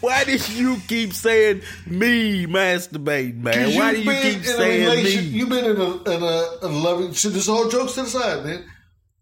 Why 0.00 0.22
did 0.24 0.48
you 0.50 0.76
keep 0.86 1.12
saying 1.12 1.62
me 1.86 2.46
masturbating, 2.46 3.38
man? 3.38 3.74
Why 3.74 3.94
do 3.94 4.04
been 4.04 4.34
keep 4.34 4.44
saying 4.44 5.04
me? 5.04 5.10
You've 5.10 5.48
been 5.48 5.64
in 5.64 5.76
a, 5.76 6.02
in 6.10 6.22
a, 6.22 6.48
a 6.62 6.68
loving. 6.68 7.14
So 7.14 7.30
this 7.30 7.48
all 7.48 7.68
jokes 7.68 7.94
to 7.94 8.02
the 8.02 8.08
side, 8.08 8.44
man. 8.44 8.64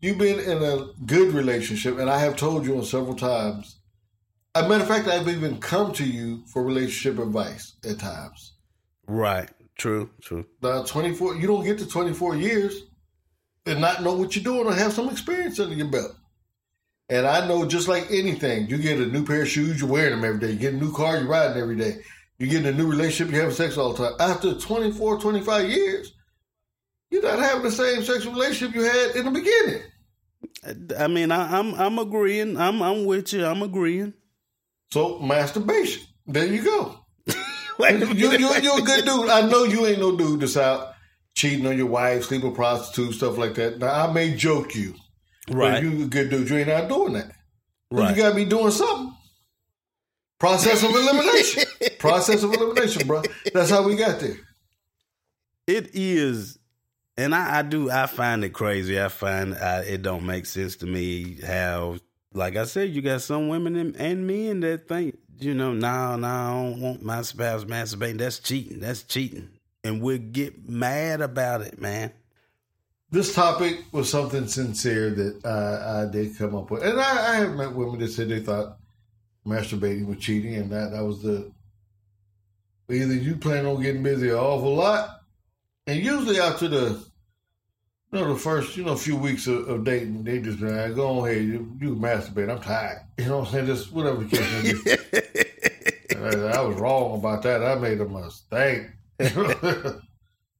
You've 0.00 0.18
been 0.18 0.38
in 0.38 0.62
a 0.62 0.88
good 1.06 1.32
relationship, 1.32 1.98
and 1.98 2.10
I 2.10 2.18
have 2.18 2.36
told 2.36 2.66
you 2.66 2.76
on 2.76 2.84
several 2.84 3.14
times. 3.14 3.76
A 4.57 4.69
matter 4.69 4.83
of 4.83 4.88
fact, 4.88 5.07
I've 5.07 5.29
even 5.29 5.59
come 5.59 5.92
to 5.95 6.05
you 6.05 6.45
for 6.47 6.62
relationship 6.64 7.19
advice 7.19 7.75
at 7.88 7.99
times. 7.99 8.55
Right. 9.07 9.51
True. 9.77 10.11
True. 10.23 10.47
Now, 10.62 10.83
twenty 10.83 11.12
four, 11.14 11.37
you 11.37 11.47
don't 11.47 11.64
get 11.64 11.79
to 11.79 11.87
twenty 11.87 12.14
four 12.14 12.35
years 12.35 12.83
and 13.66 13.81
not 13.81 14.03
know 14.03 14.14
what 14.14 14.35
you're 14.35 14.45
doing 14.45 14.66
or 14.66 14.73
have 14.73 14.92
some 14.92 15.11
experience 15.11 15.61
under 15.61 15.75
your 15.75 15.88
belt. 15.88 16.12
And 17.09 17.27
I 17.27 17.47
know, 17.47 17.66
just 17.66 17.87
like 17.87 18.11
anything, 18.11 18.69
you 18.69 18.79
get 18.79 18.99
a 18.99 19.07
new 19.07 19.25
pair 19.25 19.42
of 19.42 19.49
shoes, 19.49 19.81
you're 19.81 19.90
wearing 19.90 20.12
them 20.12 20.25
every 20.25 20.40
day. 20.40 20.53
You 20.53 20.59
get 20.59 20.75
a 20.75 20.79
new 20.79 20.92
car, 20.92 21.19
you're 21.19 21.29
riding 21.29 21.62
every 21.62 21.77
day. 21.77 21.99
You 22.38 22.47
get 22.47 22.64
in 22.64 22.75
a 22.75 22.77
new 22.77 22.87
relationship, 22.90 23.33
you're 23.33 23.42
having 23.42 23.57
sex 23.57 23.77
all 23.77 23.92
the 23.92 24.09
time. 24.09 24.16
After 24.19 24.55
24, 24.55 25.21
25 25.21 25.69
years, 25.69 26.12
you're 27.11 27.23
not 27.23 27.38
having 27.38 27.62
the 27.62 27.71
same 27.71 28.03
sexual 28.03 28.33
relationship 28.33 28.75
you 28.75 28.83
had 28.83 29.16
in 29.16 29.25
the 29.27 29.31
beginning. 29.31 29.83
I 30.99 31.07
mean, 31.07 31.31
I, 31.31 31.59
I'm 31.59 31.75
I'm 31.75 31.99
agreeing. 31.99 32.57
I'm 32.57 32.83
I'm 32.83 33.05
with 33.05 33.33
you. 33.33 33.45
I'm 33.45 33.62
agreeing. 33.62 34.14
So, 34.90 35.18
masturbation. 35.18 36.07
There 36.27 36.46
you 36.46 36.62
go. 36.64 36.99
you, 37.27 38.12
you, 38.14 38.31
you're 38.38 38.79
a 38.79 38.83
good 38.83 39.05
dude. 39.05 39.29
I 39.29 39.49
know 39.49 39.64
you 39.64 39.87
ain't 39.87 39.99
no 39.99 40.16
dude 40.16 40.40
that's 40.40 40.57
out 40.57 40.94
cheating 41.35 41.66
on 41.66 41.77
your 41.77 41.87
wife, 41.87 42.25
sleeping 42.25 42.49
with 42.49 42.57
prostitutes, 42.57 43.18
stuff 43.18 43.37
like 43.38 43.55
that. 43.55 43.79
Now, 43.79 44.09
I 44.09 44.12
may 44.12 44.35
joke 44.35 44.75
you, 44.75 44.94
Right. 45.51 45.83
you 45.83 46.05
a 46.05 46.07
good 46.07 46.31
dude. 46.31 46.49
You 46.51 46.57
ain't 46.59 46.70
out 46.70 46.88
doing 46.88 47.12
that. 47.12 47.31
Right. 47.90 48.11
You 48.11 48.22
got 48.22 48.31
to 48.31 48.35
be 48.35 48.44
doing 48.46 48.70
something. 48.70 49.14
Process 50.38 50.83
of 50.83 50.90
elimination. 50.90 51.64
Process 51.99 52.42
of 52.42 52.53
elimination, 52.53 53.07
bro. 53.07 53.22
That's 53.55 53.70
how 53.70 53.83
we 53.83 53.96
got 53.96 54.20
there. 54.20 54.37
It 55.66 55.90
is, 55.94 56.59
and 57.16 57.35
I, 57.35 57.59
I 57.59 57.62
do. 57.62 57.90
I 57.90 58.07
find 58.07 58.44
it 58.44 58.51
crazy. 58.51 59.01
I 59.01 59.09
find 59.09 59.55
I, 59.55 59.81
it 59.81 60.03
don't 60.03 60.27
make 60.27 60.46
sense 60.46 60.77
to 60.77 60.87
me 60.87 61.38
how, 61.44 61.96
like 62.37 62.57
I 62.57 62.64
said, 62.64 62.90
you 62.90 63.03
got 63.03 63.22
some 63.22 63.49
women 63.49 63.77
and, 63.77 63.96
and 63.96 64.27
men 64.27 64.61
that 64.61 64.88
think, 64.88 65.18
you 65.38 65.55
know, 65.55 65.72
no, 65.72 66.16
no, 66.16 66.27
I 66.27 66.53
don't 66.53 66.81
want 66.81 67.03
my 67.03 67.22
spouse 67.22 67.64
masturbating. 67.64 68.19
That's 68.19 68.38
cheating. 68.38 68.81
That's 68.81 69.02
cheating, 69.02 69.48
and 69.83 70.02
we'll 70.02 70.19
get 70.19 70.69
mad 70.69 71.21
about 71.21 71.63
it, 71.63 71.81
man. 71.81 72.13
This 73.10 73.35
topic 73.35 73.85
was 73.92 74.10
something 74.10 74.48
sincere 74.48 75.10
that 75.10 75.44
uh, 75.44 76.06
I 76.08 76.13
did 76.13 76.37
come 76.37 76.54
up 76.54 76.71
with, 76.71 76.83
and 76.83 77.00
I, 77.00 77.33
I 77.33 77.35
have 77.37 77.54
met 77.54 77.73
women 77.73 78.00
that 78.00 78.08
said 78.08 78.29
they 78.29 78.40
thought 78.40 78.79
masturbating 79.46 80.06
was 80.06 80.19
cheating, 80.19 80.56
and 80.56 80.71
that 80.73 80.92
that 80.92 81.04
was 81.04 81.23
the 81.23 81.52
either 82.90 83.15
you 83.15 83.37
plan 83.37 83.67
on 83.67 83.83
getting 83.83 84.02
busy 84.02 84.29
an 84.29 84.37
awful 84.37 84.75
lot, 84.75 85.21
and 85.87 86.04
usually 86.04 86.40
after 86.40 86.69
the 86.69 87.04
you 88.13 88.21
know 88.21 88.33
the 88.33 88.38
first 88.38 88.77
you 88.77 88.85
know 88.85 88.96
few 88.96 89.17
weeks 89.17 89.46
of, 89.46 89.69
of 89.69 89.85
dating, 89.85 90.25
they 90.25 90.38
just 90.38 90.63
uh, 90.63 90.88
go 90.90 91.21
on 91.21 91.29
ahead, 91.29 91.44
you, 91.44 91.77
you 91.81 91.96
masturbate. 91.96 92.50
I'm 92.50 92.61
tired, 92.61 93.00
you 93.19 93.27
know 93.27 93.38
what 93.38 93.48
I'm 93.48 93.52
saying? 93.52 93.67
Just 93.67 93.92
whatever 93.92 94.25
the 94.25 94.37
case 94.37 94.63
may 94.63 94.73
be. 94.73 96.17
I, 96.17 96.59
I 96.59 96.61
was 96.61 96.77
wrong 96.77 97.19
about 97.19 97.42
that. 97.42 97.63
I 97.63 97.75
made 97.77 98.00
a 98.00 98.09
mistake. 98.09 98.87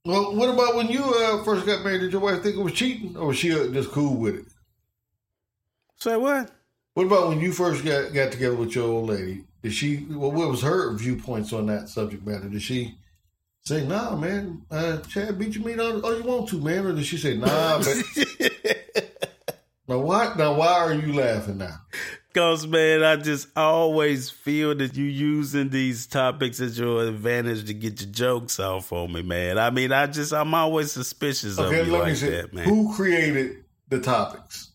well, 0.05 0.35
what 0.35 0.51
about 0.51 0.77
when 0.77 0.89
you 0.89 1.03
uh, 1.03 1.45
first 1.45 1.67
got 1.67 1.85
married? 1.85 2.01
Did 2.01 2.13
your 2.13 2.21
wife 2.21 2.43
think 2.43 2.57
it 2.57 2.63
was 2.63 2.73
cheating, 2.73 3.17
or 3.17 3.29
was 3.29 3.39
she 3.39 3.53
uh, 3.53 3.69
just 3.69 3.91
cool 3.91 4.17
with 4.17 4.37
it? 4.37 4.47
Say 5.97 6.17
what? 6.17 6.51
What 6.95 7.07
about 7.07 7.29
when 7.29 7.41
you 7.41 7.53
first 7.53 7.85
got, 7.85 8.13
got 8.13 8.33
together 8.33 8.57
with 8.57 8.75
your 8.75 8.89
old 8.89 9.11
lady? 9.11 9.45
Did 9.63 9.73
she? 9.73 10.07
Well, 10.11 10.33
what 10.33 10.49
was 10.49 10.63
her 10.63 10.95
viewpoints 10.95 11.53
on 11.53 11.67
that 11.67 11.89
subject 11.89 12.27
matter? 12.27 12.49
Did 12.49 12.63
she 12.63 12.97
say, 13.67 13.85
"Nah, 13.87 14.17
man, 14.17 14.63
uh, 14.71 14.99
Chad 15.03 15.39
beat 15.39 15.55
you 15.55 15.63
mean 15.65 15.81
all, 15.81 16.01
all 16.05 16.17
you 16.17 16.23
want 16.25 16.49
to, 16.51 16.61
man," 16.61 16.87
or 16.87 16.93
did 16.95 17.05
she 17.05 17.19
say, 17.19 17.37
"Nah"? 17.37 17.79
But 17.83 17.97
now 19.89 19.99
why? 19.99 20.35
Now 20.37 20.55
why 20.55 20.69
are 20.73 20.95
you 20.95 21.13
laughing 21.13 21.59
now? 21.59 21.77
Cause 22.35 22.67
man, 22.67 23.03
I 23.03 23.17
just 23.17 23.49
always 23.57 24.29
feel 24.29 24.75
that 24.75 24.95
you 24.95 25.05
using 25.05 25.71
these 25.71 26.07
topics 26.07 26.61
as 26.61 26.79
your 26.79 27.05
advantage 27.07 27.67
to 27.67 27.73
get 27.75 28.01
your 28.03 28.11
jokes 28.11 28.61
off 28.61 28.93
on 28.93 29.13
me, 29.13 29.23
man. 29.23 29.59
I 29.59 29.71
mean, 29.71 29.91
I 29.91 30.07
just 30.07 30.35
I'm 30.35 30.53
always 30.53 30.93
suspicious 30.93 31.59
Okay, 31.59 31.81
of 31.81 31.87
you 31.87 31.93
let 31.95 32.03
me 32.05 32.09
like 32.11 32.17
see. 32.17 32.29
that, 32.31 32.53
man. 32.53 32.65
Who 32.69 32.95
created 32.95 33.65
the 33.89 34.01
topics? 34.01 34.73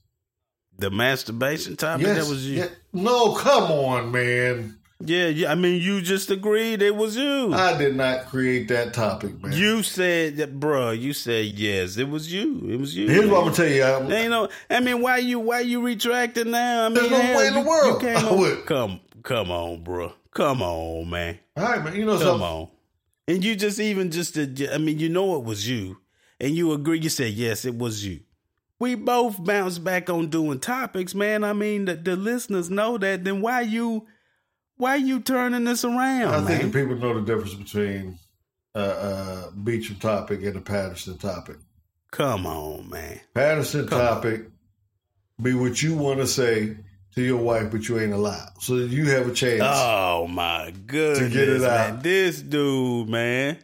The 0.79 0.89
masturbation 0.89 1.75
topic 1.75 2.07
that 2.07 2.27
was 2.27 2.49
you. 2.49 2.61
yeah. 2.61 2.69
No, 2.93 3.35
come 3.35 3.71
on, 3.71 4.11
man. 4.11 4.79
Yeah, 5.05 5.27
yeah, 5.27 5.51
I 5.51 5.55
mean, 5.55 5.81
you 5.81 6.01
just 6.01 6.29
agreed 6.31 6.81
it 6.81 6.95
was 6.95 7.15
you. 7.15 7.53
I 7.53 7.77
did 7.77 7.95
not 7.95 8.25
create 8.27 8.67
that 8.69 8.93
topic, 8.93 9.41
man. 9.41 9.51
you 9.53 9.83
said 9.83 10.37
that, 10.37 10.59
bruh. 10.59 10.99
You 10.99 11.13
said 11.13 11.45
yes, 11.45 11.97
it 11.97 12.07
was 12.09 12.31
you. 12.31 12.61
It 12.69 12.79
was 12.79 12.95
you. 12.95 13.07
Here's 13.07 13.29
what 13.29 13.39
I'm 13.39 13.43
gonna 13.45 13.55
tell 13.55 13.67
you. 13.67 13.83
I'm, 13.83 14.07
no. 14.29 14.49
I 14.69 14.79
mean, 14.79 15.01
why 15.01 15.17
you 15.17 15.39
why 15.39 15.61
you 15.61 15.81
retracting 15.83 16.51
now? 16.51 16.85
I 16.85 16.89
mean, 16.89 16.95
There's 16.95 17.11
no 17.11 17.21
hell, 17.21 17.37
way 17.37 17.47
in 17.47 17.53
the 17.53 17.61
world 17.61 18.01
You 18.01 18.07
came 18.07 18.25
I 18.25 18.31
would. 18.31 18.65
Come, 18.65 18.99
come 19.23 19.51
on, 19.51 19.83
bro. 19.83 20.13
Come 20.31 20.61
on, 20.61 21.09
man. 21.09 21.39
all 21.57 21.63
right, 21.63 21.83
man. 21.83 21.95
You 21.95 22.05
know 22.05 22.13
Come 22.17 22.21
something? 22.21 22.47
on. 22.47 22.67
And 23.27 23.43
you 23.43 23.55
just 23.55 23.79
even 23.79 24.11
just. 24.11 24.37
Uh, 24.37 24.45
I 24.73 24.77
mean, 24.77 24.99
you 24.99 25.09
know 25.09 25.35
it 25.37 25.43
was 25.43 25.67
you, 25.67 25.97
and 26.39 26.55
you 26.55 26.71
agree. 26.73 26.99
You 26.99 27.09
said 27.09 27.33
yes, 27.33 27.65
it 27.65 27.75
was 27.77 28.05
you. 28.05 28.21
We 28.79 28.95
both 28.95 29.43
bounce 29.43 29.77
back 29.77 30.09
on 30.09 30.29
doing 30.29 30.59
topics, 30.59 31.13
man. 31.13 31.43
I 31.43 31.53
mean, 31.53 31.85
the, 31.85 31.95
the 31.95 32.15
listeners 32.15 32.69
know 32.71 32.97
that. 32.97 33.23
Then 33.23 33.39
why 33.41 33.61
you, 33.61 34.07
why 34.81 34.95
are 34.95 34.97
you 34.97 35.19
turning 35.19 35.63
this 35.65 35.85
around, 35.85 36.33
I 36.33 36.39
man? 36.41 36.45
think 36.59 36.73
people 36.73 36.95
know 36.95 37.13
the 37.13 37.21
difference 37.21 37.53
between 37.53 38.17
uh, 38.73 38.79
uh, 38.79 39.51
Beecham 39.51 39.97
topic 39.97 40.41
and 40.43 40.55
a 40.55 40.61
Patterson 40.61 41.19
topic. 41.19 41.57
Come 42.09 42.47
on, 42.47 42.89
man. 42.89 43.19
Patterson 43.35 43.87
Come 43.87 44.01
on. 44.01 44.07
topic 44.07 44.41
be 45.39 45.53
what 45.53 45.81
you 45.83 45.93
want 45.95 46.19
to 46.19 46.25
say 46.25 46.77
to 47.13 47.21
your 47.21 47.37
wife, 47.37 47.69
but 47.71 47.87
you 47.87 47.99
ain't 47.99 48.11
allowed. 48.11 48.49
So 48.59 48.77
that 48.77 48.89
you 48.89 49.05
have 49.11 49.27
a 49.27 49.33
chance. 49.33 49.61
Oh 49.63 50.27
my 50.27 50.73
goodness, 50.87 51.31
get 51.31 51.47
it 51.47 51.61
man. 51.61 51.93
out. 51.97 52.03
This 52.03 52.41
dude, 52.41 53.07
man. 53.07 53.59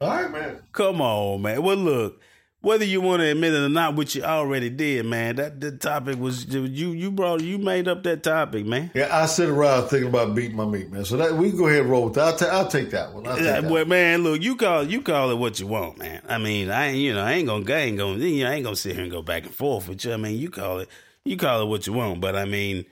All 0.00 0.08
right, 0.08 0.30
man. 0.30 0.60
Come 0.72 1.02
on, 1.02 1.42
man. 1.42 1.62
Well, 1.62 1.76
look, 1.76 2.20
whether 2.62 2.84
you 2.84 3.00
want 3.00 3.20
to 3.20 3.26
admit 3.30 3.52
it 3.52 3.62
or 3.62 3.68
not, 3.68 3.94
which 3.94 4.16
you 4.16 4.24
already 4.24 4.70
did, 4.70 5.06
man. 5.06 5.36
That 5.36 5.60
the 5.60 5.72
topic 5.72 6.18
was 6.18 6.46
you. 6.46 6.62
You 6.64 7.10
brought 7.12 7.42
you 7.42 7.58
made 7.58 7.86
up 7.86 8.02
that 8.04 8.22
topic, 8.22 8.66
man. 8.66 8.90
Yeah, 8.94 9.08
I 9.16 9.26
sit 9.26 9.48
around 9.48 9.88
thinking 9.88 10.08
about 10.08 10.34
beating 10.34 10.56
my 10.56 10.64
meat, 10.64 10.90
man. 10.90 11.04
So 11.04 11.16
that 11.18 11.34
we 11.34 11.50
can 11.50 11.58
go 11.58 11.68
ahead 11.68 11.82
and 11.82 11.90
roll 11.90 12.04
with 12.06 12.14
that. 12.14 12.24
I'll, 12.24 12.36
ta- 12.36 12.58
I'll 12.58 12.68
take 12.68 12.90
that 12.90 13.12
one. 13.14 13.26
I'll 13.26 13.36
take 13.36 13.44
Yeah, 13.44 13.60
that 13.60 13.70
well, 13.70 13.84
man, 13.84 14.22
look, 14.24 14.42
you 14.42 14.56
call 14.56 14.82
you 14.84 15.00
call 15.02 15.30
it 15.30 15.36
what 15.36 15.60
you 15.60 15.66
want, 15.66 15.98
man. 15.98 16.22
I 16.28 16.38
mean, 16.38 16.70
I 16.70 16.88
ain't 16.88 16.98
you 16.98 17.14
know 17.14 17.22
I 17.22 17.32
ain't 17.34 17.46
gonna 17.46 17.72
I 17.72 17.78
ain't 17.78 17.98
gonna 17.98 18.18
you 18.18 18.44
know, 18.44 18.50
I 18.50 18.54
ain't 18.54 18.64
gonna 18.64 18.76
sit 18.76 18.94
here 18.94 19.02
and 19.04 19.12
go 19.12 19.22
back 19.22 19.44
and 19.44 19.54
forth 19.54 19.88
with 19.88 20.04
you. 20.04 20.12
I 20.12 20.16
mean, 20.16 20.38
you 20.38 20.50
call 20.50 20.80
it 20.80 20.88
you 21.24 21.36
call 21.36 21.62
it 21.62 21.66
what 21.66 21.86
you 21.86 21.92
want, 21.92 22.20
but 22.20 22.36
I 22.36 22.44
mean. 22.44 22.84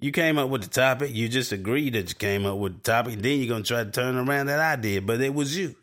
You 0.00 0.10
came 0.10 0.36
up 0.36 0.48
with 0.50 0.62
the 0.62 0.68
topic. 0.68 1.14
You 1.14 1.28
just 1.28 1.52
agreed 1.52 1.92
that 1.92 2.08
you 2.08 2.16
came 2.16 2.44
up 2.44 2.58
with 2.58 2.74
the 2.74 2.80
topic. 2.80 3.20
Then 3.22 3.38
you're 3.38 3.48
gonna 3.48 3.62
try 3.62 3.84
to 3.84 3.90
turn 3.92 4.16
around 4.16 4.46
that 4.46 4.58
I 4.58 4.74
did, 4.74 5.06
but 5.06 5.20
it 5.20 5.32
was 5.32 5.56
you. 5.56 5.76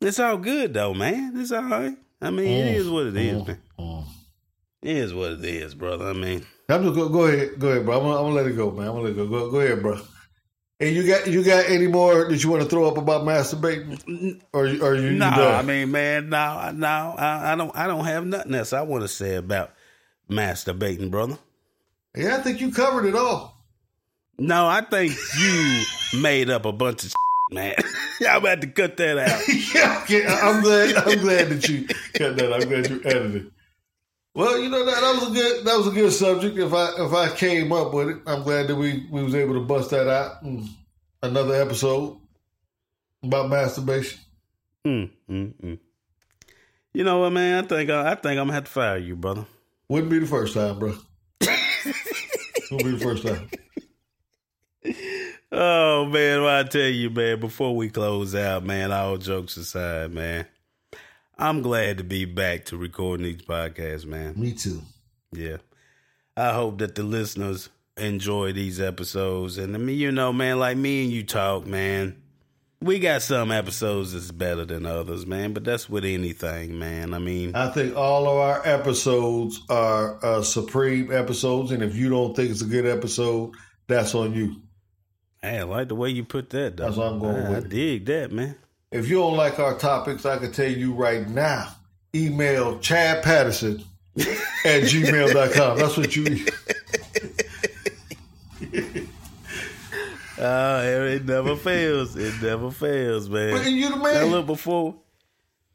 It's 0.00 0.18
all 0.18 0.38
good 0.38 0.74
though, 0.74 0.94
man. 0.94 1.32
It's 1.36 1.52
all 1.52 1.62
right. 1.62 1.96
I 2.22 2.30
mean, 2.30 2.46
it 2.46 2.76
is 2.76 2.88
what 2.88 3.06
it 3.06 3.16
is, 3.16 3.46
man. 3.46 3.58
Mm. 3.78 4.04
It 4.82 4.96
is 4.96 5.12
what 5.14 5.32
it 5.32 5.44
is, 5.44 5.74
brother. 5.74 6.06
I 6.08 6.12
mean, 6.14 6.44
I'm 6.68 6.82
just 6.84 6.94
go, 6.94 7.08
go 7.08 7.24
ahead, 7.24 7.58
go 7.58 7.68
ahead, 7.68 7.84
bro. 7.84 7.96
I'm 7.98 8.02
gonna, 8.04 8.16
I'm 8.16 8.22
gonna 8.24 8.34
let 8.34 8.46
it 8.46 8.56
go, 8.56 8.70
man. 8.70 8.86
I'm 8.88 8.92
gonna 8.94 9.02
let 9.04 9.12
it 9.12 9.16
go. 9.16 9.26
Go, 9.26 9.50
go 9.50 9.60
ahead, 9.60 9.82
bro. 9.82 10.00
And 10.80 10.96
you 10.96 11.06
got 11.06 11.26
you 11.26 11.44
got 11.44 11.66
any 11.68 11.86
more 11.86 12.26
that 12.30 12.42
you 12.42 12.48
want 12.50 12.62
to 12.62 12.68
throw 12.68 12.86
up 12.88 12.96
about 12.96 13.22
masturbating, 13.22 14.40
or 14.54 14.66
you- 14.66 14.82
or 14.82 14.94
you, 14.94 15.10
no, 15.10 15.30
done? 15.30 15.54
I 15.54 15.62
mean, 15.62 15.90
man, 15.90 16.30
no, 16.30 16.70
no, 16.74 16.86
I, 17.18 17.52
I 17.52 17.54
don't, 17.56 17.76
I 17.76 17.86
don't 17.86 18.04
have 18.06 18.24
nothing 18.24 18.54
else 18.54 18.72
I 18.72 18.80
want 18.80 19.02
to 19.02 19.08
say 19.08 19.34
about 19.34 19.72
masturbating, 20.30 21.10
brother. 21.10 21.36
yeah, 22.16 22.36
I 22.36 22.40
think 22.40 22.62
you 22.62 22.72
covered 22.72 23.04
it 23.04 23.14
all. 23.14 23.62
No, 24.38 24.66
I 24.66 24.80
think 24.80 25.14
you 25.38 25.82
made 26.20 26.48
up 26.48 26.64
a 26.64 26.72
bunch 26.72 27.04
of 27.04 27.10
shit, 27.10 27.54
man. 27.54 27.74
I'm 28.28 28.38
about 28.38 28.60
to 28.60 28.66
cut 28.66 28.96
that 28.98 29.18
out. 29.18 30.08
yeah, 30.10 30.40
I'm 30.42 30.62
glad. 30.62 30.96
I'm 30.96 31.18
glad 31.20 31.48
that 31.48 31.68
you 31.68 31.86
cut 31.86 32.36
that. 32.36 32.52
I'm 32.52 32.68
glad 32.68 32.90
you 32.90 33.00
edited 33.04 33.46
it. 33.46 33.52
Well, 34.34 34.58
you 34.58 34.68
know 34.68 34.84
that, 34.84 35.00
that 35.00 35.14
was 35.14 35.30
a 35.30 35.34
good 35.34 35.64
that 35.64 35.76
was 35.76 35.86
a 35.88 35.90
good 35.90 36.12
subject. 36.12 36.56
If 36.56 36.72
I 36.72 36.90
if 36.98 37.12
I 37.12 37.34
came 37.34 37.72
up 37.72 37.92
with 37.92 38.08
it, 38.08 38.18
I'm 38.26 38.42
glad 38.42 38.68
that 38.68 38.76
we 38.76 39.06
we 39.10 39.22
was 39.22 39.34
able 39.34 39.54
to 39.54 39.60
bust 39.60 39.90
that 39.90 40.08
out. 40.08 40.44
Another 41.22 41.54
episode 41.60 42.18
about 43.22 43.50
masturbation. 43.50 44.20
Mm, 44.86 45.10
mm, 45.28 45.54
mm. 45.62 45.78
You 46.92 47.04
know 47.04 47.18
what, 47.18 47.30
man? 47.30 47.64
I 47.64 47.66
think 47.66 47.90
I, 47.90 48.12
I 48.12 48.14
think 48.14 48.38
I'm 48.38 48.46
gonna 48.46 48.54
have 48.54 48.64
to 48.64 48.70
fire 48.70 48.98
you, 48.98 49.16
brother. 49.16 49.46
Wouldn't 49.88 50.10
be 50.10 50.20
the 50.20 50.26
first 50.26 50.54
time, 50.54 50.78
bro. 50.78 50.94
Wouldn't 52.70 52.84
be 52.84 52.90
the 52.92 52.98
first 53.00 53.26
time. 53.26 53.50
Oh 55.52 56.06
man, 56.06 56.42
well, 56.42 56.60
I 56.60 56.62
tell 56.62 56.82
you, 56.82 57.10
man, 57.10 57.40
before 57.40 57.74
we 57.74 57.90
close 57.90 58.34
out, 58.34 58.64
man, 58.64 58.92
all 58.92 59.18
jokes 59.18 59.56
aside, 59.56 60.12
man. 60.12 60.46
I'm 61.36 61.62
glad 61.62 61.98
to 61.98 62.04
be 62.04 62.24
back 62.24 62.66
to 62.66 62.76
recording 62.76 63.24
these 63.24 63.42
podcasts, 63.42 64.04
man. 64.04 64.34
Me 64.36 64.52
too. 64.52 64.82
Yeah. 65.32 65.56
I 66.36 66.52
hope 66.52 66.78
that 66.78 66.94
the 66.94 67.02
listeners 67.02 67.68
enjoy 67.96 68.52
these 68.52 68.80
episodes. 68.80 69.58
And 69.58 69.74
I 69.74 69.78
mean, 69.78 69.98
you 69.98 70.12
know, 70.12 70.32
man, 70.32 70.58
like 70.58 70.76
me 70.76 71.02
and 71.04 71.12
you 71.12 71.24
talk, 71.24 71.66
man. 71.66 72.22
We 72.82 72.98
got 72.98 73.20
some 73.20 73.50
episodes 73.52 74.14
that's 74.14 74.30
better 74.30 74.64
than 74.64 74.86
others, 74.86 75.26
man, 75.26 75.52
but 75.52 75.64
that's 75.64 75.90
with 75.90 76.04
anything, 76.04 76.78
man. 76.78 77.12
I 77.12 77.18
mean, 77.18 77.54
I 77.54 77.68
think 77.70 77.94
all 77.94 78.26
of 78.26 78.36
our 78.38 78.66
episodes 78.66 79.60
are 79.68 80.18
uh, 80.24 80.42
supreme 80.42 81.12
episodes, 81.12 81.72
and 81.72 81.82
if 81.82 81.94
you 81.94 82.08
don't 82.08 82.34
think 82.34 82.50
it's 82.50 82.62
a 82.62 82.66
good 82.66 82.86
episode, 82.86 83.52
that's 83.86 84.14
on 84.14 84.32
you. 84.32 84.62
Hey, 85.42 85.58
I 85.58 85.62
like 85.62 85.88
the 85.88 85.94
way 85.94 86.10
you 86.10 86.24
put 86.24 86.50
that, 86.50 86.76
though. 86.76 86.84
That's 86.84 86.96
what 86.96 87.06
I'm 87.08 87.18
going 87.18 87.46
I, 87.46 87.50
with. 87.50 87.66
I 87.66 87.68
dig 87.68 88.06
that, 88.06 88.32
man. 88.32 88.56
If 88.90 89.08
you 89.08 89.18
don't 89.18 89.36
like 89.36 89.58
our 89.58 89.78
topics, 89.78 90.26
I 90.26 90.38
can 90.38 90.52
tell 90.52 90.70
you 90.70 90.92
right 90.92 91.28
now. 91.28 91.68
Email 92.14 92.78
Chad 92.80 93.22
Patterson 93.22 93.84
at 94.18 94.82
gmail.com. 94.82 95.78
That's 95.78 95.96
what 95.96 96.16
you. 96.16 96.46
Oh, 100.42 100.82
it 100.82 101.26
never 101.26 101.54
fails. 101.54 102.16
It 102.16 102.42
never 102.42 102.70
fails, 102.70 103.28
man. 103.28 103.52
But 103.52 103.70
you 103.70 103.90
the 103.90 103.96
Now, 103.96 104.02
man. 104.02 104.26
look, 104.26 104.46
before, 104.46 104.94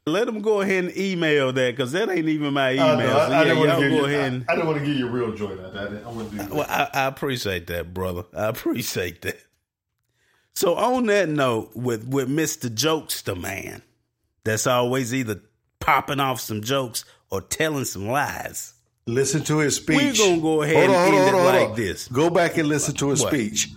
let 0.06 0.26
them 0.26 0.40
go 0.40 0.60
ahead 0.60 0.86
and 0.86 0.96
email 0.96 1.52
that 1.52 1.76
because 1.76 1.92
that 1.92 2.10
ain't 2.10 2.28
even 2.28 2.52
my 2.52 2.72
email. 2.72 2.96
know, 2.96 3.06
so, 3.06 3.16
I, 3.16 3.26
I 3.26 3.28
yeah, 3.28 3.44
didn't 3.44 3.58
want 3.58 3.70
y'all 3.70 3.80
to 3.80 3.88
give 3.88 4.00
go 4.00 4.06
you. 4.08 4.14
ahead 4.16 4.32
and. 4.32 4.44
I, 4.48 4.52
I 4.52 4.56
didn't 4.56 4.66
want 4.68 4.80
to 4.80 4.86
give 4.86 4.96
you 4.96 5.06
a 5.06 5.10
real. 5.10 5.28
I, 5.28 5.32
I, 5.32 5.84
didn't, 5.84 6.06
I 6.06 6.12
do 6.12 6.36
that. 6.36 6.50
Well, 6.50 6.66
I, 6.68 6.88
I 6.92 7.06
appreciate 7.06 7.66
that, 7.68 7.94
brother. 7.94 8.24
I 8.36 8.46
appreciate 8.46 9.22
that. 9.22 9.38
So 10.56 10.74
on 10.74 11.04
that 11.06 11.28
note, 11.28 11.70
with 11.76 12.08
with 12.08 12.28
Mister 12.30 12.68
Jokester 12.70 13.38
man, 13.38 13.82
that's 14.42 14.66
always 14.66 15.12
either 15.14 15.42
popping 15.80 16.18
off 16.18 16.40
some 16.40 16.62
jokes 16.62 17.04
or 17.30 17.42
telling 17.42 17.84
some 17.84 18.08
lies. 18.08 18.72
Listen 19.06 19.44
to 19.44 19.58
his 19.58 19.76
speech. 19.76 20.18
We're 20.18 20.30
gonna 20.30 20.40
go 20.40 20.62
ahead 20.62 20.88
and 20.90 21.14
end 21.14 21.36
it 21.36 21.38
like 21.38 21.76
this. 21.76 22.08
Go 22.08 22.30
back 22.30 22.56
and 22.56 22.68
listen 22.68 22.94
to 22.96 23.10
his 23.10 23.20
What? 23.20 23.32
speech. 23.34 23.68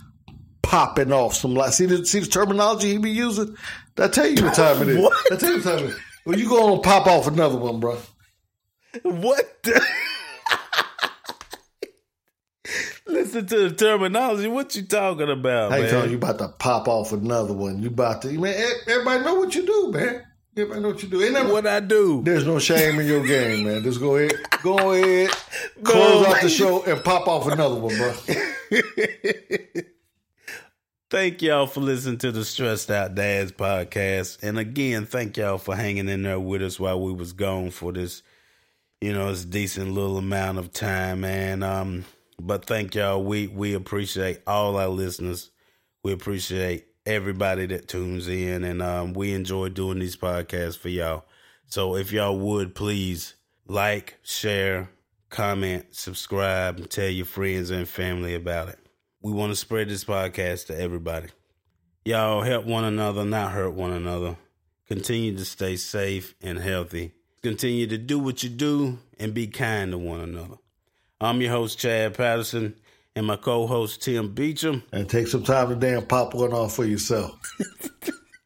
Popping 0.61 1.11
off 1.11 1.35
some 1.35 1.53
lies. 1.53 1.75
See 1.75 1.85
the 1.85 2.05
see 2.05 2.19
the 2.21 2.27
terminology 2.27 2.91
he 2.93 2.97
be 2.97 3.11
using. 3.11 3.57
I 3.97 4.07
tell 4.07 4.25
you 4.27 4.41
what 4.45 4.53
time 4.55 4.81
it 4.83 4.87
is. 4.89 4.97
What? 5.01 5.13
I 5.33 5.35
tell 5.35 5.49
you 5.51 5.57
what 5.57 5.63
time 5.65 5.79
it 5.85 5.89
is. 5.89 5.99
Well, 6.25 6.39
you 6.39 6.47
go 6.47 6.73
on 6.75 6.81
pop 6.81 7.07
off 7.07 7.27
another 7.27 7.57
one, 7.57 7.79
bro. 7.81 7.97
What? 9.03 9.63
The? 9.63 9.85
Listen 13.09 13.45
to 13.47 13.69
the 13.69 13.75
terminology. 13.75 14.47
What 14.47 14.75
you 14.75 14.83
talking 14.83 15.29
about, 15.29 15.73
I 15.73 15.79
man? 15.79 15.89
telling 15.89 16.11
you 16.11 16.17
about 16.17 16.37
to 16.37 16.49
pop 16.49 16.87
off 16.87 17.11
another 17.11 17.53
one. 17.53 17.81
You 17.81 17.87
about 17.87 18.21
to 18.21 18.29
man. 18.39 18.53
Everybody 18.87 19.23
know 19.23 19.35
what 19.35 19.55
you 19.55 19.65
do, 19.65 19.91
man. 19.91 20.23
Everybody 20.55 20.81
know 20.81 20.89
what 20.89 21.01
you 21.01 21.09
do. 21.09 21.23
Ain't 21.23 21.33
never, 21.33 21.51
what 21.51 21.65
I 21.65 21.79
do? 21.79 22.21
there's 22.23 22.45
no 22.45 22.59
shame 22.59 22.99
in 22.99 23.07
your 23.07 23.25
game, 23.25 23.65
man. 23.65 23.81
Just 23.81 23.99
go 23.99 24.17
ahead, 24.17 24.33
go 24.61 24.93
ahead, 24.93 25.31
close 25.83 26.27
out 26.27 26.41
the 26.41 26.49
show 26.49 26.83
and 26.83 27.03
pop 27.03 27.27
off 27.27 27.47
another 27.47 27.75
one, 27.75 27.95
bro. 27.97 28.13
Thank 31.09 31.41
y'all 31.41 31.65
for 31.65 31.79
listening 31.79 32.19
to 32.19 32.31
the 32.31 32.45
Stressed 32.45 32.91
Out 32.91 33.15
Dads 33.15 33.51
podcast. 33.51 34.43
And 34.43 34.59
again, 34.59 35.07
thank 35.07 35.37
y'all 35.37 35.57
for 35.57 35.75
hanging 35.75 36.07
in 36.07 36.21
there 36.21 36.39
with 36.39 36.61
us 36.61 36.79
while 36.79 37.01
we 37.01 37.11
was 37.11 37.33
gone 37.33 37.71
for 37.71 37.91
this, 37.91 38.21
you 39.01 39.11
know, 39.13 39.29
this 39.31 39.43
decent 39.43 39.89
little 39.91 40.19
amount 40.19 40.59
of 40.59 40.71
time, 40.71 41.21
man. 41.21 41.63
Um, 41.63 42.05
but 42.39 42.65
thank 42.65 42.95
y'all. 42.95 43.23
We 43.23 43.47
we 43.47 43.73
appreciate 43.73 44.41
all 44.47 44.77
our 44.77 44.87
listeners. 44.89 45.51
We 46.03 46.13
appreciate 46.13 46.87
everybody 47.05 47.65
that 47.65 47.87
tunes 47.87 48.27
in 48.27 48.63
and 48.63 48.81
um 48.81 49.13
we 49.13 49.33
enjoy 49.33 49.69
doing 49.69 49.99
these 49.99 50.15
podcasts 50.15 50.77
for 50.77 50.89
y'all. 50.89 51.25
So 51.67 51.95
if 51.95 52.11
y'all 52.11 52.37
would 52.37 52.75
please 52.75 53.35
like, 53.67 54.17
share, 54.23 54.89
comment, 55.29 55.85
subscribe, 55.91 56.77
and 56.77 56.89
tell 56.89 57.09
your 57.09 57.25
friends 57.25 57.69
and 57.69 57.87
family 57.87 58.33
about 58.33 58.69
it. 58.69 58.79
We 59.21 59.31
want 59.31 59.51
to 59.51 59.55
spread 59.55 59.89
this 59.89 60.03
podcast 60.03 60.67
to 60.67 60.79
everybody. 60.79 61.29
Y'all 62.05 62.41
help 62.41 62.65
one 62.65 62.85
another, 62.85 63.23
not 63.23 63.51
hurt 63.51 63.73
one 63.73 63.91
another. 63.91 64.37
Continue 64.87 65.37
to 65.37 65.45
stay 65.45 65.75
safe 65.75 66.33
and 66.41 66.57
healthy. 66.57 67.11
Continue 67.43 67.85
to 67.87 67.97
do 67.97 68.17
what 68.17 68.43
you 68.43 68.49
do 68.49 68.97
and 69.19 69.33
be 69.33 69.45
kind 69.47 69.91
to 69.91 69.97
one 69.97 70.21
another. 70.21 70.55
I'm 71.21 71.41
your 71.41 71.51
host, 71.51 71.77
Chad 71.79 72.13
Patterson, 72.13 72.75
and 73.13 73.27
my 73.27 73.35
co 73.35 73.67
host, 73.67 74.01
Tim 74.01 74.33
Beecham. 74.33 74.83
And 74.93 75.09
take 75.09 75.27
some 75.27 75.43
time 75.43 75.67
to 75.67 75.75
damn 75.75 76.05
pop 76.05 76.33
one 76.33 76.53
off 76.53 76.77
for 76.77 76.85
yourself. 76.85 77.37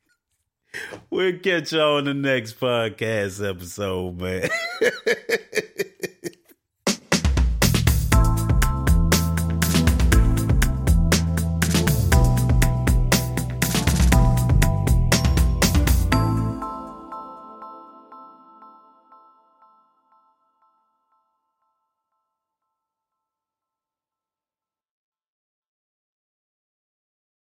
we'll 1.11 1.37
catch 1.37 1.71
y'all 1.71 1.97
on 1.97 2.05
the 2.05 2.15
next 2.15 2.59
podcast 2.59 3.47
episode, 3.47 4.19
man. 4.19 4.49